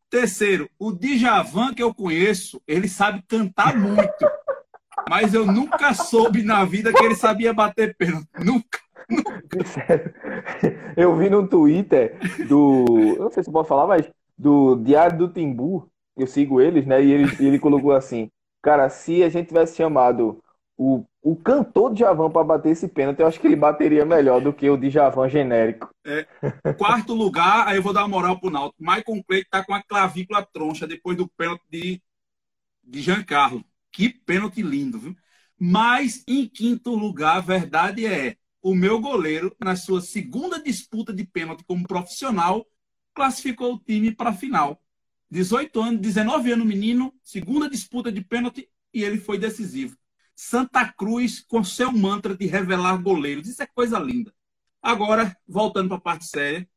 Terceiro, 0.09 0.69
o 0.79 0.93
Djavan 0.93 1.73
que 1.73 1.83
eu 1.83 1.93
conheço, 1.93 2.61
ele 2.65 2.87
sabe 2.87 3.21
cantar 3.27 3.75
muito. 3.77 4.07
Mas 5.09 5.33
eu 5.33 5.45
nunca 5.45 5.93
soube 5.93 6.43
na 6.43 6.63
vida 6.65 6.93
que 6.93 7.03
ele 7.03 7.15
sabia 7.15 7.53
bater 7.53 7.95
pênalti. 7.97 8.27
Nunca. 8.39 8.79
Eu 10.95 11.15
vi 11.15 11.29
no 11.29 11.47
Twitter 11.47 12.17
do. 12.47 13.15
Eu 13.17 13.23
não 13.25 13.31
sei 13.31 13.43
se 13.43 13.51
posso 13.51 13.69
falar, 13.69 13.87
mas 13.87 14.09
do 14.37 14.75
Diário 14.75 15.17
do 15.17 15.29
Timbu. 15.29 15.89
Eu 16.15 16.25
sigo 16.27 16.59
eles, 16.59 16.85
né? 16.85 17.03
E 17.03 17.11
ele, 17.11 17.23
ele 17.39 17.59
colocou 17.59 17.91
assim: 17.91 18.29
Cara, 18.61 18.89
se 18.89 19.23
a 19.23 19.29
gente 19.29 19.47
tivesse 19.47 19.77
chamado 19.77 20.43
o, 20.75 21.05
o 21.21 21.35
cantor 21.35 21.93
Djavan 21.93 22.29
para 22.29 22.43
bater 22.43 22.71
esse 22.71 22.87
pênalti, 22.87 23.19
eu 23.19 23.27
acho 23.27 23.39
que 23.39 23.47
ele 23.47 23.55
bateria 23.55 24.05
melhor 24.05 24.41
do 24.41 24.53
que 24.53 24.69
o 24.69 24.77
Djavan 24.77 25.29
genérico. 25.29 25.89
Quarto 26.77 27.13
lugar, 27.13 27.67
aí 27.67 27.77
eu 27.77 27.83
vou 27.83 27.93
dar 27.93 28.01
uma 28.01 28.07
moral 28.09 28.39
pro 28.39 28.49
Náutico. 28.49 28.81
Michael 28.83 29.23
Clay 29.27 29.45
tá 29.45 29.63
com 29.65 29.73
a 29.73 29.83
clavícula 29.83 30.45
troncha 30.53 30.87
depois 30.87 31.17
do 31.17 31.27
pênalti 31.29 31.63
de, 31.69 32.01
de 32.83 33.01
Giancarlo. 33.01 33.65
Que 33.91 34.09
pênalti 34.09 34.63
lindo, 34.63 34.99
viu? 34.99 35.15
Mas 35.59 36.23
em 36.27 36.47
quinto 36.47 36.95
lugar, 36.95 37.37
a 37.37 37.41
verdade 37.41 38.05
é, 38.05 38.36
o 38.61 38.75
meu 38.75 38.99
goleiro, 38.99 39.55
na 39.59 39.75
sua 39.75 40.01
segunda 40.01 40.61
disputa 40.61 41.13
de 41.13 41.25
pênalti 41.25 41.63
como 41.65 41.87
profissional, 41.87 42.65
classificou 43.13 43.75
o 43.75 43.79
time 43.79 44.13
para 44.13 44.31
a 44.31 44.33
final. 44.33 44.81
18 45.29 45.81
anos, 45.81 46.01
19 46.01 46.51
anos, 46.51 46.65
menino, 46.65 47.13
segunda 47.23 47.69
disputa 47.69 48.11
de 48.11 48.21
pênalti 48.21 48.69
e 48.93 49.03
ele 49.03 49.19
foi 49.19 49.37
decisivo. 49.37 49.97
Santa 50.35 50.91
Cruz 50.93 51.41
com 51.41 51.63
seu 51.63 51.91
mantra 51.91 52.35
de 52.35 52.45
revelar 52.45 52.97
goleiros. 53.01 53.47
Isso 53.47 53.61
é 53.63 53.67
coisa 53.67 53.97
linda. 53.99 54.33
Agora, 54.81 55.35
voltando 55.47 55.89
para 55.89 55.97
a 55.97 56.01
parte 56.01 56.25
séria. 56.25 56.67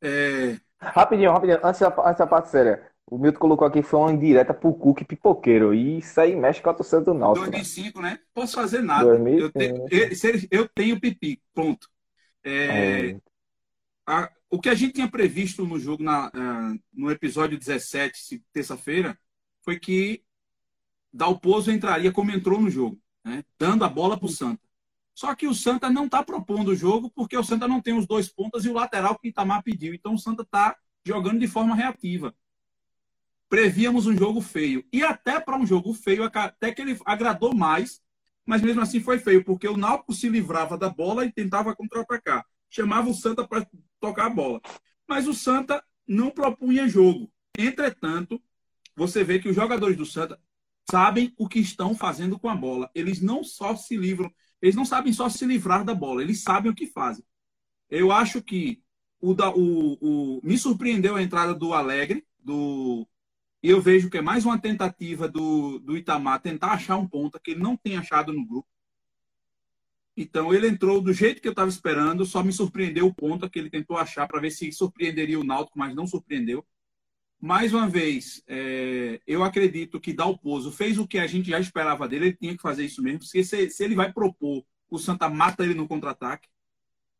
É, 0.00 0.58
Rapidinho, 0.78 1.32
rapidinho, 1.32 1.60
antes 1.64 1.80
da, 1.80 1.88
antes 1.88 2.18
da 2.18 2.26
parte 2.26 2.50
séria. 2.50 2.93
O 3.06 3.18
Milton 3.18 3.38
colocou 3.38 3.66
aqui 3.66 3.82
foi 3.82 4.00
uma 4.00 4.12
indireta 4.12 4.54
pro 4.54 4.72
Cook 4.74 5.04
pipoqueiro. 5.04 5.74
E 5.74 5.98
isso 5.98 6.18
aí 6.20 6.34
mexe 6.34 6.62
com 6.62 6.70
a 6.70 6.74
torcida 6.74 7.02
do 7.02 7.14
Náutico. 7.14 7.46
né? 7.46 7.52
2005, 7.52 8.00
né? 8.00 8.18
Posso 8.32 8.54
fazer 8.54 8.82
nada. 8.82 9.04
2005. 9.04 9.42
Eu, 9.44 9.52
tenho, 9.52 9.86
eu- 9.90 10.16
se 10.16 10.26
ele- 10.28 10.48
eu 10.50 10.68
tenho 10.68 11.00
pipi, 11.00 11.40
ponto. 11.52 11.88
É, 12.42 13.10
É, 13.10 13.20
a- 14.06 14.30
o 14.50 14.58
que 14.60 14.68
a 14.68 14.74
gente 14.74 14.94
tinha 14.94 15.08
previsto 15.10 15.66
no 15.66 15.78
jogo, 15.78 16.02
na, 16.02 16.30
ah, 16.34 16.74
no 16.92 17.10
episódio 17.10 17.58
17, 17.58 18.18
se- 18.18 18.42
terça-feira, 18.52 19.18
foi 19.62 19.78
que 19.78 20.22
Dalpozo 21.12 21.70
entraria 21.70 22.10
como 22.12 22.30
entrou 22.30 22.60
no 22.60 22.68
jogo, 22.70 22.98
né? 23.24 23.44
dando 23.58 23.84
a 23.84 23.88
bola 23.88 24.16
para 24.18 24.26
o 24.26 24.30
Santa. 24.30 24.62
Só 25.14 25.32
que 25.34 25.46
o 25.46 25.54
Santa 25.54 25.88
não 25.88 26.06
está 26.06 26.22
propondo 26.24 26.68
o 26.68 26.74
jogo 26.74 27.08
porque 27.14 27.36
o 27.36 27.44
Santa 27.44 27.68
não 27.68 27.80
tem 27.80 27.96
os 27.96 28.06
dois 28.06 28.28
pontas 28.28 28.64
e 28.64 28.68
o 28.68 28.72
lateral 28.74 29.16
que 29.18 29.28
o 29.28 29.30
Itamar 29.30 29.62
pediu. 29.62 29.94
Então 29.94 30.14
o 30.14 30.18
Santa 30.18 30.42
está 30.42 30.76
jogando 31.06 31.38
de 31.38 31.46
forma 31.46 31.74
reativa. 31.76 32.34
Prevíamos 33.48 34.06
um 34.06 34.16
jogo 34.16 34.40
feio. 34.40 34.84
E 34.92 35.02
até 35.02 35.38
para 35.38 35.56
um 35.56 35.66
jogo 35.66 35.92
feio, 35.92 36.24
até 36.24 36.72
que 36.72 36.82
ele 36.82 36.98
agradou 37.04 37.54
mais, 37.54 38.00
mas 38.46 38.62
mesmo 38.62 38.80
assim 38.80 39.00
foi 39.00 39.18
feio, 39.18 39.44
porque 39.44 39.68
o 39.68 39.76
Náutico 39.76 40.12
se 40.12 40.28
livrava 40.28 40.76
da 40.76 40.90
bola 40.90 41.24
e 41.24 41.32
tentava 41.32 41.74
contra-atacar. 41.74 42.44
Chamava 42.68 43.08
o 43.08 43.14
Santa 43.14 43.46
para 43.46 43.66
tocar 44.00 44.26
a 44.26 44.30
bola. 44.30 44.60
Mas 45.08 45.26
o 45.26 45.34
Santa 45.34 45.82
não 46.06 46.30
propunha 46.30 46.88
jogo. 46.88 47.30
Entretanto, 47.56 48.42
você 48.96 49.24
vê 49.24 49.38
que 49.38 49.48
os 49.48 49.54
jogadores 49.54 49.96
do 49.96 50.06
Santa 50.06 50.38
sabem 50.90 51.32
o 51.38 51.48
que 51.48 51.58
estão 51.58 51.94
fazendo 51.94 52.38
com 52.38 52.48
a 52.48 52.54
bola. 52.54 52.90
Eles 52.94 53.20
não 53.20 53.42
só 53.42 53.74
se 53.76 53.96
livram, 53.96 54.30
eles 54.60 54.74
não 54.74 54.84
sabem 54.84 55.12
só 55.12 55.28
se 55.28 55.44
livrar 55.46 55.84
da 55.84 55.94
bola, 55.94 56.22
eles 56.22 56.42
sabem 56.42 56.70
o 56.70 56.74
que 56.74 56.86
fazem. 56.86 57.24
Eu 57.88 58.12
acho 58.12 58.42
que 58.42 58.82
o, 59.20 59.34
da, 59.34 59.50
o, 59.50 59.98
o, 60.00 60.40
me 60.42 60.58
surpreendeu 60.58 61.16
a 61.16 61.22
entrada 61.22 61.54
do 61.54 61.72
Alegre, 61.72 62.26
do, 62.38 63.06
e 63.64 63.70
eu 63.70 63.80
vejo 63.80 64.10
que 64.10 64.18
é 64.18 64.20
mais 64.20 64.44
uma 64.44 64.58
tentativa 64.58 65.26
do, 65.26 65.78
do 65.78 65.96
Itamar 65.96 66.38
tentar 66.38 66.72
achar 66.72 66.98
um 66.98 67.08
ponta 67.08 67.40
que 67.42 67.52
ele 67.52 67.62
não 67.62 67.78
tem 67.78 67.96
achado 67.96 68.30
no 68.30 68.46
grupo. 68.46 68.68
Então 70.14 70.52
ele 70.52 70.68
entrou 70.68 71.00
do 71.00 71.14
jeito 71.14 71.40
que 71.40 71.48
eu 71.48 71.52
estava 71.52 71.70
esperando, 71.70 72.26
só 72.26 72.42
me 72.42 72.52
surpreendeu 72.52 73.06
o 73.06 73.14
ponta 73.14 73.48
que 73.48 73.58
ele 73.58 73.70
tentou 73.70 73.96
achar 73.96 74.28
para 74.28 74.38
ver 74.38 74.50
se 74.50 74.70
surpreenderia 74.70 75.40
o 75.40 75.44
Náutico, 75.44 75.78
mas 75.78 75.94
não 75.94 76.06
surpreendeu. 76.06 76.62
Mais 77.40 77.72
uma 77.72 77.88
vez, 77.88 78.42
é, 78.46 79.18
eu 79.26 79.42
acredito 79.42 79.98
que 79.98 80.12
Dalpozo 80.12 80.70
fez 80.70 80.98
o 80.98 81.08
que 81.08 81.16
a 81.16 81.26
gente 81.26 81.48
já 81.48 81.58
esperava 81.58 82.06
dele, 82.06 82.26
ele 82.26 82.36
tinha 82.36 82.54
que 82.54 82.60
fazer 82.60 82.84
isso 82.84 83.02
mesmo, 83.02 83.20
porque 83.20 83.42
se, 83.42 83.70
se 83.70 83.82
ele 83.82 83.94
vai 83.94 84.12
propor, 84.12 84.62
o 84.90 84.98
Santa 84.98 85.26
mata 85.30 85.64
ele 85.64 85.72
no 85.72 85.88
contra-ataque. 85.88 86.50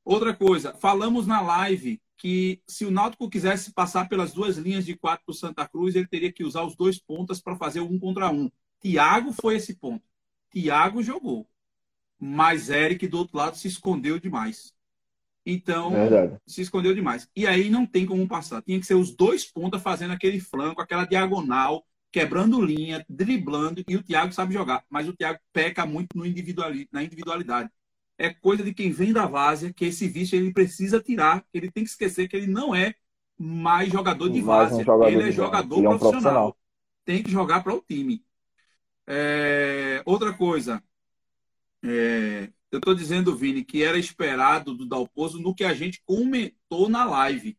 Outra 0.05 0.35
coisa, 0.35 0.75
falamos 0.75 1.27
na 1.27 1.41
live 1.41 2.01
que 2.17 2.63
se 2.67 2.85
o 2.85 2.91
Náutico 2.91 3.29
quisesse 3.29 3.73
passar 3.73 4.09
pelas 4.09 4.33
duas 4.33 4.57
linhas 4.57 4.85
de 4.85 4.97
quatro 4.97 5.25
do 5.27 5.35
Santa 5.35 5.67
Cruz, 5.67 5.95
ele 5.95 6.07
teria 6.07 6.33
que 6.33 6.45
usar 6.45 6.63
os 6.63 6.77
dois 6.77 6.99
pontas 6.99 7.41
para 7.41 7.57
fazer 7.57 7.81
um 7.81 7.99
contra 7.99 8.31
um. 8.31 8.51
Thiago 8.81 9.33
foi 9.33 9.57
esse 9.57 9.75
ponto. 9.75 10.05
Thiago 10.51 11.03
jogou 11.03 11.49
mas 12.27 12.71
Eric 12.71 13.07
do 13.07 13.19
outro 13.19 13.37
lado 13.37 13.57
se 13.57 13.69
escondeu 13.69 14.19
demais. 14.19 14.73
Então, 15.45 15.91
Verdade. 15.91 16.39
se 16.47 16.63
escondeu 16.63 16.95
demais. 16.95 17.29
E 17.37 17.47
aí 17.47 17.69
não 17.69 17.85
tem 17.85 18.07
como 18.07 18.27
passar. 18.27 18.63
Tinha 18.63 18.81
que 18.81 18.87
ser 18.87 18.95
os 18.95 19.15
dois 19.15 19.45
pontas 19.45 19.83
fazendo 19.83 20.13
aquele 20.13 20.41
flanco, 20.41 20.81
aquela 20.81 21.05
diagonal, 21.05 21.85
quebrando 22.11 22.65
linha, 22.65 23.05
driblando, 23.09 23.85
e 23.87 23.97
o 23.97 24.03
Thiago 24.03 24.33
sabe 24.33 24.55
jogar. 24.55 24.85
Mas 24.89 25.07
o 25.07 25.13
Thiago 25.13 25.39
peca 25.53 25.85
muito 25.85 26.17
no 26.17 26.25
individuali 26.25 26.89
na 26.91 27.03
individualidade. 27.03 27.69
É 28.17 28.33
coisa 28.33 28.63
de 28.63 28.73
quem 28.73 28.91
vem 28.91 29.13
da 29.13 29.27
várzea, 29.27 29.73
que 29.73 29.87
esse 29.87 30.07
vício 30.07 30.37
ele 30.37 30.53
precisa 30.53 31.01
tirar, 31.01 31.45
ele 31.53 31.71
tem 31.71 31.83
que 31.83 31.91
esquecer 31.91 32.29
que 32.29 32.37
ele 32.37 32.47
não 32.47 32.75
é 32.75 32.95
mais 33.37 33.91
jogador 33.91 34.29
de 34.29 34.41
várzea. 34.41 34.85
Um 34.87 35.05
ele 35.05 35.29
é 35.29 35.33
jogador 35.33 35.79
ele 35.79 35.87
é 35.87 35.89
um 35.89 35.99
profissional. 35.99 36.53
profissional. 36.53 36.57
Tem 37.05 37.23
que 37.23 37.31
jogar 37.31 37.63
para 37.63 37.75
o 37.75 37.81
time. 37.81 38.25
É... 39.07 40.03
Outra 40.07 40.33
coisa, 40.33 40.83
é, 41.83 42.51
eu 42.71 42.79
estou 42.79 42.95
dizendo, 42.95 43.37
Vini, 43.37 43.65
que 43.65 43.83
era 43.83 43.99
esperado 43.99 44.75
do 44.75 44.87
Dalpozo 44.87 45.41
no 45.41 45.55
que 45.55 45.65
a 45.65 45.75
gente 45.75 46.03
comentou 46.05 46.89
na 46.89 47.05
live, 47.05 47.59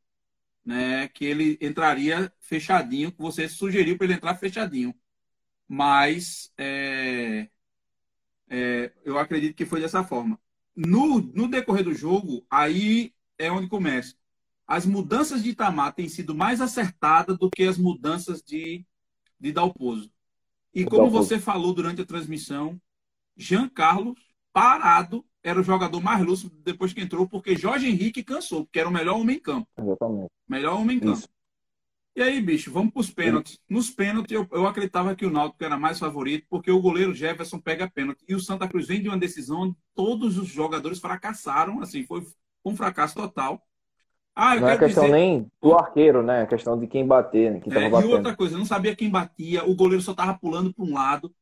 né? 0.65 1.07
Que 1.09 1.25
ele 1.25 1.57
entraria 1.61 2.31
fechadinho, 2.39 3.11
que 3.11 3.21
você 3.21 3.47
sugeriu 3.47 3.97
para 3.97 4.05
ele 4.05 4.15
entrar 4.15 4.35
fechadinho. 4.35 4.95
Mas 5.67 6.51
é, 6.57 7.49
é, 8.49 8.91
eu 9.03 9.17
acredito 9.17 9.55
que 9.55 9.65
foi 9.65 9.79
dessa 9.81 10.03
forma. 10.03 10.39
No, 10.75 11.21
no 11.21 11.47
decorrer 11.47 11.83
do 11.83 11.93
jogo, 11.93 12.45
aí 12.49 13.13
é 13.37 13.51
onde 13.51 13.67
começa. 13.67 14.15
As 14.67 14.85
mudanças 14.85 15.43
de 15.43 15.51
Itamar 15.51 15.93
têm 15.93 16.09
sido 16.09 16.33
mais 16.33 16.59
acertadas 16.59 17.37
do 17.37 17.49
que 17.49 17.63
as 17.63 17.77
mudanças 17.77 18.41
de, 18.41 18.85
de 19.39 19.51
Dalpozo. 19.51 20.11
E 20.73 20.83
como 20.83 21.09
você 21.09 21.39
falou 21.39 21.73
durante 21.73 22.01
a 22.01 22.05
transmissão, 22.05 22.79
Jean 23.37 23.69
Carlos, 23.69 24.19
parado, 24.51 25.25
era 25.43 25.59
o 25.59 25.63
jogador 25.63 26.01
mais 26.01 26.25
lúcido 26.25 26.55
depois 26.63 26.91
que 26.91 27.01
entrou, 27.01 27.29
porque 27.29 27.55
Jorge 27.55 27.87
Henrique 27.87 28.23
cansou, 28.23 28.65
porque 28.65 28.79
era 28.79 28.89
o 28.89 28.91
melhor 28.91 29.19
homem 29.19 29.37
em 29.37 29.39
campo. 29.39 29.67
Exatamente. 29.77 30.31
Melhor 30.47 30.79
homem 30.79 30.97
em 30.97 30.99
campo. 30.99 31.19
Isso. 31.19 31.29
E 32.15 32.21
aí, 32.21 32.41
bicho, 32.41 32.71
vamos 32.71 32.93
para 32.93 33.01
os 33.01 33.09
pênaltis. 33.09 33.59
Nos 33.69 33.89
pênaltis, 33.89 34.31
eu, 34.31 34.47
eu, 34.51 34.65
acreditava 34.65 35.13
que 35.15 35.25
o 35.25 35.29
Náutico 35.29 35.63
era 35.63 35.77
mais 35.77 35.99
favorito, 35.99 36.45
porque 36.49 36.71
o 36.71 36.81
goleiro 36.81 37.13
Jefferson 37.13 37.59
pega 37.59 37.89
pênalti. 37.89 38.23
E 38.27 38.33
o 38.33 38.39
Santa 38.39 38.67
Cruz 38.69 38.87
vem 38.87 39.01
de 39.01 39.09
uma 39.09 39.17
decisão 39.17 39.61
onde 39.61 39.75
todos 39.93 40.37
os 40.37 40.47
jogadores 40.47 40.99
fracassaram, 40.99 41.81
assim, 41.81 42.05
foi 42.05 42.25
um 42.63 42.73
fracasso 42.73 43.15
total. 43.15 43.61
Ah, 44.33 44.55
não 44.55 44.69
é 44.69 44.77
questão 44.77 45.03
dizer... 45.03 45.15
nem 45.15 45.51
do 45.61 45.73
arqueiro, 45.73 46.23
né? 46.23 46.43
É 46.43 46.45
questão 46.45 46.79
de 46.79 46.87
quem 46.87 47.05
bater, 47.05 47.51
né? 47.51 47.59
Quem 47.59 47.73
é, 47.73 47.89
e 47.89 48.05
outra 48.05 48.35
coisa, 48.35 48.55
eu 48.55 48.59
não 48.59 48.65
sabia 48.65 48.95
quem 48.95 49.09
batia, 49.09 49.65
o 49.65 49.75
goleiro 49.75 50.01
só 50.01 50.13
tava 50.13 50.33
pulando 50.37 50.73
para 50.73 50.85
um 50.85 50.93
lado. 50.93 51.33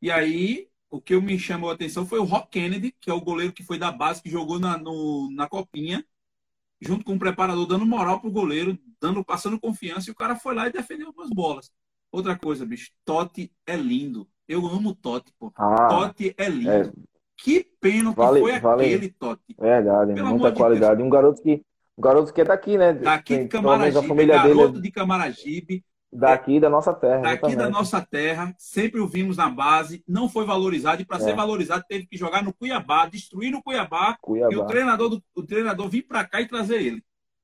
E 0.00 0.10
aí 0.10 0.68
o 0.90 1.00
que 1.00 1.18
me 1.20 1.38
chamou 1.38 1.70
a 1.70 1.74
atenção 1.74 2.06
foi 2.06 2.18
o 2.18 2.24
Rock 2.24 2.50
Kennedy, 2.50 2.94
que 3.00 3.10
é 3.10 3.12
o 3.12 3.20
goleiro 3.20 3.52
que 3.52 3.62
foi 3.62 3.78
da 3.78 3.90
base, 3.90 4.22
que 4.22 4.30
jogou 4.30 4.58
na, 4.58 4.78
no, 4.78 5.30
na 5.32 5.48
copinha, 5.48 6.04
junto 6.80 7.04
com 7.04 7.14
o 7.14 7.18
preparador, 7.18 7.66
dando 7.66 7.86
moral 7.86 8.20
pro 8.20 8.30
goleiro, 8.30 8.78
dando, 9.00 9.24
passando 9.24 9.60
confiança, 9.60 10.08
e 10.08 10.12
o 10.12 10.16
cara 10.16 10.36
foi 10.36 10.54
lá 10.54 10.66
e 10.66 10.72
defendeu 10.72 11.08
algumas 11.08 11.30
bolas. 11.30 11.70
Outra 12.12 12.36
coisa, 12.36 12.64
bicho, 12.64 12.90
Totti 13.04 13.52
é 13.66 13.76
lindo. 13.76 14.28
Eu 14.46 14.66
amo 14.66 14.94
Totti, 14.94 15.32
pô. 15.38 15.52
Ah, 15.56 15.88
Totti 15.88 16.34
é 16.36 16.48
lindo. 16.48 16.70
É... 16.70 16.92
Que 17.36 17.66
pênalti 17.80 18.16
vale, 18.16 18.40
foi 18.40 18.60
vale. 18.60 18.84
aquele, 18.84 19.08
Totti. 19.08 19.56
Verdade, 19.58 20.14
Pelo 20.14 20.28
muita 20.28 20.52
qualidade. 20.52 20.98
De 20.98 21.02
um 21.02 21.10
garoto 21.10 21.42
que 21.42 21.64
um 21.96 22.02
garoto 22.02 22.32
que 22.32 22.40
é 22.40 22.44
daqui, 22.44 22.76
né? 22.76 22.92
Daqui 22.92 23.38
de 23.38 23.48
Camaragibe, 23.48 23.98
a 23.98 24.02
família 24.08 24.34
garoto 24.36 24.72
dele 24.72 24.82
de 24.82 24.90
Camaragibe, 24.90 25.84
Daqui 26.14 26.60
da 26.60 26.70
nossa 26.70 26.94
terra. 26.94 27.22
Daqui 27.22 27.46
exatamente. 27.46 27.56
da 27.56 27.70
nossa 27.70 28.00
terra, 28.00 28.54
sempre 28.56 29.00
o 29.00 29.06
vimos 29.06 29.36
na 29.36 29.50
base, 29.50 30.04
não 30.06 30.28
foi 30.28 30.44
valorizado, 30.44 31.02
e 31.02 31.04
para 31.04 31.16
é. 31.16 31.20
ser 31.20 31.34
valorizado 31.34 31.84
teve 31.88 32.06
que 32.06 32.16
jogar 32.16 32.42
no 32.42 32.52
Cuiabá, 32.52 33.06
destruir 33.06 33.50
no 33.50 33.62
Cuiabá, 33.62 34.16
Cuiabá. 34.20 34.52
e 34.52 34.56
o 34.56 34.64
treinador, 34.64 35.10
do, 35.10 35.22
o 35.34 35.42
treinador 35.42 35.88
vir 35.88 36.02
para 36.02 36.24
cá 36.24 36.40
e 36.40 36.46
trazer 36.46 36.80
ele. 36.80 37.02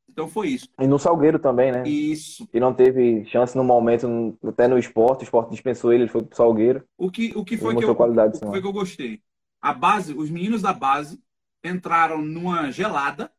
Então 0.08 0.28
foi 0.28 0.48
isso. 0.48 0.68
E 0.78 0.86
no 0.86 0.98
Salgueiro 0.98 1.38
também, 1.38 1.72
né? 1.72 1.88
Isso. 1.88 2.48
E 2.52 2.60
não 2.60 2.74
teve 2.74 3.24
chance 3.26 3.56
no 3.56 3.64
momento, 3.64 4.36
até 4.44 4.66
no 4.66 4.78
esporte, 4.78 5.22
o 5.22 5.24
esporte 5.24 5.50
dispensou 5.50 5.92
ele, 5.92 6.04
ele 6.04 6.10
foi 6.10 6.22
pro 6.22 6.36
Salgueiro. 6.36 6.84
O 6.96 7.10
que, 7.10 7.32
o 7.36 7.44
que 7.44 7.56
foi, 7.56 7.76
que 7.76 7.84
eu, 7.84 7.94
qualidade, 7.94 8.36
o 8.36 8.40
que 8.40 8.46
foi 8.46 8.60
que 8.60 8.66
eu 8.66 8.72
gostei? 8.72 9.20
A 9.60 9.72
base, 9.72 10.12
os 10.12 10.30
meninos 10.30 10.62
da 10.62 10.72
base 10.72 11.20
entraram 11.64 12.22
numa 12.22 12.70
gelada 12.70 13.30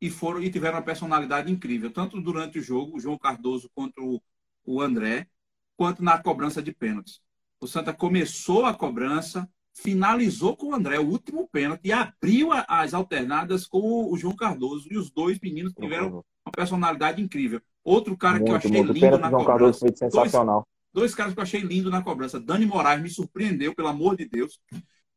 e 0.00 0.10
foram 0.10 0.42
e 0.42 0.50
tiveram 0.50 0.78
uma 0.78 0.84
personalidade 0.84 1.50
incrível, 1.50 1.90
tanto 1.90 2.20
durante 2.20 2.58
o 2.58 2.62
jogo, 2.62 2.96
o 2.96 3.00
João 3.00 3.18
Cardoso 3.18 3.70
contra 3.74 4.02
o 4.02 4.20
o 4.64 4.80
André, 4.80 5.26
quanto 5.76 6.02
na 6.02 6.18
cobrança 6.18 6.62
de 6.62 6.72
pênaltis. 6.72 7.20
O 7.60 7.66
Santa 7.66 7.92
começou 7.92 8.64
a 8.66 8.74
cobrança, 8.74 9.48
finalizou 9.72 10.56
com 10.56 10.68
o 10.68 10.74
André 10.74 10.98
o 10.98 11.08
último 11.08 11.48
pênalti 11.48 11.86
e 11.86 11.92
abriu 11.92 12.50
as 12.68 12.92
alternadas 12.92 13.66
com 13.66 14.10
o 14.10 14.16
João 14.16 14.34
Cardoso. 14.34 14.88
E 14.90 14.96
os 14.96 15.10
dois 15.10 15.38
meninos 15.40 15.72
tiveram 15.72 16.24
uma 16.44 16.52
personalidade 16.52 17.22
incrível. 17.22 17.60
Outro 17.84 18.16
cara 18.16 18.38
muito, 18.38 18.46
que 18.46 18.52
eu 18.52 18.56
achei 18.56 18.82
lindo 18.82 19.18
na 19.18 19.30
João 19.30 19.44
cobrança. 19.44 19.46
Cardoso 19.46 19.78
foi 19.78 19.96
sensacional. 19.96 20.66
Dois, 20.92 21.10
dois, 21.10 21.14
caras 21.14 21.34
que 21.34 21.38
eu 21.38 21.42
achei 21.42 21.60
lindo 21.60 21.90
na 21.90 22.02
cobrança. 22.02 22.40
Dani 22.40 22.66
Moraes 22.66 23.02
me 23.02 23.08
surpreendeu, 23.08 23.74
pelo 23.74 23.88
amor 23.88 24.16
de 24.16 24.26
Deus. 24.26 24.60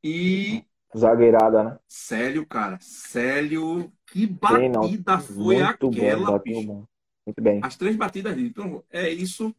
E. 0.03 0.63
Zagueirada, 0.95 1.63
né? 1.63 1.79
Célio, 1.87 2.45
cara. 2.45 2.77
Célio. 2.79 3.91
Que 4.07 4.25
batida 4.25 5.19
foi 5.19 5.57
muito 5.57 5.87
aquela, 5.87 6.31
bom, 6.31 6.39
bicho. 6.39 6.87
Muito 7.25 7.41
bem. 7.41 7.59
As 7.63 7.75
três 7.75 7.95
batidas 7.95 8.35
dele. 8.35 8.47
Então, 8.47 8.83
é 8.91 9.09
isso. 9.09 9.55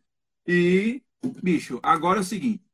E, 0.46 1.02
bicho, 1.42 1.80
agora 1.82 2.18
é 2.18 2.20
o 2.20 2.24
seguinte: 2.24 2.64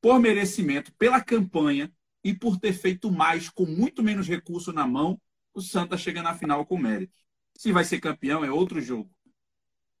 por 0.00 0.20
merecimento, 0.20 0.92
pela 0.94 1.20
campanha 1.20 1.92
e 2.22 2.32
por 2.32 2.58
ter 2.58 2.72
feito 2.72 3.10
mais 3.10 3.48
com 3.48 3.66
muito 3.66 4.02
menos 4.02 4.28
recurso 4.28 4.72
na 4.72 4.86
mão, 4.86 5.20
o 5.54 5.60
Santa 5.60 5.96
chega 5.96 6.22
na 6.22 6.34
final 6.34 6.64
com 6.64 6.78
mérito. 6.78 7.14
Se 7.56 7.72
vai 7.72 7.84
ser 7.84 8.00
campeão, 8.00 8.44
é 8.44 8.50
outro 8.50 8.80
jogo. 8.80 9.10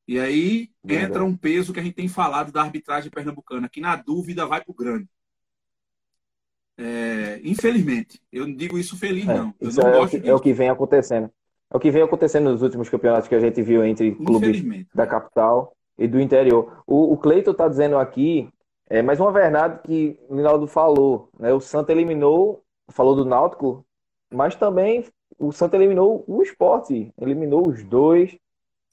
E 0.06 0.20
aí 0.20 0.70
Verdade. 0.84 1.10
entra 1.10 1.24
um 1.24 1.36
peso 1.36 1.72
que 1.72 1.80
a 1.80 1.82
gente 1.82 1.94
tem 1.94 2.06
falado 2.06 2.52
da 2.52 2.62
arbitragem 2.62 3.10
pernambucana, 3.10 3.68
que 3.68 3.80
na 3.80 3.96
dúvida 3.96 4.46
vai 4.46 4.62
para 4.62 4.70
o 4.70 4.74
grande. 4.74 5.08
É, 6.78 7.40
infelizmente, 7.42 8.22
eu 8.30 8.46
não 8.46 8.54
digo 8.54 8.78
isso 8.78 8.96
feliz, 8.96 9.26
é, 9.28 9.34
não. 9.34 9.54
Eu 9.58 9.68
isso 9.68 9.80
não 9.80 9.88
é, 9.88 9.98
o 9.98 10.08
que, 10.08 10.16
é 10.28 10.34
o 10.34 10.40
que 10.40 10.52
vem 10.52 10.68
acontecendo. 10.68 11.30
É 11.72 11.76
o 11.76 11.80
que 11.80 11.90
vem 11.90 12.02
acontecendo 12.02 12.50
nos 12.50 12.62
últimos 12.62 12.88
campeonatos 12.88 13.28
que 13.28 13.34
a 13.34 13.40
gente 13.40 13.60
viu 13.62 13.84
entre 13.84 14.14
clubes 14.14 14.62
da 14.94 15.06
capital 15.06 15.72
e 15.98 16.06
do 16.06 16.20
interior. 16.20 16.82
O, 16.86 17.12
o 17.12 17.16
Cleiton 17.16 17.50
está 17.50 17.68
dizendo 17.68 17.98
aqui, 17.98 18.48
é 18.88 19.02
mais 19.02 19.18
uma 19.18 19.32
verdade 19.32 19.80
que 19.82 20.18
o 20.28 20.36
Rinaldo 20.36 20.66
falou. 20.66 21.28
Né? 21.38 21.52
O 21.52 21.60
Santa 21.60 21.92
eliminou, 21.92 22.62
falou 22.90 23.16
do 23.16 23.24
Náutico, 23.24 23.84
mas 24.32 24.54
também 24.54 25.04
o 25.38 25.52
Santa 25.52 25.76
eliminou 25.76 26.24
o 26.26 26.42
esporte, 26.42 27.12
eliminou 27.20 27.68
os 27.68 27.82
dois. 27.82 28.36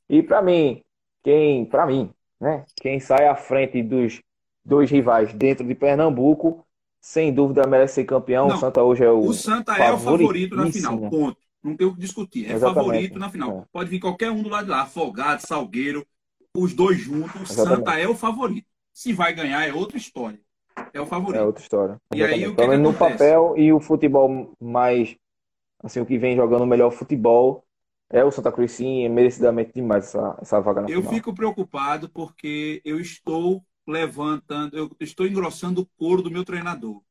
E 0.10 0.24
para 0.24 0.42
mim, 0.42 0.82
quem, 1.24 1.66
para 1.66 1.86
mim, 1.86 2.12
né, 2.40 2.66
quem 2.82 3.00
sai 3.00 3.28
à 3.28 3.36
frente 3.36 3.82
dos 3.84 4.22
dois 4.66 4.90
rivais 4.90 5.34
dentro 5.34 5.66
de 5.66 5.76
Pernambuco, 5.76 6.66
sem 7.00 7.34
dúvida 7.34 7.68
merece 7.68 7.96
ser 7.96 8.06
campeão. 8.06 8.48
Não, 8.48 8.56
o 8.56 8.60
Santa 8.60 8.82
hoje 8.82 9.04
é 9.04 9.12
o 9.12 9.20
O 9.20 9.34
Santa 9.34 9.76
é 9.76 9.92
o 9.92 9.98
favorito 9.98 10.56
na 10.56 10.72
final, 10.72 10.98
ponto. 11.10 11.38
Não 11.64 11.76
tem 11.78 11.88
o 11.88 11.93
que 11.93 12.01
discutir. 12.01 12.45
É 12.45 12.53
Exatamente. 12.53 12.86
favorito 12.86 13.20
na 13.20 13.30
final. 13.30 13.59
É. 13.59 13.66
Pode 13.72 13.89
vir 13.89 13.99
qualquer 13.99 14.30
um 14.32 14.43
do 14.43 14.49
lado 14.49 14.66
de 14.66 14.72
lá. 14.72 14.82
Afogado, 14.82 15.39
Salgueiro, 15.39 16.05
os 16.55 16.74
dois 16.74 16.99
juntos. 16.99 17.51
Exatamente. 17.51 17.78
Santa 17.78 17.99
é 17.99 18.07
o 18.07 18.16
favorito. 18.16 18.68
Se 18.91 19.14
vai 19.14 19.34
ganhar 19.34 19.68
é 19.68 19.74
outra 19.74 19.97
história. 19.97 20.39
É 20.93 20.99
o 20.99 21.05
favorito. 21.05 21.41
É 21.41 21.45
outra 21.45 21.61
história. 21.61 21.97
E 22.14 22.24
aí 22.24 22.47
o 22.47 22.55
que, 22.55 22.68
que 22.68 22.78
no 22.78 22.93
papel 22.93 23.53
e 23.57 23.72
o 23.72 23.80
futebol 23.80 24.53
mais 24.59 25.16
assim 25.82 25.99
o 25.99 26.05
que 26.05 26.18
vem 26.18 26.36
jogando 26.36 26.64
o 26.64 26.68
melhor 26.68 26.91
futebol 26.91 27.64
é 28.09 28.24
o 28.24 28.32
Santa 28.32 28.51
Cruz 28.51 28.72
sim, 28.72 29.05
é 29.05 29.09
merecidamente 29.09 29.72
demais 29.74 30.05
essa, 30.05 30.38
essa 30.41 30.59
vaga 30.59 30.82
na 30.82 30.88
eu 30.88 31.01
final. 31.01 31.11
Eu 31.11 31.16
fico 31.16 31.34
preocupado 31.34 32.09
porque 32.09 32.82
eu 32.86 32.99
estou 32.99 33.64
levantando, 33.88 34.78
eu 34.78 34.91
estou 34.99 35.26
engrossando 35.26 35.82
o 35.82 35.86
couro 35.97 36.22
do 36.22 36.32
meu 36.32 36.45
treinador. 36.45 37.01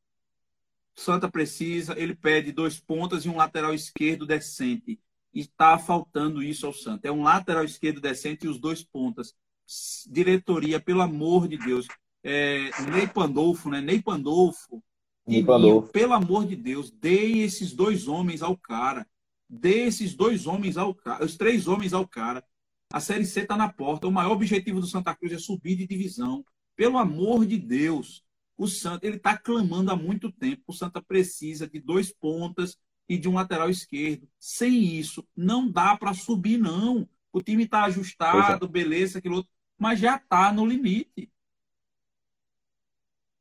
Santa 0.95 1.31
precisa, 1.31 1.99
ele 1.99 2.15
pede 2.15 2.53
dois 2.53 2.79
pontas 2.79 3.25
e 3.25 3.29
um 3.29 3.37
lateral 3.37 3.75
esquerdo 3.75 4.27
decente. 4.27 5.01
E 5.35 5.41
está 5.41 5.79
faltando 5.79 6.43
isso 6.43 6.67
ao 6.67 6.73
Santa. 6.73 7.09
É 7.09 7.13
um 7.13 7.23
lateral 7.23 7.65
esquerdo 7.65 8.01
decente 8.01 8.47
e 8.47 8.49
os 8.49 8.59
dois 8.59 8.85
pontas. 8.85 9.35
Diretoria, 10.11 10.79
pelo 10.79 11.01
amor 11.01 11.49
de 11.49 11.57
Deus. 11.57 11.87
É, 12.23 12.71
Ney 12.91 13.07
Pandolfo, 13.07 13.71
né? 13.71 13.81
Ney 13.81 14.03
Pandolfo. 14.03 14.83
Ney 15.27 15.43
Pandolfo. 15.43 15.91
Pelo 15.91 16.13
amor 16.13 16.47
de 16.47 16.55
Deus, 16.55 16.91
dê 16.91 17.39
esses 17.39 17.73
dois 17.73 18.07
homens 18.07 18.43
ao 18.43 18.57
cara. 18.57 19.07
Dê 19.49 19.87
esses 19.87 20.15
dois 20.15 20.47
homens 20.47 20.77
ao 20.77 20.95
cara. 20.95 21.25
Os 21.25 21.37
três 21.37 21.67
homens 21.67 21.93
ao 21.93 22.07
cara. 22.07 22.45
A 22.93 23.01
Série 23.01 23.25
C 23.25 23.41
está 23.41 23.57
na 23.57 23.73
porta. 23.73 24.07
O 24.07 24.13
maior 24.13 24.33
objetivo 24.33 24.81
do 24.81 24.87
Santa 24.87 25.15
Cruz 25.15 25.33
é 25.33 25.39
subir 25.39 25.77
de 25.77 25.87
divisão. 25.87 26.45
Pelo 26.77 26.99
amor 26.99 27.47
de 27.47 27.57
Deus. 27.59 28.23
O 28.57 28.67
Santa, 28.67 29.07
ele 29.07 29.17
está 29.17 29.37
clamando 29.37 29.91
há 29.91 29.97
muito 29.97 30.31
tempo. 30.31 30.63
O 30.69 30.73
Santa 30.73 31.03
precisa 31.03 31.67
de 31.67 31.81
dois 31.81 32.13
pontas 32.13 32.77
e 33.09 33.19
de 33.19 33.29
um 33.29 33.35
lateral 33.35 33.69
esquerdo. 33.69 34.29
Sem 34.39 34.97
isso, 34.97 35.27
não 35.37 35.71
dá 35.71 35.97
para 35.97 36.15
subir, 36.15 36.59
não. 36.59 37.09
O 37.33 37.41
time 37.41 37.65
está 37.65 37.85
ajustado, 37.85 38.67
é. 38.67 38.69
beleza, 38.69 39.19
aquilo 39.19 39.37
outro, 39.37 39.51
mas 39.79 39.99
já 39.99 40.17
está 40.17 40.53
no 40.53 40.67
limite. 40.67 41.31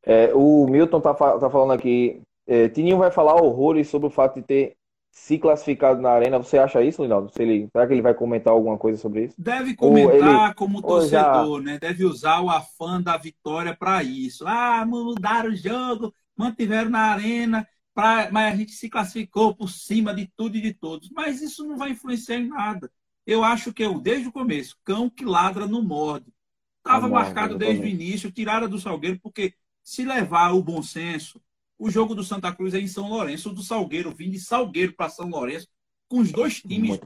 É, 0.03 0.33
o 0.33 0.65
Milton 0.67 0.97
está 0.97 1.13
tá 1.13 1.49
falando 1.49 1.73
aqui. 1.73 2.21
É, 2.47 2.67
Tininho 2.69 2.97
vai 2.97 3.11
falar 3.11 3.35
horrores 3.35 3.87
sobre 3.87 4.07
o 4.07 4.11
fato 4.11 4.35
de 4.35 4.41
ter 4.41 4.77
se 5.11 5.37
classificado 5.37 6.01
na 6.01 6.09
arena. 6.09 6.37
Você 6.37 6.57
acha 6.57 6.81
isso, 6.81 7.03
Linaldo? 7.03 7.31
Se 7.31 7.43
ele, 7.43 7.67
será 7.71 7.85
que 7.85 7.93
ele 7.93 8.01
vai 8.01 8.13
comentar 8.13 8.53
alguma 8.53 8.77
coisa 8.77 8.97
sobre 8.97 9.25
isso? 9.25 9.35
Deve 9.37 9.75
comentar 9.75 10.45
ele, 10.45 10.53
como 10.55 10.81
torcedor, 10.81 11.59
já... 11.59 11.65
né? 11.65 11.77
Deve 11.77 12.05
usar 12.05 12.39
o 12.39 12.49
afã 12.49 13.01
da 13.01 13.17
vitória 13.17 13.75
para 13.75 14.01
isso. 14.01 14.47
Ah, 14.47 14.85
mudaram 14.85 15.49
o 15.49 15.55
jogo, 15.55 16.13
mantiveram 16.35 16.89
na 16.89 17.11
arena, 17.11 17.67
pra... 17.93 18.29
mas 18.31 18.53
a 18.53 18.55
gente 18.55 18.71
se 18.71 18.89
classificou 18.89 19.53
por 19.53 19.69
cima 19.69 20.13
de 20.13 20.31
tudo 20.35 20.55
e 20.55 20.61
de 20.61 20.73
todos. 20.73 21.09
Mas 21.11 21.41
isso 21.41 21.67
não 21.67 21.77
vai 21.77 21.91
influenciar 21.91 22.37
em 22.37 22.47
nada. 22.47 22.89
Eu 23.27 23.43
acho 23.43 23.73
que 23.73 23.83
eu, 23.83 23.99
desde 23.99 24.29
o 24.29 24.31
começo, 24.31 24.77
cão 24.83 25.09
que 25.09 25.25
ladra 25.25 25.67
não 25.67 25.83
morde. 25.83 26.33
Estava 26.79 27.07
marcado 27.07 27.57
desde 27.57 27.83
o 27.83 27.87
início, 27.87 28.31
tiraram 28.31 28.67
do 28.67 28.79
Salgueiro, 28.79 29.19
porque 29.21 29.53
se 29.83 30.03
levar 30.03 30.53
o 30.53 30.63
bom 30.63 30.81
senso, 30.81 31.39
o 31.81 31.89
jogo 31.89 32.13
do 32.13 32.23
Santa 32.23 32.53
Cruz 32.53 32.75
é 32.75 32.79
em 32.79 32.85
São 32.85 33.09
Lourenço, 33.09 33.49
o 33.49 33.53
do 33.53 33.63
Salgueiro, 33.63 34.11
vim 34.11 34.29
de 34.29 34.39
Salgueiro 34.39 34.93
para 34.93 35.09
São 35.09 35.27
Lourenço, 35.27 35.67
com 36.07 36.19
os 36.19 36.31
dois 36.31 36.61
times, 36.61 36.99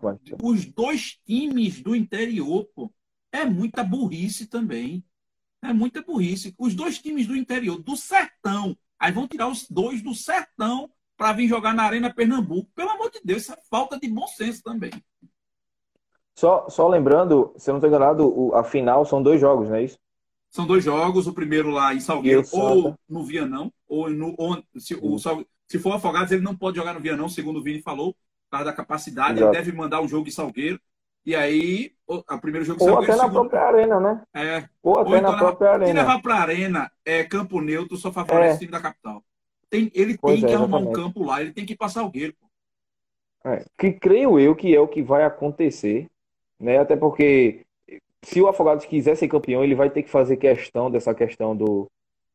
os 0.44 0.66
dois 0.66 1.18
times 1.26 1.82
do 1.82 1.96
interior, 1.96 2.68
pô. 2.76 2.92
É 3.32 3.46
muita 3.46 3.86
burrice 3.86 4.48
também. 4.48 5.02
É 5.62 5.72
muita 5.72 6.02
burrice. 6.02 6.54
Os 6.60 6.76
dois 6.76 7.00
times 7.00 7.26
do 7.26 7.38
interior, 7.38 7.82
do 7.82 7.96
sertão, 7.96 8.78
aí 9.00 9.14
vão 9.14 9.26
tirar 9.26 9.48
os 9.48 9.66
dois 9.70 10.02
do 10.02 10.14
sertão 10.14 10.90
para 11.16 11.32
vir 11.32 11.48
jogar 11.48 11.74
na 11.74 11.84
Arena 11.84 12.14
Pernambuco. 12.14 12.70
Pelo 12.76 12.90
amor 12.90 13.10
de 13.12 13.22
Deus, 13.24 13.44
isso 13.44 13.54
é 13.54 13.58
falta 13.70 13.98
de 13.98 14.10
bom 14.10 14.28
senso 14.28 14.62
também. 14.62 14.92
Só, 16.36 16.68
só 16.68 16.86
lembrando, 16.90 17.54
se 17.56 17.70
eu 17.70 17.74
não 17.74 17.80
estou 17.80 17.88
enganado, 17.88 18.54
a 18.54 18.62
final 18.62 19.06
são 19.06 19.24
dois 19.24 19.40
jogos, 19.40 19.70
não 19.70 19.78
é 19.78 19.86
isso? 19.86 19.98
São 20.56 20.66
dois 20.66 20.86
jogos, 20.86 21.28
o 21.28 21.34
primeiro 21.34 21.70
lá 21.70 21.94
em 21.94 22.00
Salgueiro 22.00 22.42
ou 22.54 22.98
no 23.10 23.26
Vianão, 23.26 23.74
ou 23.90 24.10
no 24.10 24.34
ou, 24.38 24.64
se, 24.78 24.96
o, 24.96 25.18
se 25.68 25.78
for 25.78 25.92
Afogados, 25.92 26.32
ele 26.32 26.42
não 26.42 26.56
pode 26.56 26.78
jogar 26.78 26.94
no 26.94 27.02
Vianão, 27.02 27.28
segundo 27.28 27.60
o 27.60 27.62
Vini 27.62 27.82
falou, 27.82 28.14
por 28.14 28.52
causa 28.52 28.66
da 28.68 28.72
capacidade, 28.72 29.38
Exato. 29.38 29.54
ele 29.54 29.58
deve 29.58 29.76
mandar 29.76 30.00
o 30.00 30.08
jogo 30.08 30.30
em 30.30 30.32
Salgueiro. 30.32 30.80
E 31.26 31.36
aí, 31.36 31.92
o, 32.08 32.20
o 32.20 32.40
primeiro 32.40 32.66
jogo 32.66 32.82
em 32.82 32.86
Salgueiro. 32.86 33.02
Ou 33.02 33.04
até 33.04 33.22
na 33.22 33.30
segundo... 33.30 33.50
própria 33.50 33.68
arena, 33.68 34.00
né? 34.00 34.24
É. 34.34 34.70
Ou 34.82 34.98
até 34.98 35.10
ou 35.10 35.18
então 35.18 35.32
na 35.34 35.38
própria 35.38 35.72
arena. 35.72 35.88
Se 35.88 35.94
levar 35.94 36.22
para 36.22 36.36
a 36.36 36.42
arena, 36.42 36.92
é 37.04 37.24
campo 37.26 37.60
neutro, 37.60 37.98
só 37.98 38.10
favorece 38.10 38.54
é. 38.54 38.56
o 38.56 38.60
time 38.60 38.72
da 38.72 38.80
capital. 38.80 39.22
Tem, 39.70 39.92
ele 39.94 40.18
pois 40.18 40.40
tem 40.40 40.46
é, 40.46 40.48
que 40.48 40.56
arrumar 40.56 40.78
um 40.78 40.94
campo 40.94 41.22
lá, 41.22 41.42
ele 41.42 41.52
tem 41.52 41.66
que 41.66 41.74
ir 41.74 41.78
para 41.78 41.90
Salgueiro. 41.90 42.34
É, 43.44 43.66
que 43.78 43.92
creio 43.92 44.40
eu 44.40 44.56
que 44.56 44.74
é 44.74 44.80
o 44.80 44.88
que 44.88 45.04
vai 45.04 45.26
acontecer, 45.26 46.08
né? 46.58 46.78
Até 46.78 46.96
porque 46.96 47.66
se 48.26 48.42
o 48.42 48.48
Afogados 48.48 48.86
quiser 48.86 49.16
ser 49.16 49.28
campeão, 49.28 49.64
ele 49.64 49.76
vai 49.76 49.90
ter 49.90 50.02
que 50.02 50.10
fazer 50.10 50.38
questão 50.38 50.90
dessa 50.90 51.14
questão 51.14 51.56
do 51.56 51.88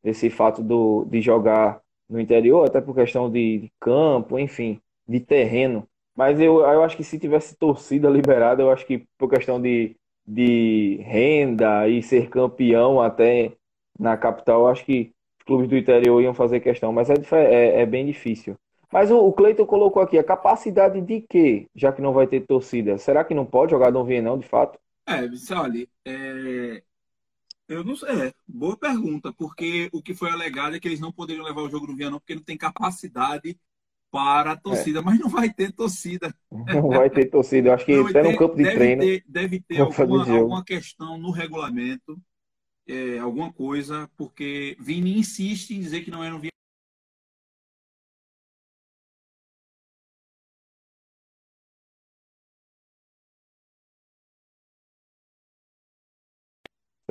desse 0.03 0.29
fato 0.31 0.63
do, 0.63 1.05
de 1.05 1.21
jogar 1.21 1.79
no 2.09 2.19
interior, 2.19 2.65
até 2.65 2.81
por 2.81 2.95
questão 2.95 3.29
de, 3.29 3.59
de 3.59 3.71
campo, 3.79 4.39
enfim, 4.39 4.79
de 5.07 5.19
terreno. 5.19 5.87
Mas 6.15 6.39
eu, 6.39 6.61
eu 6.61 6.83
acho 6.83 6.97
que 6.97 7.03
se 7.03 7.19
tivesse 7.19 7.55
torcida 7.55 8.09
liberada, 8.09 8.63
eu 8.63 8.71
acho 8.71 8.85
que 8.85 9.05
por 9.17 9.29
questão 9.29 9.61
de, 9.61 9.95
de 10.25 10.99
renda 11.03 11.87
e 11.87 12.01
ser 12.01 12.29
campeão 12.29 12.99
até 12.99 13.53
na 13.99 14.17
capital, 14.17 14.61
eu 14.61 14.67
acho 14.69 14.83
que 14.85 15.11
os 15.39 15.45
clubes 15.45 15.69
do 15.69 15.77
interior 15.77 16.21
iam 16.21 16.33
fazer 16.33 16.61
questão, 16.61 16.91
mas 16.91 17.09
é, 17.09 17.15
é, 17.31 17.81
é 17.81 17.85
bem 17.85 18.05
difícil. 18.05 18.55
Mas 18.91 19.11
o, 19.11 19.19
o 19.19 19.31
Cleiton 19.31 19.65
colocou 19.65 20.01
aqui 20.01 20.17
a 20.17 20.23
capacidade 20.23 20.99
de 20.99 21.21
quê, 21.21 21.67
já 21.75 21.91
que 21.91 22.01
não 22.01 22.11
vai 22.11 22.27
ter 22.27 22.41
torcida? 22.41 22.97
Será 22.97 23.23
que 23.23 23.35
não 23.35 23.45
pode 23.45 23.71
jogar 23.71 23.91
no 23.91 24.03
Vienão, 24.03 24.37
de 24.37 24.47
fato? 24.47 24.79
É, 25.19 25.53
olha, 25.55 25.87
é... 26.05 26.83
eu 27.67 27.83
não 27.83 27.95
sei, 27.95 28.09
é, 28.09 28.33
boa 28.47 28.77
pergunta, 28.77 29.33
porque 29.33 29.89
o 29.91 30.01
que 30.01 30.13
foi 30.13 30.29
alegado 30.29 30.75
é 30.75 30.79
que 30.79 30.87
eles 30.87 30.99
não 30.99 31.11
poderiam 31.11 31.45
levar 31.45 31.61
o 31.61 31.69
jogo 31.69 31.87
no 31.87 31.95
Vianão 31.95 32.19
porque 32.19 32.35
não 32.35 32.43
tem 32.43 32.57
capacidade 32.57 33.57
para 34.11 34.51
a 34.51 34.57
torcida, 34.57 34.99
é. 34.99 35.01
mas 35.01 35.17
não 35.17 35.29
vai 35.29 35.51
ter 35.51 35.71
torcida. 35.71 36.35
Não 36.51 36.89
vai 36.89 37.09
ter 37.09 37.25
torcida, 37.27 37.69
eu 37.69 37.73
acho 37.73 37.85
que 37.85 37.93
até 37.93 38.23
no 38.23 38.37
campo 38.37 38.55
de 38.55 38.63
deve 38.63 38.75
treino. 38.75 39.01
Ter, 39.01 39.23
deve 39.25 39.59
ter 39.61 39.79
alguma, 39.79 40.29
alguma, 40.29 40.63
questão 40.65 41.17
no 41.17 41.31
regulamento, 41.31 42.21
é, 42.85 43.19
alguma 43.19 43.53
coisa, 43.53 44.09
porque 44.17 44.75
Vini 44.79 45.17
insiste 45.17 45.71
em 45.71 45.79
dizer 45.79 46.01
que 46.01 46.11
não 46.11 46.23
é 46.23 46.29
no 46.29 46.39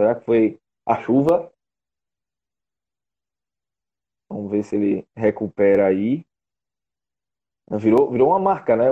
Será 0.00 0.14
que 0.14 0.24
foi 0.24 0.58
a 0.86 0.96
chuva? 1.02 1.52
Vamos 4.30 4.50
ver 4.50 4.62
se 4.62 4.74
ele 4.74 5.06
recupera 5.14 5.88
aí. 5.88 6.24
Virou, 7.70 8.10
virou 8.10 8.30
uma 8.30 8.38
marca, 8.38 8.74
né? 8.74 8.86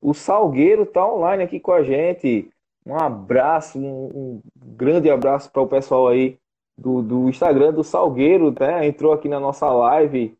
O 0.00 0.14
Salgueiro 0.14 0.86
tá 0.86 1.06
online 1.06 1.42
aqui 1.42 1.60
com 1.60 1.72
a 1.72 1.82
gente. 1.82 2.50
Um 2.86 2.96
abraço, 2.96 3.78
um, 3.78 4.06
um 4.06 4.42
grande 4.56 5.10
abraço 5.10 5.52
para 5.52 5.60
o 5.60 5.68
pessoal 5.68 6.08
aí 6.08 6.38
do, 6.74 7.02
do 7.02 7.28
Instagram 7.28 7.74
do 7.74 7.84
Salgueiro, 7.84 8.50
né? 8.58 8.86
Entrou 8.86 9.12
aqui 9.12 9.28
na 9.28 9.38
nossa 9.38 9.70
live. 9.70 10.34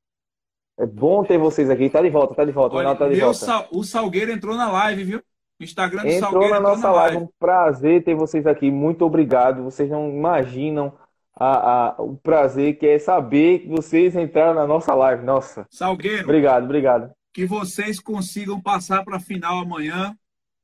É 0.79 0.87
bom 0.87 1.25
ter 1.25 1.37
vocês 1.37 1.69
aqui. 1.69 1.91
Tá 1.91 2.01
de 2.01 2.09
volta, 2.09 2.35
tá 2.35 2.45
de 2.47 2.53
volta. 2.53 2.77
Olha, 2.77 2.97
tá 2.97 3.07
de 3.07 3.21
volta. 3.21 3.69
O 3.71 3.85
Salgueiro 3.85 4.33
entrou 4.33 4.57
na 4.57 4.73
live, 4.73 5.05
viu? 5.05 5.23
Instagram 5.61 6.03
do 6.03 6.09
Entrou 6.09 6.31
Salgueiro. 6.33 6.55
na 6.55 6.61
nossa 6.61 6.91
live. 6.91 7.17
Um 7.19 7.29
prazer 7.39 8.05
ter 8.05 8.15
vocês 8.15 8.47
aqui. 8.47 8.71
Muito 8.71 9.05
obrigado. 9.05 9.63
Vocês 9.63 9.91
não 9.91 10.09
imaginam 10.09 10.93
a, 11.35 11.89
a, 11.97 12.03
o 12.03 12.17
prazer 12.17 12.79
que 12.79 12.87
é 12.87 12.99
saber 12.99 13.61
que 13.61 13.69
vocês 13.69 14.15
entraram 14.17 14.55
na 14.55 14.67
nossa 14.67 14.95
live. 14.95 15.25
Nossa. 15.25 15.67
Salgueiro. 15.71 16.25
Obrigado, 16.25 16.65
obrigado. 16.65 17.11
Que 17.33 17.47
vocês 17.47 18.01
consigam 18.01 18.61
passar 18.61 19.05
para 19.05 19.17
a 19.17 19.21
final 19.21 19.59
amanhã 19.59 20.15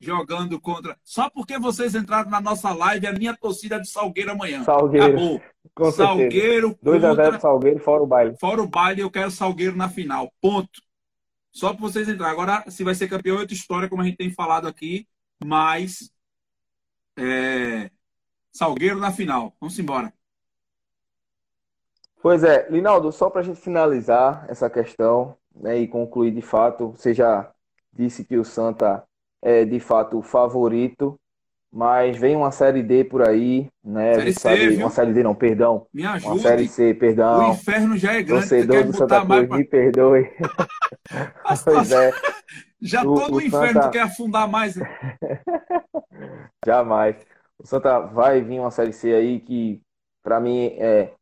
jogando 0.01 0.61
contra. 0.61 0.97
Só 1.05 1.31
porque 1.31 1.59
vocês 1.59 1.95
entraram 1.95 2.29
na 2.29 2.41
nossa 2.41 2.73
live, 2.73 3.07
a 3.07 3.13
minha 3.13 3.37
torcida 3.37 3.77
é 3.77 3.79
de 3.79 3.89
Salgueiro 3.89 4.33
amanhã. 4.33 4.65
Salgueiro. 4.65 5.07
Acabou. 5.07 5.41
Com 5.75 5.93
Salgueiro. 5.93 6.77
2 6.83 7.05
a 7.05 7.15
0 7.15 7.41
Salgueiro, 7.41 7.79
fora 7.79 8.03
o 8.03 8.07
baile. 8.07 8.37
Fora 8.39 8.61
o 8.61 8.67
baile, 8.67 9.01
eu 9.01 9.11
quero 9.11 9.31
Salgueiro 9.31 9.77
na 9.77 9.89
final. 9.89 10.31
Ponto. 10.41 10.83
Só 11.53 11.73
para 11.73 11.83
vocês 11.83 12.09
entrar. 12.09 12.31
Agora, 12.31 12.65
se 12.71 12.83
vai 12.83 12.95
ser 12.95 13.09
campeão 13.09 13.37
é 13.37 13.41
outra 13.41 13.55
história, 13.55 13.89
como 13.89 14.03
a 14.03 14.05
gente 14.05 14.17
tem 14.17 14.33
falado 14.33 14.67
aqui, 14.67 15.07
mas 15.45 16.11
é, 17.17 17.91
Salgueiro 18.51 18.99
na 18.99 19.13
final. 19.13 19.55
Vamos 19.61 19.79
embora. 19.79 20.13
Pois 22.23 22.45
é, 22.45 22.69
Linaldo, 22.71 23.11
só 23.13 23.29
para 23.29 23.41
a 23.41 23.45
gente 23.45 23.61
finalizar 23.61 24.47
essa 24.49 24.71
questão 24.71 25.37
né, 25.55 25.79
e 25.79 25.89
concluir 25.89 26.31
de 26.31 26.41
fato, 26.41 26.93
você 26.93 27.13
já 27.13 27.53
disse 27.93 28.25
que 28.25 28.37
o 28.39 28.45
Santa 28.45 29.05
é 29.43 29.65
de 29.65 29.81
fato 29.81 30.19
o 30.19 30.23
favorito 30.23 31.19
mas 31.73 32.19
vem 32.19 32.37
uma 32.37 32.51
série 32.51 32.83
D 32.83 33.03
por 33.03 33.27
aí, 33.27 33.67
né? 33.83 34.15
Série 34.15 34.33
sabe, 34.35 34.57
C, 34.57 34.69
viu? 34.69 34.79
Uma 34.81 34.91
série 34.91 35.13
D 35.15 35.23
não, 35.23 35.35
perdão. 35.35 35.87
Me 35.93 36.05
ajude. 36.05 36.27
Uma 36.27 36.39
série 36.39 36.69
C, 36.69 36.93
perdão. 36.93 37.49
O 37.49 37.53
inferno 37.53 37.97
já 37.97 38.13
é 38.13 38.23
grande. 38.23 38.49
Torcedor 38.49 38.85
do 38.85 38.93
Santa 38.95 39.25
Cruz, 39.25 39.49
me 39.49 39.65
perdoe. 39.65 40.31
pois 41.65 41.91
é. 41.91 42.13
Já 42.85 43.03
o, 43.03 43.15
todo 43.15 43.37
o, 43.37 43.41
inferno 43.41 43.75
Santa... 43.75 43.91
quer 43.91 44.03
afundar 44.03 44.49
mais. 44.49 44.75
Jamais. 46.67 47.17
O 47.57 47.67
Santa 47.67 48.01
vai 48.01 48.43
vir 48.43 48.59
uma 48.59 48.73
série 48.73 48.93
C 48.93 49.15
aí 49.15 49.39
que, 49.39 49.81
para 50.21 50.41
mim, 50.41 50.75
é, 50.79 51.13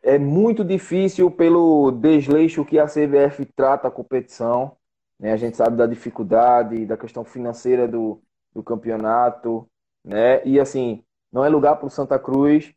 é 0.00 0.16
muito 0.16 0.64
difícil 0.64 1.28
pelo 1.28 1.90
desleixo 1.90 2.64
que 2.64 2.78
a 2.78 2.86
CBF 2.86 3.44
trata 3.56 3.88
a 3.88 3.90
competição. 3.90 4.76
Né? 5.18 5.32
A 5.32 5.36
gente 5.36 5.56
sabe 5.56 5.76
da 5.76 5.86
dificuldade, 5.86 6.86
da 6.86 6.96
questão 6.96 7.24
financeira 7.24 7.88
do, 7.88 8.22
do 8.54 8.62
campeonato, 8.62 9.68
né? 10.04 10.44
E 10.46 10.58
assim, 10.58 11.04
não 11.32 11.44
é 11.44 11.48
lugar 11.48 11.76
para 11.76 11.86
o 11.86 11.90
Santa 11.90 12.18
Cruz. 12.18 12.72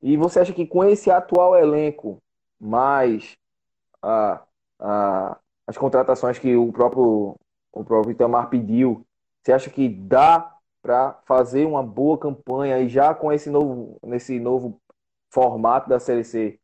E 0.00 0.16
você 0.16 0.40
acha 0.40 0.52
que 0.52 0.66
com 0.66 0.84
esse 0.84 1.10
atual 1.10 1.56
elenco, 1.56 2.22
mais 2.60 3.36
a, 4.02 4.42
a, 4.78 5.38
as 5.66 5.76
contratações 5.76 6.38
que 6.38 6.56
o 6.56 6.72
próprio, 6.72 7.36
o 7.72 7.84
próprio 7.84 8.12
Itamar 8.12 8.48
pediu, 8.48 9.04
Você 9.42 9.52
acha 9.52 9.70
que 9.70 9.88
dá 9.88 10.56
para 10.82 11.20
fazer 11.26 11.66
uma 11.66 11.82
boa 11.82 12.18
campanha 12.18 12.78
e 12.80 12.88
já 12.88 13.14
com 13.14 13.32
esse 13.32 13.50
novo, 13.50 13.98
nesse 14.04 14.38
novo 14.38 14.80
formato 15.30 15.88
da 15.88 15.98
Série 16.00 16.24
C 16.24 16.58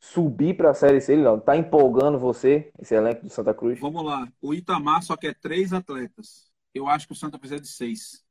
subir 0.00 0.56
para 0.56 0.70
a 0.70 0.74
Série 0.74 1.00
C? 1.00 1.16
Não 1.16 1.36
está 1.36 1.56
empolgando 1.56 2.18
você, 2.18 2.72
esse 2.78 2.94
elenco 2.94 3.24
do 3.24 3.30
Santa 3.30 3.52
Cruz? 3.54 3.78
Vamos 3.78 4.04
lá. 4.04 4.26
O 4.40 4.54
Itamar 4.54 5.02
só 5.02 5.16
quer 5.16 5.38
três 5.38 5.72
atletas. 5.72 6.49
Eu 6.74 6.88
acho 6.88 7.06
que 7.06 7.12
o 7.12 7.16
Santa 7.16 7.38
precisa 7.38 7.60
de 7.60 7.68
seis. 7.68 8.24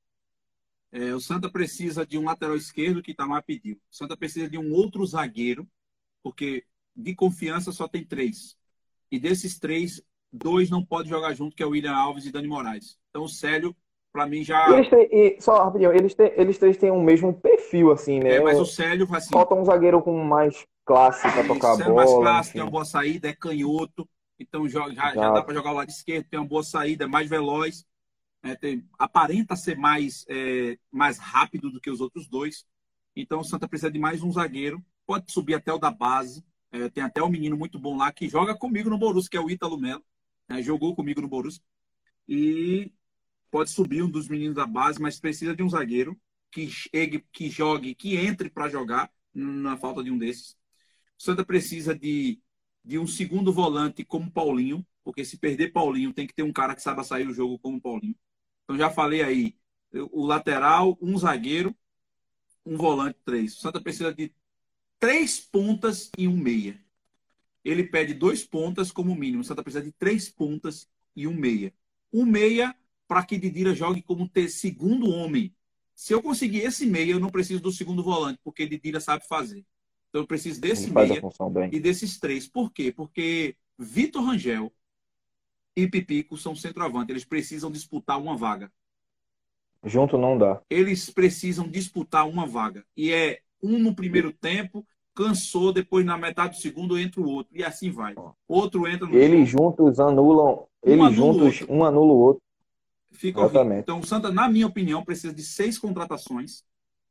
É, 0.91 1.13
o 1.13 1.19
Santa 1.19 1.49
precisa 1.49 2.05
de 2.05 2.17
um 2.17 2.25
lateral 2.25 2.55
esquerdo 2.55 3.01
que 3.01 3.11
Itamar 3.11 3.43
pediu. 3.43 3.75
O 3.75 3.95
Santa 3.95 4.17
precisa 4.17 4.49
de 4.49 4.57
um 4.57 4.73
outro 4.73 5.05
zagueiro, 5.05 5.67
porque 6.23 6.63
de 6.95 7.15
confiança 7.15 7.71
só 7.71 7.87
tem 7.87 8.03
três. 8.03 8.57
E 9.11 9.19
desses 9.19 9.59
três, 9.59 10.01
dois 10.31 10.69
não 10.69 10.83
podem 10.83 11.09
jogar 11.09 11.33
junto, 11.33 11.55
que 11.55 11.63
é 11.63 11.65
o 11.65 11.69
William 11.69 11.95
Alves 11.95 12.25
e 12.25 12.31
Dani 12.31 12.47
Moraes. 12.47 12.97
Então 13.09 13.23
o 13.23 13.29
Célio, 13.29 13.75
para 14.11 14.25
mim, 14.25 14.43
já. 14.43 14.69
Eles 14.71 14.89
têm, 14.89 15.07
e, 15.11 15.41
só 15.41 15.63
rapidinho, 15.63 15.93
eles, 15.93 16.15
têm, 16.15 16.33
eles 16.35 16.57
três 16.57 16.77
têm 16.77 16.91
o 16.91 17.01
mesmo 17.01 17.33
perfil, 17.33 17.91
assim, 17.91 18.19
né? 18.19 18.35
É, 18.35 18.41
mas 18.41 18.59
o 18.59 18.65
Célio, 18.65 19.07
assim. 19.13 19.31
Falta 19.31 19.55
um 19.55 19.65
zagueiro 19.65 20.01
com 20.01 20.23
mais 20.23 20.65
classe 20.85 21.21
para 21.21 21.45
tocar 21.45 21.73
a 21.73 21.77
bola. 21.77 21.95
mais 21.95 22.13
classe, 22.13 22.53
tem 22.53 22.61
uma 22.61 22.71
boa 22.71 22.85
saída, 22.85 23.27
é 23.27 23.33
canhoto. 23.33 24.09
Então 24.39 24.67
já, 24.67 24.89
já, 24.89 25.13
já 25.13 25.31
dá 25.31 25.43
para 25.43 25.53
jogar 25.53 25.71
o 25.71 25.75
lado 25.75 25.89
esquerdo, 25.89 26.27
tem 26.29 26.39
uma 26.39 26.47
boa 26.47 26.63
saída, 26.63 27.03
é 27.03 27.07
mais 27.07 27.29
veloz. 27.29 27.85
É, 28.41 28.55
tem, 28.55 28.87
aparenta 28.97 29.55
ser 29.55 29.77
mais, 29.77 30.25
é, 30.29 30.77
mais 30.91 31.17
rápido 31.17 31.69
do 31.69 31.79
que 31.79 31.89
os 31.89 31.99
outros 31.99 32.27
dois. 32.27 32.65
Então 33.15 33.41
o 33.41 33.43
Santa 33.43 33.67
precisa 33.67 33.91
de 33.91 33.99
mais 33.99 34.23
um 34.23 34.31
zagueiro. 34.31 34.83
Pode 35.05 35.31
subir 35.31 35.55
até 35.55 35.73
o 35.73 35.77
da 35.77 35.91
base. 35.91 36.43
É, 36.71 36.89
tem 36.89 37.03
até 37.03 37.21
um 37.21 37.29
menino 37.29 37.57
muito 37.57 37.79
bom 37.79 37.97
lá 37.97 38.11
que 38.11 38.29
joga 38.29 38.55
comigo 38.55 38.89
no 38.89 38.97
Borussia, 38.97 39.29
que 39.29 39.37
é 39.37 39.41
o 39.41 39.49
Ítalo 39.49 39.77
Melo. 39.77 40.03
Né, 40.47 40.61
jogou 40.61 40.95
comigo 40.95 41.21
no 41.21 41.27
Borussia. 41.27 41.61
E 42.27 42.91
pode 43.51 43.71
subir 43.71 44.03
um 44.03 44.09
dos 44.09 44.27
meninos 44.27 44.55
da 44.55 44.65
base, 44.65 45.01
mas 45.01 45.19
precisa 45.19 45.55
de 45.55 45.63
um 45.63 45.69
zagueiro 45.69 46.19
que, 46.51 46.69
chegue, 46.69 47.25
que 47.31 47.49
jogue, 47.49 47.95
que 47.95 48.15
entre 48.15 48.49
para 48.49 48.69
jogar, 48.69 49.11
na 49.33 49.77
falta 49.77 50.03
de 50.03 50.11
um 50.11 50.17
desses. 50.17 50.51
O 51.17 51.23
Santa 51.23 51.45
precisa 51.45 51.95
de, 51.95 52.41
de 52.83 52.97
um 52.97 53.07
segundo 53.07 53.51
volante 53.51 54.05
como 54.05 54.31
Paulinho, 54.31 54.85
porque 55.03 55.25
se 55.25 55.37
perder 55.37 55.71
Paulinho, 55.71 56.13
tem 56.13 56.27
que 56.27 56.33
ter 56.33 56.43
um 56.43 56.53
cara 56.53 56.75
que 56.75 56.81
saiba 56.81 57.03
sair 57.03 57.27
o 57.27 57.33
jogo 57.33 57.59
como 57.59 57.81
Paulinho. 57.81 58.15
Então 58.69 58.77
já 58.77 58.91
falei 58.91 59.23
aí, 59.23 59.55
o 60.11 60.23
lateral, 60.23 60.95
um 61.01 61.17
zagueiro, 61.17 61.75
um 62.63 62.77
volante, 62.77 63.17
três. 63.25 63.57
O 63.57 63.61
Santa 63.61 63.81
precisa 63.81 64.13
de 64.13 64.31
três 64.99 65.39
pontas 65.39 66.11
e 66.15 66.27
um 66.27 66.37
meia. 66.37 66.79
Ele 67.65 67.83
pede 67.83 68.13
dois 68.13 68.43
pontas 68.43 68.91
como 68.91 69.15
mínimo. 69.15 69.41
O 69.41 69.43
Santa 69.43 69.63
precisa 69.63 69.83
de 69.83 69.91
três 69.93 70.29
pontas 70.29 70.87
e 71.15 71.25
um 71.25 71.33
meia. 71.33 71.73
Um 72.13 72.27
meia 72.27 72.75
para 73.07 73.25
que 73.25 73.39
Didira 73.39 73.73
jogue 73.73 74.03
como 74.03 74.29
ter 74.29 74.47
segundo 74.49 75.09
homem. 75.09 75.51
Se 75.95 76.13
eu 76.13 76.21
conseguir 76.21 76.59
esse 76.59 76.85
meia, 76.85 77.13
eu 77.13 77.19
não 77.19 77.31
preciso 77.31 77.63
do 77.63 77.71
segundo 77.71 78.03
volante, 78.03 78.39
porque 78.43 78.67
Didira 78.67 79.01
sabe 79.01 79.25
fazer. 79.27 79.65
Então 80.09 80.21
eu 80.21 80.27
preciso 80.27 80.61
desse 80.61 80.91
meia 80.91 81.23
e 81.71 81.79
desses 81.79 82.19
três. 82.19 82.47
Por 82.47 82.71
quê? 82.71 82.91
Porque 82.91 83.57
Vitor 83.79 84.23
Rangel 84.23 84.71
e 85.75 85.87
Pipico 85.87 86.37
são 86.37 86.55
centroavante. 86.55 87.11
Eles 87.11 87.25
precisam 87.25 87.71
disputar 87.71 88.19
uma 88.19 88.35
vaga. 88.35 88.71
Junto 89.83 90.17
não 90.17 90.37
dá. 90.37 90.61
Eles 90.69 91.09
precisam 91.09 91.67
disputar 91.67 92.27
uma 92.27 92.45
vaga. 92.45 92.85
E 92.95 93.11
é 93.11 93.39
um 93.61 93.79
no 93.79 93.95
primeiro 93.95 94.33
tempo, 94.33 94.85
cansou, 95.15 95.71
depois 95.71 96.05
na 96.05 96.17
metade 96.17 96.55
do 96.57 96.61
segundo 96.61 96.97
entra 96.97 97.21
o 97.21 97.29
outro. 97.29 97.55
E 97.55 97.63
assim 97.63 97.89
vai. 97.89 98.13
Outro 98.47 98.87
entra 98.87 99.07
no 99.07 99.15
Eles 99.15 99.47
juntos 99.47 99.99
anulam. 99.99 100.67
Um 100.83 101.05
eles 101.05 101.15
juntos, 101.15 101.65
um 101.69 101.83
anula 101.83 102.13
o 102.13 102.17
outro. 102.17 102.41
Fica 103.11 103.41
Exatamente. 103.41 103.81
Então 103.81 103.99
o 103.99 104.05
Santa, 104.05 104.31
na 104.31 104.47
minha 104.47 104.67
opinião, 104.67 105.03
precisa 105.03 105.33
de 105.33 105.43
seis 105.43 105.77
contratações. 105.77 106.63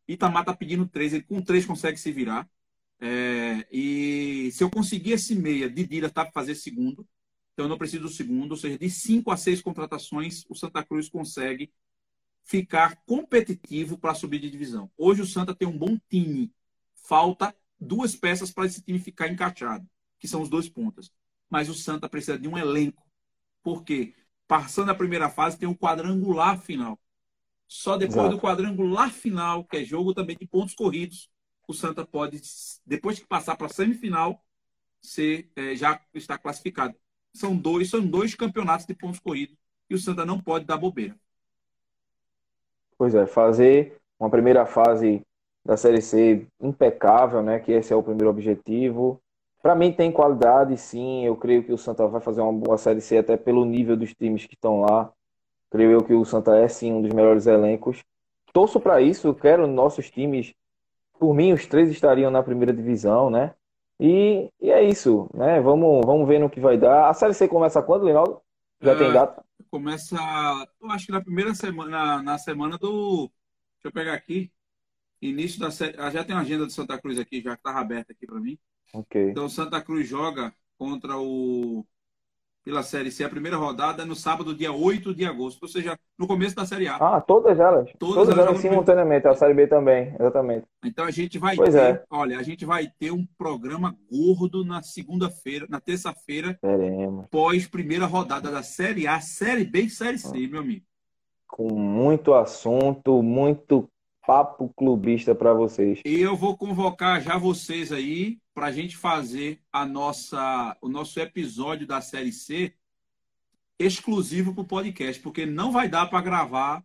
Itamar 0.06 0.42
está 0.42 0.54
pedindo 0.54 0.86
três. 0.86 1.12
Ele 1.12 1.22
com 1.22 1.40
três 1.40 1.66
consegue 1.66 1.98
se 1.98 2.12
virar. 2.12 2.48
É, 3.00 3.66
e 3.70 4.50
se 4.52 4.64
eu 4.64 4.70
conseguir 4.70 5.12
esse 5.12 5.34
meia, 5.34 5.70
Didira 5.70 6.10
tá 6.10 6.24
para 6.24 6.32
fazer 6.32 6.54
segundo, 6.54 7.06
então 7.58 7.64
eu 7.64 7.70
não 7.70 7.76
preciso 7.76 8.04
do 8.04 8.08
segundo, 8.08 8.52
ou 8.52 8.56
seja, 8.56 8.78
de 8.78 8.88
cinco 8.88 9.32
a 9.32 9.36
seis 9.36 9.60
contratações, 9.60 10.44
o 10.48 10.54
Santa 10.54 10.80
Cruz 10.84 11.08
consegue 11.08 11.72
ficar 12.44 13.02
competitivo 13.04 13.98
para 13.98 14.14
subir 14.14 14.38
de 14.38 14.48
divisão. 14.48 14.88
Hoje 14.96 15.22
o 15.22 15.26
Santa 15.26 15.52
tem 15.52 15.66
um 15.66 15.76
bom 15.76 15.98
time, 16.08 16.54
falta 16.94 17.52
duas 17.80 18.14
peças 18.14 18.52
para 18.52 18.66
esse 18.66 18.80
time 18.80 19.00
ficar 19.00 19.26
encaixado, 19.26 19.84
que 20.20 20.28
são 20.28 20.40
os 20.40 20.48
dois 20.48 20.68
pontas. 20.68 21.10
Mas 21.50 21.68
o 21.68 21.74
Santa 21.74 22.08
precisa 22.08 22.38
de 22.38 22.46
um 22.46 22.56
elenco, 22.56 23.04
porque 23.60 24.14
passando 24.46 24.92
a 24.92 24.94
primeira 24.94 25.28
fase 25.28 25.58
tem 25.58 25.68
um 25.68 25.74
quadrangular 25.74 26.62
final. 26.62 26.96
Só 27.66 27.96
depois 27.96 28.18
Exato. 28.18 28.36
do 28.36 28.40
quadrangular 28.40 29.10
final, 29.10 29.64
que 29.64 29.78
é 29.78 29.84
jogo 29.84 30.14
também 30.14 30.36
de 30.36 30.46
pontos 30.46 30.76
corridos, 30.76 31.28
o 31.66 31.74
Santa 31.74 32.06
pode, 32.06 32.40
depois 32.86 33.18
que 33.18 33.26
passar 33.26 33.56
para 33.56 33.66
a 33.66 33.70
semifinal, 33.70 34.40
ser, 35.02 35.50
é, 35.56 35.74
já 35.74 36.00
está 36.14 36.38
classificado. 36.38 36.96
São 37.38 37.56
dois, 37.56 37.90
são 37.90 38.04
dois 38.04 38.34
campeonatos 38.34 38.86
de 38.86 38.94
pontos 38.94 39.20
corridos 39.20 39.56
e 39.88 39.94
o 39.94 39.98
Santa 39.98 40.24
não 40.24 40.40
pode 40.40 40.64
dar 40.64 40.76
bobeira. 40.76 41.14
Pois 42.96 43.14
é, 43.14 43.26
fazer 43.26 43.96
uma 44.18 44.28
primeira 44.28 44.66
fase 44.66 45.22
da 45.64 45.76
Série 45.76 46.02
C 46.02 46.46
impecável, 46.60 47.42
né? 47.42 47.60
Que 47.60 47.72
esse 47.72 47.92
é 47.92 47.96
o 47.96 48.02
primeiro 48.02 48.30
objetivo. 48.30 49.20
Para 49.62 49.74
mim 49.74 49.92
tem 49.92 50.10
qualidade, 50.10 50.76
sim. 50.76 51.24
Eu 51.24 51.36
creio 51.36 51.62
que 51.62 51.72
o 51.72 51.78
Santa 51.78 52.06
vai 52.06 52.20
fazer 52.20 52.40
uma 52.40 52.52
boa 52.52 52.76
Série 52.76 53.00
C 53.00 53.18
até 53.18 53.36
pelo 53.36 53.64
nível 53.64 53.96
dos 53.96 54.12
times 54.14 54.46
que 54.46 54.54
estão 54.54 54.80
lá. 54.80 55.12
Creio 55.70 55.92
eu 55.92 56.02
que 56.02 56.14
o 56.14 56.24
Santa 56.24 56.56
é 56.56 56.66
sim 56.66 56.92
um 56.92 57.02
dos 57.02 57.12
melhores 57.12 57.46
elencos. 57.46 58.02
Torço 58.52 58.80
para 58.80 59.00
isso, 59.00 59.34
quero 59.34 59.66
nossos 59.66 60.10
times 60.10 60.54
por 61.18 61.34
mim, 61.34 61.52
os 61.52 61.66
três 61.66 61.90
estariam 61.90 62.30
na 62.30 62.42
primeira 62.42 62.72
divisão, 62.72 63.28
né? 63.28 63.54
E, 64.00 64.50
e 64.60 64.70
é 64.70 64.82
isso, 64.82 65.28
né? 65.34 65.60
Vamos, 65.60 66.04
vamos 66.06 66.28
ver 66.28 66.38
no 66.38 66.50
que 66.50 66.60
vai 66.60 66.78
dar. 66.78 67.08
A 67.08 67.14
Série 67.14 67.34
C 67.34 67.48
começa 67.48 67.82
quando, 67.82 68.04
Reinaldo? 68.04 68.40
Já 68.80 68.92
é, 68.92 68.94
tem 68.96 69.12
data? 69.12 69.44
Começa, 69.70 70.16
eu 70.80 70.90
acho 70.90 71.06
que 71.06 71.12
na 71.12 71.20
primeira 71.20 71.54
semana, 71.54 72.22
na 72.22 72.38
semana 72.38 72.78
do. 72.78 73.30
Deixa 73.74 73.86
eu 73.86 73.92
pegar 73.92 74.14
aqui. 74.14 74.52
Início 75.20 75.58
da 75.58 75.70
série. 75.70 75.96
Ah, 75.98 76.10
já 76.10 76.22
tem 76.22 76.34
a 76.34 76.40
agenda 76.40 76.64
do 76.64 76.72
Santa 76.72 76.96
Cruz 77.00 77.18
aqui, 77.18 77.40
já 77.40 77.54
estava 77.54 77.80
aberta 77.80 78.12
aqui 78.12 78.26
para 78.26 78.38
mim. 78.38 78.56
Ok. 78.94 79.30
Então, 79.30 79.48
Santa 79.48 79.82
Cruz 79.82 80.08
joga 80.08 80.54
contra 80.78 81.18
o 81.18 81.84
pela 82.68 82.82
Série 82.82 83.10
C. 83.10 83.24
A 83.24 83.30
primeira 83.30 83.56
rodada 83.56 84.02
é 84.02 84.04
no 84.04 84.14
sábado, 84.14 84.54
dia 84.54 84.70
8 84.70 85.14
de 85.14 85.24
agosto, 85.24 85.62
ou 85.62 85.68
seja, 85.68 85.98
no 86.18 86.26
começo 86.26 86.54
da 86.54 86.66
Série 86.66 86.86
A. 86.86 86.96
Ah, 86.96 87.18
todas 87.18 87.58
elas? 87.58 87.90
Todas, 87.98 88.14
todas 88.14 88.38
elas 88.38 88.60
simultaneamente, 88.60 89.26
a 89.26 89.34
Série 89.34 89.54
B 89.54 89.66
também, 89.66 90.14
exatamente. 90.20 90.66
Então 90.84 91.06
a 91.06 91.10
gente 91.10 91.38
vai 91.38 91.56
pois 91.56 91.72
ter, 91.72 91.80
é. 91.80 92.04
olha, 92.10 92.38
a 92.38 92.42
gente 92.42 92.66
vai 92.66 92.86
ter 92.98 93.10
um 93.10 93.26
programa 93.38 93.96
gordo 94.12 94.66
na 94.66 94.82
segunda-feira, 94.82 95.66
na 95.70 95.80
terça-feira, 95.80 96.58
pós 97.30 97.66
primeira 97.66 98.04
rodada 98.04 98.50
da 98.50 98.62
Série 98.62 99.06
A, 99.06 99.18
Série 99.18 99.64
B 99.64 99.84
e 99.84 99.90
Série 99.90 100.18
C, 100.18 100.36
ah. 100.36 100.48
meu 100.50 100.60
amigo. 100.60 100.84
Com 101.46 101.72
muito 101.72 102.34
assunto, 102.34 103.22
muito 103.22 103.88
papo 104.28 104.68
clubista 104.76 105.34
para 105.34 105.54
vocês. 105.54 106.02
E 106.04 106.20
eu 106.20 106.36
vou 106.36 106.54
convocar 106.54 107.18
já 107.22 107.38
vocês 107.38 107.90
aí 107.90 108.38
para 108.52 108.66
a 108.66 108.70
gente 108.70 108.94
fazer 108.94 109.58
a 109.72 109.86
nossa, 109.86 110.76
o 110.82 110.88
nosso 110.90 111.18
episódio 111.18 111.86
da 111.86 112.02
série 112.02 112.30
C 112.30 112.74
exclusivo 113.78 114.52
para 114.52 114.60
o 114.60 114.66
podcast, 114.66 115.22
porque 115.22 115.46
não 115.46 115.72
vai 115.72 115.88
dar 115.88 116.10
para 116.10 116.20
gravar 116.20 116.84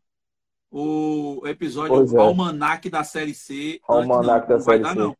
o 0.71 1.41
episódio 1.45 2.17
é. 2.17 2.21
Almanac 2.21 2.89
da 2.89 3.03
série 3.03 3.33
C. 3.33 3.81
Almanac 3.89 4.47
da 4.47 4.55
não 4.55 4.61
série 4.61 4.83
dar, 4.83 4.93
C. 4.93 4.99
Não. 4.99 5.17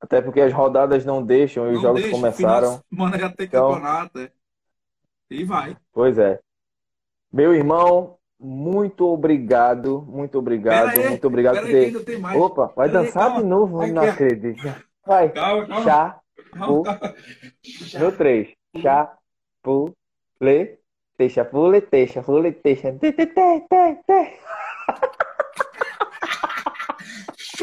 Até 0.00 0.20
porque 0.20 0.40
as 0.40 0.52
rodadas 0.52 1.04
não 1.04 1.24
deixam 1.24 1.70
e 1.70 1.76
os 1.76 1.82
jogos 1.82 2.02
deixa, 2.02 2.16
começaram. 2.16 2.82
Mano, 2.90 3.16
já 3.16 3.30
tem 3.30 3.46
então... 3.46 3.68
campeonato. 3.68 4.18
É. 4.18 4.32
E 5.30 5.44
vai. 5.44 5.76
Pois 5.92 6.18
é. 6.18 6.40
Meu 7.32 7.54
irmão, 7.54 8.18
muito 8.42 9.06
obrigado, 9.06 10.04
muito 10.08 10.38
obrigado, 10.38 10.98
aí, 10.98 11.08
muito 11.08 11.26
obrigado 11.26 11.64
ter. 11.64 11.94
Opa, 12.36 12.72
vai 12.74 12.88
dançar 12.88 13.30
aí, 13.30 13.38
de 13.38 13.44
novo, 13.44 13.86
não 13.86 14.02
acredito. 14.02 14.62
Vai. 15.06 15.30
Calma, 15.30 15.66
calma. 15.66 15.84
Chá. 15.84 16.20
Calma, 16.52 17.00
No 17.98 18.12
3. 18.12 18.48
Chá. 18.80 19.12
Pu. 19.60 19.92
Le. 20.40 20.78
Teixa. 21.18 21.44
Pu. 21.44 21.66
Le. 21.66 21.80
Teixa. 21.80 22.22
Pu. 22.22 22.38
Le. 22.38 22.52
Teixa. 22.52 22.92
Te. 22.92 23.12
Te. 23.12 23.26
Te. 23.26 23.60
Te. 23.68 23.98
Te. 24.06 24.38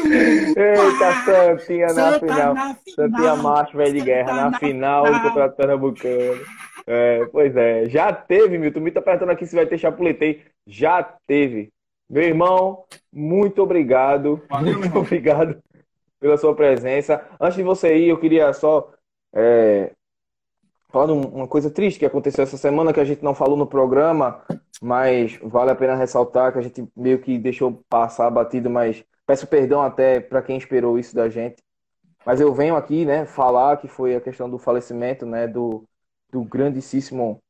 Eita, 0.02 1.12
Santinha 1.24 1.86
na 1.92 2.18
final. 2.18 2.54
na 2.54 2.74
final. 2.74 2.76
Santinha 2.94 3.36
macho, 3.36 3.76
velho 3.76 3.92
de 3.92 4.00
guerra, 4.00 4.32
na 4.32 4.58
final 4.58 5.04
do 5.04 5.22
Campeonato 5.22 5.56
Pernambucano. 5.56 6.40
É, 6.86 7.26
pois 7.26 7.54
é, 7.56 7.88
já 7.88 8.12
teve, 8.12 8.58
Milton. 8.58 8.80
Me 8.80 8.90
tá 8.90 9.02
perguntando 9.02 9.32
aqui 9.32 9.46
se 9.46 9.54
vai 9.54 9.66
ter 9.66 9.78
chapuletei. 9.78 10.42
Já 10.70 11.02
teve. 11.26 11.72
Meu 12.08 12.22
irmão, 12.22 12.84
muito 13.12 13.60
obrigado. 13.62 14.40
Valeu, 14.48 14.78
muito 14.78 14.98
obrigado 14.98 15.60
pela 16.20 16.36
sua 16.36 16.54
presença. 16.54 17.26
Antes 17.40 17.56
de 17.56 17.62
você 17.62 17.96
ir, 17.96 18.08
eu 18.08 18.20
queria 18.20 18.52
só 18.52 18.92
é, 19.34 19.92
falar 20.88 21.12
uma 21.12 21.48
coisa 21.48 21.70
triste 21.70 21.98
que 21.98 22.06
aconteceu 22.06 22.44
essa 22.44 22.56
semana 22.56 22.92
que 22.92 23.00
a 23.00 23.04
gente 23.04 23.22
não 23.22 23.34
falou 23.34 23.56
no 23.56 23.66
programa. 23.66 24.42
mas 24.80 25.38
vale 25.42 25.70
a 25.70 25.74
pena 25.74 25.94
ressaltar 25.94 26.52
que 26.52 26.58
a 26.58 26.62
gente 26.62 26.88
meio 26.96 27.20
que 27.20 27.38
deixou 27.38 27.84
passar 27.88 28.30
batido, 28.30 28.70
mas 28.70 29.04
peço 29.26 29.46
perdão 29.46 29.82
até 29.82 30.20
para 30.20 30.40
quem 30.40 30.56
esperou 30.56 30.98
isso 30.98 31.14
da 31.14 31.28
gente. 31.28 31.62
Mas 32.24 32.40
eu 32.40 32.52
venho 32.54 32.76
aqui, 32.76 33.04
né, 33.04 33.26
falar 33.26 33.76
que 33.78 33.88
foi 33.88 34.14
a 34.14 34.20
questão 34.20 34.48
do 34.48 34.58
falecimento, 34.58 35.26
né, 35.26 35.46
do, 35.46 35.84
do 36.30 36.44
grandíssimo 36.44 37.42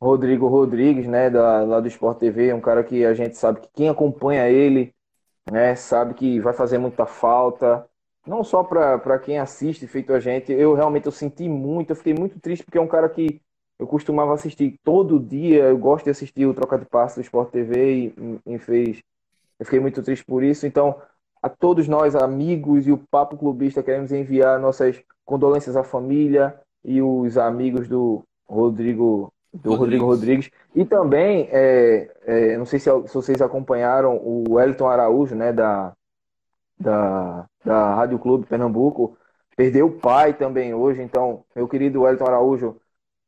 Rodrigo 0.00 0.46
Rodrigues, 0.46 1.06
né, 1.06 1.30
da, 1.30 1.62
lá 1.62 1.80
do 1.80 1.88
Sport 1.88 2.18
TV, 2.18 2.52
um 2.52 2.60
cara 2.60 2.84
que 2.84 3.04
a 3.04 3.14
gente 3.14 3.36
sabe 3.36 3.60
que 3.60 3.68
quem 3.74 3.88
acompanha 3.88 4.48
ele, 4.48 4.94
né, 5.50 5.74
sabe 5.74 6.14
que 6.14 6.40
vai 6.40 6.52
fazer 6.52 6.78
muita 6.78 7.06
falta, 7.06 7.88
não 8.26 8.42
só 8.44 8.62
para 8.62 9.18
quem 9.18 9.38
assiste, 9.38 9.86
feito 9.86 10.12
a 10.12 10.20
gente, 10.20 10.52
eu 10.52 10.74
realmente 10.74 11.06
eu 11.06 11.12
senti 11.12 11.48
muito, 11.48 11.90
eu 11.90 11.96
fiquei 11.96 12.12
muito 12.12 12.38
triste 12.40 12.64
porque 12.64 12.78
é 12.78 12.80
um 12.80 12.88
cara 12.88 13.08
que 13.08 13.40
eu 13.78 13.86
costumava 13.86 14.34
assistir 14.34 14.78
todo 14.82 15.20
dia, 15.20 15.64
eu 15.64 15.78
gosto 15.78 16.04
de 16.04 16.10
assistir 16.10 16.46
o 16.46 16.54
Troca 16.54 16.78
de 16.78 16.86
Passos 16.86 17.16
do 17.16 17.22
Sport 17.22 17.50
TV 17.50 18.06
e, 18.06 18.14
e 18.46 18.58
fez, 18.58 19.02
eu 19.58 19.64
fiquei 19.64 19.80
muito 19.80 20.02
triste 20.02 20.24
por 20.24 20.42
isso, 20.42 20.66
então 20.66 21.00
a 21.42 21.48
todos 21.48 21.86
nós, 21.86 22.16
amigos 22.16 22.86
e 22.86 22.92
o 22.92 22.98
Papo 22.98 23.36
Clubista, 23.36 23.82
queremos 23.82 24.10
enviar 24.10 24.58
nossas 24.58 25.00
condolências 25.24 25.76
à 25.76 25.84
família 25.84 26.58
e 26.84 27.00
os 27.00 27.38
amigos 27.38 27.86
do 27.86 28.24
Rodrigo 28.48 29.32
do 29.62 29.74
Rodrigo 29.74 30.04
Rodrigues. 30.04 30.50
E 30.74 30.84
também, 30.84 31.48
é, 31.50 32.10
é, 32.24 32.58
não 32.58 32.66
sei 32.66 32.78
se, 32.78 32.90
se, 32.90 33.14
vocês 33.14 33.40
acompanharam 33.40 34.16
o 34.16 34.54
Wellington 34.54 34.88
Araújo, 34.88 35.34
né, 35.34 35.52
da, 35.52 35.92
da, 36.78 37.46
da 37.64 37.94
Rádio 37.94 38.18
Clube 38.18 38.46
Pernambuco, 38.46 39.16
perdeu 39.56 39.86
o 39.86 39.98
pai 39.98 40.34
também 40.34 40.74
hoje. 40.74 41.02
Então, 41.02 41.44
meu 41.54 41.68
querido 41.68 42.02
Wellington 42.02 42.26
Araújo, 42.26 42.76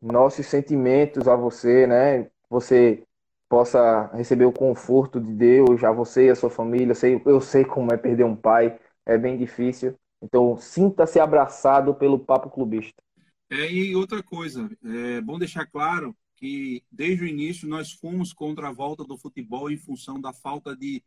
nossos 0.01 0.47
sentimentos 0.47 1.27
a 1.27 1.35
você, 1.35 1.87
né? 1.87 2.29
Você 2.49 3.03
possa 3.49 4.11
receber 4.15 4.45
o 4.45 4.53
conforto 4.53 5.21
de 5.21 5.33
Deus, 5.33 5.83
a 5.83 5.91
você 5.91 6.27
e 6.27 6.31
a 6.31 6.35
sua 6.35 6.51
família. 6.51 6.93
Eu 6.93 6.95
sei, 6.95 7.23
eu 7.25 7.41
sei 7.41 7.65
como 7.65 7.93
é 7.93 7.97
perder 7.97 8.25
um 8.25 8.37
pai, 8.37 8.79
é 9.07 9.17
bem 9.17 9.37
difícil. 9.37 9.95
Então, 10.23 10.57
sinta-se 10.59 11.19
abraçado 11.19 11.95
pelo 11.95 12.19
Papo 12.19 12.51
Clubista. 12.51 13.03
É, 13.51 13.73
e 13.73 13.97
outra 13.97 14.23
coisa, 14.23 14.71
é 14.85 15.21
bom 15.21 15.39
deixar 15.39 15.67
claro 15.67 16.17
que 16.37 16.85
desde 16.91 17.25
o 17.25 17.27
início 17.27 17.67
nós 17.67 17.93
fomos 17.93 18.33
contra 18.33 18.69
a 18.69 18.73
volta 18.73 19.05
do 19.05 19.17
futebol 19.17 19.71
em 19.71 19.77
função 19.77 20.21
da 20.21 20.33
falta 20.33 20.77
de, 20.77 21.03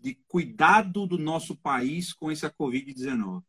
de 0.00 0.14
cuidado 0.26 1.06
do 1.06 1.16
nosso 1.16 1.56
país 1.56 2.12
com 2.12 2.30
essa 2.30 2.50
Covid-19. 2.50 3.42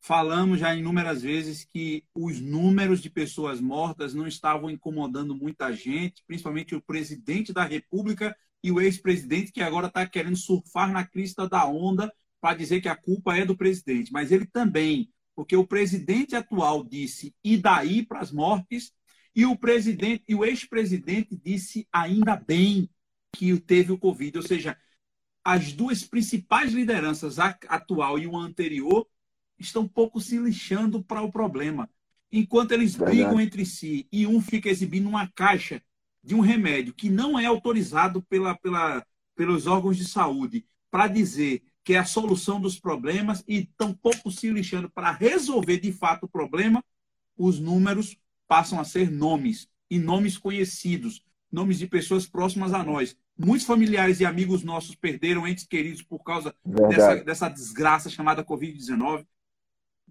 Falamos 0.00 0.60
já 0.60 0.74
inúmeras 0.74 1.22
vezes 1.22 1.64
que 1.64 2.04
os 2.14 2.40
números 2.40 3.02
de 3.02 3.10
pessoas 3.10 3.60
mortas 3.60 4.14
não 4.14 4.26
estavam 4.26 4.70
incomodando 4.70 5.34
muita 5.34 5.72
gente, 5.72 6.24
principalmente 6.26 6.74
o 6.74 6.80
presidente 6.82 7.52
da 7.52 7.64
República 7.64 8.36
e 8.62 8.72
o 8.72 8.80
ex-presidente, 8.80 9.52
que 9.52 9.60
agora 9.60 9.88
está 9.88 10.06
querendo 10.06 10.36
surfar 10.36 10.90
na 10.90 11.06
crista 11.06 11.48
da 11.48 11.66
onda 11.66 12.12
para 12.40 12.56
dizer 12.56 12.80
que 12.80 12.88
a 12.88 12.96
culpa 12.96 13.36
é 13.36 13.44
do 13.44 13.56
presidente. 13.56 14.12
Mas 14.12 14.32
ele 14.32 14.46
também 14.46 15.12
porque 15.38 15.54
o 15.54 15.64
presidente 15.64 16.34
atual 16.34 16.82
disse 16.82 17.32
e 17.44 17.56
daí 17.56 18.04
para 18.04 18.18
as 18.18 18.32
mortes 18.32 18.92
e 19.32 19.46
o 19.46 19.56
presidente 19.56 20.24
e 20.26 20.34
o 20.34 20.44
ex-presidente 20.44 21.40
disse 21.40 21.86
ainda 21.92 22.34
bem 22.34 22.90
que 23.32 23.56
teve 23.60 23.92
o 23.92 23.98
Covid, 23.98 24.36
ou 24.36 24.42
seja, 24.42 24.76
as 25.44 25.72
duas 25.72 26.02
principais 26.02 26.72
lideranças, 26.72 27.38
a 27.38 27.56
atual 27.68 28.18
e 28.18 28.26
o 28.26 28.36
anterior, 28.36 29.06
estão 29.56 29.86
pouco 29.86 30.20
se 30.20 30.36
lixando 30.38 31.04
para 31.04 31.22
o 31.22 31.30
problema. 31.30 31.88
Enquanto 32.32 32.72
eles 32.72 32.96
Verdade. 32.96 33.18
brigam 33.18 33.40
entre 33.40 33.64
si 33.64 34.08
e 34.10 34.26
um 34.26 34.40
fica 34.40 34.68
exibindo 34.68 35.08
uma 35.08 35.28
caixa 35.28 35.80
de 36.20 36.34
um 36.34 36.40
remédio 36.40 36.92
que 36.92 37.08
não 37.08 37.38
é 37.38 37.46
autorizado 37.46 38.22
pela, 38.22 38.56
pela, 38.56 39.06
pelos 39.36 39.68
órgãos 39.68 39.96
de 39.96 40.04
saúde 40.04 40.66
para 40.90 41.06
dizer 41.06 41.62
que 41.88 41.94
é 41.94 41.98
a 41.98 42.04
solução 42.04 42.60
dos 42.60 42.78
problemas 42.78 43.42
e 43.48 43.64
tão 43.78 43.94
pouco 43.94 44.30
se 44.30 44.50
lixando 44.50 44.90
para 44.90 45.10
resolver 45.10 45.80
de 45.80 45.90
fato 45.90 46.24
o 46.24 46.28
problema, 46.28 46.84
os 47.34 47.58
números 47.58 48.14
passam 48.46 48.78
a 48.78 48.84
ser 48.84 49.10
nomes 49.10 49.70
e 49.90 49.98
nomes 49.98 50.36
conhecidos, 50.36 51.24
nomes 51.50 51.78
de 51.78 51.86
pessoas 51.86 52.26
próximas 52.26 52.74
a 52.74 52.84
nós. 52.84 53.16
Muitos 53.38 53.66
familiares 53.66 54.20
e 54.20 54.26
amigos 54.26 54.62
nossos 54.62 54.94
perderam 54.94 55.48
entes 55.48 55.66
queridos 55.66 56.02
por 56.02 56.22
causa 56.22 56.54
dessa, 56.62 57.24
dessa 57.24 57.48
desgraça 57.48 58.10
chamada 58.10 58.44
Covid-19. 58.44 59.24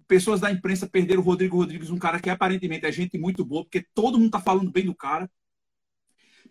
Pessoas 0.07 0.39
da 0.39 0.51
imprensa 0.51 0.87
perderam 0.87 1.21
o 1.21 1.25
Rodrigo 1.25 1.57
Rodrigues, 1.57 1.91
um 1.91 1.99
cara 1.99 2.19
que 2.19 2.31
aparentemente 2.31 2.87
é 2.87 2.91
gente 2.91 3.19
muito 3.19 3.45
boa, 3.45 3.63
porque 3.63 3.85
todo 3.93 4.17
mundo 4.17 4.35
está 4.35 4.41
falando 4.41 4.71
bem 4.71 4.85
do 4.85 4.95
cara. 4.95 5.29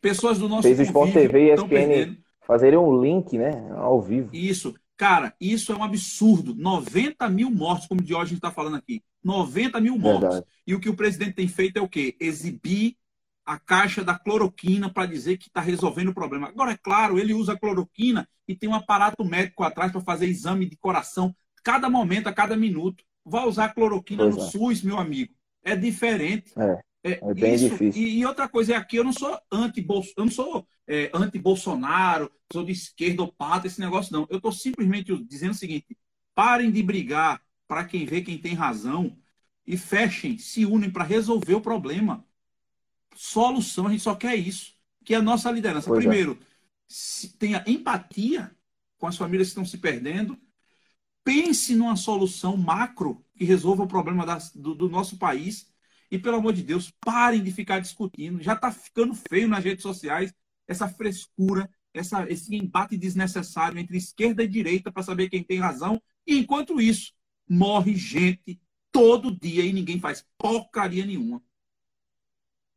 Pessoas 0.00 0.38
do 0.38 0.48
nosso 0.48 0.68
Fez 0.68 0.78
o 0.78 0.82
Sport 0.82 1.12
TV 1.12 1.48
e 1.48 1.52
ESPN 1.52 2.16
fazerem 2.42 2.78
um 2.78 3.02
link, 3.02 3.36
né, 3.36 3.50
ao 3.74 4.00
vivo. 4.00 4.30
Isso. 4.32 4.72
Cara, 4.97 5.34
isso 5.40 5.72
é 5.72 5.76
um 5.76 5.82
absurdo. 5.84 6.55
90 6.55 7.28
mil 7.28 7.51
mortos, 7.51 7.86
como 7.86 8.01
o 8.01 8.05
Diógenes 8.05 8.38
está 8.38 8.51
falando 8.51 8.76
aqui. 8.76 9.03
90 9.22 9.80
mil 9.80 9.99
mortos. 9.99 10.22
Verdade. 10.22 10.47
E 10.66 10.74
o 10.74 10.80
que 10.80 10.88
o 10.88 10.97
presidente 10.97 11.34
tem 11.34 11.49
feito 11.49 11.78
é 11.78 11.82
o 11.82 11.88
quê? 11.88 12.16
Exibir 12.18 12.97
a 13.44 13.59
caixa 13.59 14.03
da 14.03 14.18
cloroquina 14.18 14.92
para 14.92 15.07
dizer 15.07 15.36
que 15.36 15.49
está 15.49 15.61
resolvendo 15.61 16.09
o 16.09 16.14
problema. 16.14 16.49
Agora, 16.49 16.72
é 16.72 16.76
claro, 16.76 17.18
ele 17.18 17.32
usa 17.32 17.57
cloroquina 17.57 18.28
e 18.49 18.57
tem 18.57 18.68
um 18.68 18.74
aparato 18.74 19.24
médico 19.24 19.62
atrás 19.62 19.92
para 19.92 20.01
fazer 20.01 20.26
exame 20.26 20.66
de 20.66 20.76
coração 20.76 21.34
cada 21.62 21.90
momento, 21.90 22.28
a 22.28 22.32
cada 22.32 22.57
minuto. 22.57 23.05
Vai 23.24 23.44
usar 23.44 23.74
cloroquina 23.74 24.24
pois 24.24 24.36
no 24.36 24.42
é. 24.42 24.47
SUS, 24.47 24.82
meu 24.82 24.99
amigo. 24.99 25.34
É 25.62 25.76
diferente. 25.76 26.53
É. 26.57 26.80
É, 27.07 27.20
é 27.22 27.34
bem 27.34 27.54
isso, 27.54 27.68
difícil. 27.70 28.02
E, 28.02 28.18
e, 28.18 28.26
outra 28.26 28.48
coisa 28.48 28.74
é 28.74 28.76
aqui, 28.76 28.96
eu 28.96 29.04
não 29.04 29.12
sou 29.12 29.38
anti-Bolsonaro, 29.52 30.14
eu 30.16 30.24
não 30.24 30.32
sou 30.32 30.68
é, 30.88 31.11
anti-Bolsonaro, 31.14 32.32
sou 32.52 32.64
de 32.64 32.72
esquerda 32.72 33.22
ou 33.22 33.32
pata, 33.32 33.68
esse 33.68 33.80
negócio 33.80 34.12
não. 34.12 34.26
Eu 34.28 34.38
estou 34.38 34.50
simplesmente 34.50 35.16
dizendo 35.24 35.52
o 35.52 35.57
seguinte: 35.57 35.96
parem 36.34 36.70
de 36.70 36.82
brigar 36.82 37.40
para 37.68 37.84
quem 37.84 38.04
vê 38.04 38.22
quem 38.22 38.38
tem 38.38 38.54
razão 38.54 39.16
e 39.64 39.76
fechem, 39.76 40.36
se 40.36 40.66
unem 40.66 40.90
para 40.90 41.04
resolver 41.04 41.54
o 41.54 41.61
problema. 41.61 42.24
Solução, 43.14 43.86
a 43.86 43.90
gente 43.90 44.02
só 44.02 44.14
quer 44.14 44.34
isso. 44.34 44.74
Que 45.04 45.14
é 45.14 45.18
a 45.18 45.22
nossa 45.22 45.50
liderança. 45.50 45.88
Pois 45.88 46.04
é. 46.04 46.09
Primeiro, 46.09 46.38
tenha 47.38 47.62
empatia 47.66 48.50
com 48.98 49.07
as 49.07 49.16
famílias 49.16 49.48
que 49.48 49.52
estão 49.52 49.64
se 49.64 49.78
perdendo. 49.78 50.36
Pense 51.22 51.74
numa 51.74 51.96
solução 51.96 52.57
macro 52.57 53.24
que 53.36 53.44
resolva 53.44 53.84
o 53.84 53.88
problema 53.88 54.24
do, 54.54 54.74
do 54.74 54.88
nosso 54.88 55.16
país 55.16 55.72
e, 56.11 56.18
pelo 56.18 56.36
amor 56.36 56.52
de 56.52 56.62
Deus, 56.62 56.92
parem 57.04 57.42
de 57.42 57.50
ficar 57.50 57.80
discutindo. 57.80 58.42
Já 58.42 58.54
está 58.54 58.70
ficando 58.70 59.14
feio 59.14 59.48
nas 59.48 59.64
redes 59.64 59.82
sociais 59.82 60.32
essa 60.66 60.88
frescura, 60.88 61.68
essa, 61.94 62.28
esse 62.30 62.54
embate 62.54 62.96
desnecessário 62.96 63.78
entre 63.78 63.96
esquerda 63.96 64.42
e 64.42 64.48
direita 64.48 64.90
para 64.90 65.02
saber 65.02 65.28
quem 65.28 65.42
tem 65.42 65.59
razão. 65.59 66.00
E, 66.26 66.38
enquanto 66.38 66.80
isso, 66.80 67.12
morre 67.48 67.94
gente 67.94 68.61
todo 68.90 69.36
dia 69.36 69.64
e 69.64 69.72
ninguém 69.72 70.00
faz 70.00 70.24
porcaria 70.38 71.04
nenhuma. 71.04 71.42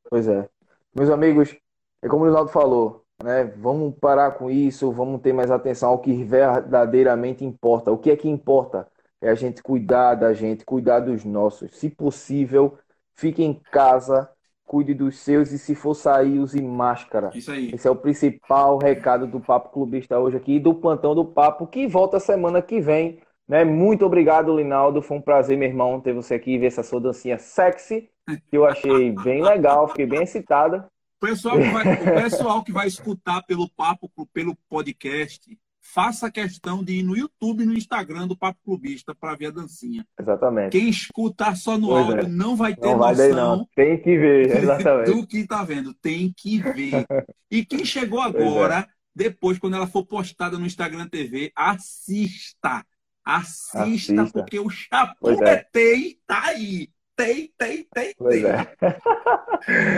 Pois 0.10 0.28
é. 0.28 0.50
Meus 0.96 1.10
amigos, 1.10 1.56
é 2.02 2.08
como 2.08 2.24
o 2.24 2.28
Ronaldo 2.28 2.52
falou, 2.52 3.06
né? 3.24 3.46
Vamos 3.58 3.96
parar 4.00 4.32
com 4.32 4.50
isso, 4.50 4.92
vamos 4.92 5.22
ter 5.22 5.34
mais 5.34 5.52
atenção 5.52 5.90
ao 5.90 6.00
que 6.00 6.24
verdadeiramente 6.24 7.46
importa. 7.46 7.92
O 7.92 7.98
que 7.98 8.10
é 8.10 8.18
que 8.18 8.28
importa? 8.28 8.88
É 9.22 9.30
a 9.30 9.36
gente 9.36 9.62
cuidar 9.62 10.16
da 10.16 10.34
gente, 10.34 10.66
cuidar 10.66 11.02
dos 11.02 11.26
nossos. 11.26 11.78
Se 11.78 11.90
possível, 11.90 12.78
fique 13.20 13.44
em 13.44 13.54
casa, 13.54 14.30
cuide 14.66 14.94
dos 14.94 15.18
seus 15.18 15.52
e 15.52 15.60
se 15.60 15.76
for 15.76 15.94
sair, 15.94 16.40
use 16.40 16.62
máscara. 16.62 17.32
Isso 17.34 17.52
aí. 17.52 17.72
Esse 17.74 17.88
é 17.88 17.92
o 17.92 17.96
principal 17.96 18.78
recado 18.78 19.28
do 19.28 19.40
Papo 19.40 19.70
Clubista 19.70 20.18
hoje 20.18 20.38
aqui 20.38 20.54
e 20.54 20.60
do 20.60 20.74
Plantão 20.74 21.14
do 21.14 21.26
Papo, 21.26 21.68
que 21.68 21.86
volta 21.86 22.20
semana 22.20 22.62
que 22.62 22.80
vem. 22.80 23.20
Né? 23.48 23.66
Muito 23.66 24.06
obrigado, 24.06 24.56
Linaldo. 24.56 25.02
Foi 25.02 25.18
um 25.18 25.22
prazer, 25.22 25.58
meu 25.58 25.68
irmão, 25.68 26.00
ter 26.00 26.14
você 26.14 26.36
aqui 26.36 26.52
e 26.52 26.58
ver 26.58 26.68
essa 26.68 26.84
sua 26.84 27.02
dancinha 27.02 27.38
sexy, 27.38 28.10
que 28.50 28.58
eu 28.58 28.66
achei 28.66 29.12
bem 29.12 29.44
legal, 29.44 29.88
fiquei 29.90 30.06
bem 30.06 30.24
excitada. 30.24 30.88
O 31.22 31.26
pessoal 31.26 31.58
que 31.58 31.70
vai, 31.70 31.94
o 31.94 32.22
pessoal 32.24 32.64
que 32.64 32.72
vai 32.72 32.88
escutar 32.88 33.44
pelo 33.44 33.70
papo, 33.72 34.10
pelo 34.32 34.56
podcast, 34.70 35.58
faça 35.94 36.32
questão 36.32 36.84
de 36.84 37.00
ir 37.00 37.04
no 37.04 37.18
YouTube 37.18 37.64
e 37.64 37.66
no 37.66 37.74
Instagram 37.74 38.28
do 38.28 38.38
Papo 38.38 38.60
Clubista 38.64 39.16
para 39.16 39.36
ver 39.36 39.48
a 39.48 39.52
dancinha. 39.52 40.06
Exatamente. 40.20 40.72
Quem 40.72 40.90
escutar 40.90 41.56
só 41.56 41.78
no 41.78 41.88
pois 41.88 42.06
áudio 42.06 42.26
é. 42.26 42.30
não 42.30 42.56
vai 42.56 42.76
ter 42.76 42.88
não 42.88 42.98
noção. 42.98 43.16
Vai 43.16 43.32
não. 43.32 43.68
Tem 43.76 43.98
que 44.02 44.18
ver, 44.18 44.48
exatamente. 44.58 45.12
do 45.12 45.26
que 45.26 45.40
está 45.40 45.64
vendo. 45.64 45.94
Tem 45.96 46.34
que 46.36 46.60
ver. 46.60 47.06
E 47.52 47.66
quem 47.66 47.84
chegou 47.84 48.22
é. 48.22 48.28
agora, 48.28 48.76
é. 48.82 48.86
depois, 49.16 49.58
quando 49.58 49.76
ela 49.76 49.88
for 49.88 50.06
postada 50.06 50.60
no 50.60 50.68
Instagram 50.68 51.08
TV, 51.08 51.52
assista. 51.56 52.86
Assista, 53.26 54.22
assista. 54.22 54.26
porque 54.32 54.60
o 54.60 54.70
Chapurretei 54.70 56.12
é. 56.12 56.16
tá 56.28 56.44
aí. 56.46 56.90
Tem, 57.16 57.52
tem, 57.58 57.88
tem, 57.92 58.14
pois 58.18 58.40
tem. 58.40 58.52
É. 58.52 58.68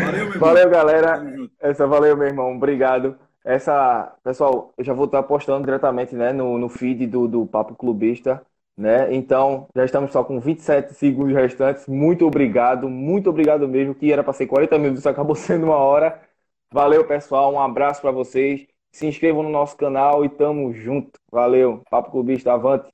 Valeu, 0.05 0.29
meu 0.29 0.39
Valeu, 0.39 0.63
irmão. 0.63 0.71
galera. 0.71 1.23
Essa 1.59 1.85
valeu, 1.85 2.15
meu 2.15 2.27
irmão. 2.27 2.55
Obrigado. 2.55 3.19
Essa, 3.43 4.15
pessoal, 4.23 4.71
eu 4.77 4.83
já 4.83 4.93
vou 4.93 5.05
estar 5.05 5.23
postando 5.23 5.65
diretamente 5.65 6.15
né, 6.15 6.31
no, 6.31 6.57
no 6.57 6.69
feed 6.69 7.07
do, 7.07 7.27
do 7.27 7.45
Papo 7.47 7.75
Clubista. 7.75 8.45
Né? 8.77 9.13
Então, 9.13 9.67
já 9.75 9.83
estamos 9.85 10.11
só 10.11 10.23
com 10.23 10.39
27 10.39 10.93
segundos 10.93 11.33
restantes. 11.35 11.87
Muito 11.87 12.25
obrigado, 12.25 12.89
muito 12.89 13.29
obrigado 13.29 13.67
mesmo. 13.67 13.95
Que 13.95 14.11
era 14.11 14.23
para 14.23 14.33
ser 14.33 14.47
40 14.47 14.77
minutos, 14.77 15.05
acabou 15.07 15.35
sendo 15.35 15.65
uma 15.65 15.77
hora. 15.77 16.21
Valeu, 16.71 17.05
pessoal. 17.07 17.53
Um 17.53 17.59
abraço 17.59 18.01
para 18.01 18.11
vocês. 18.11 18.67
Se 18.91 19.07
inscrevam 19.07 19.43
no 19.43 19.49
nosso 19.49 19.75
canal 19.77 20.23
e 20.25 20.29
tamo 20.29 20.73
junto. 20.73 21.19
Valeu. 21.31 21.81
Papo 21.89 22.11
Clubista, 22.11 22.53
avante. 22.53 22.89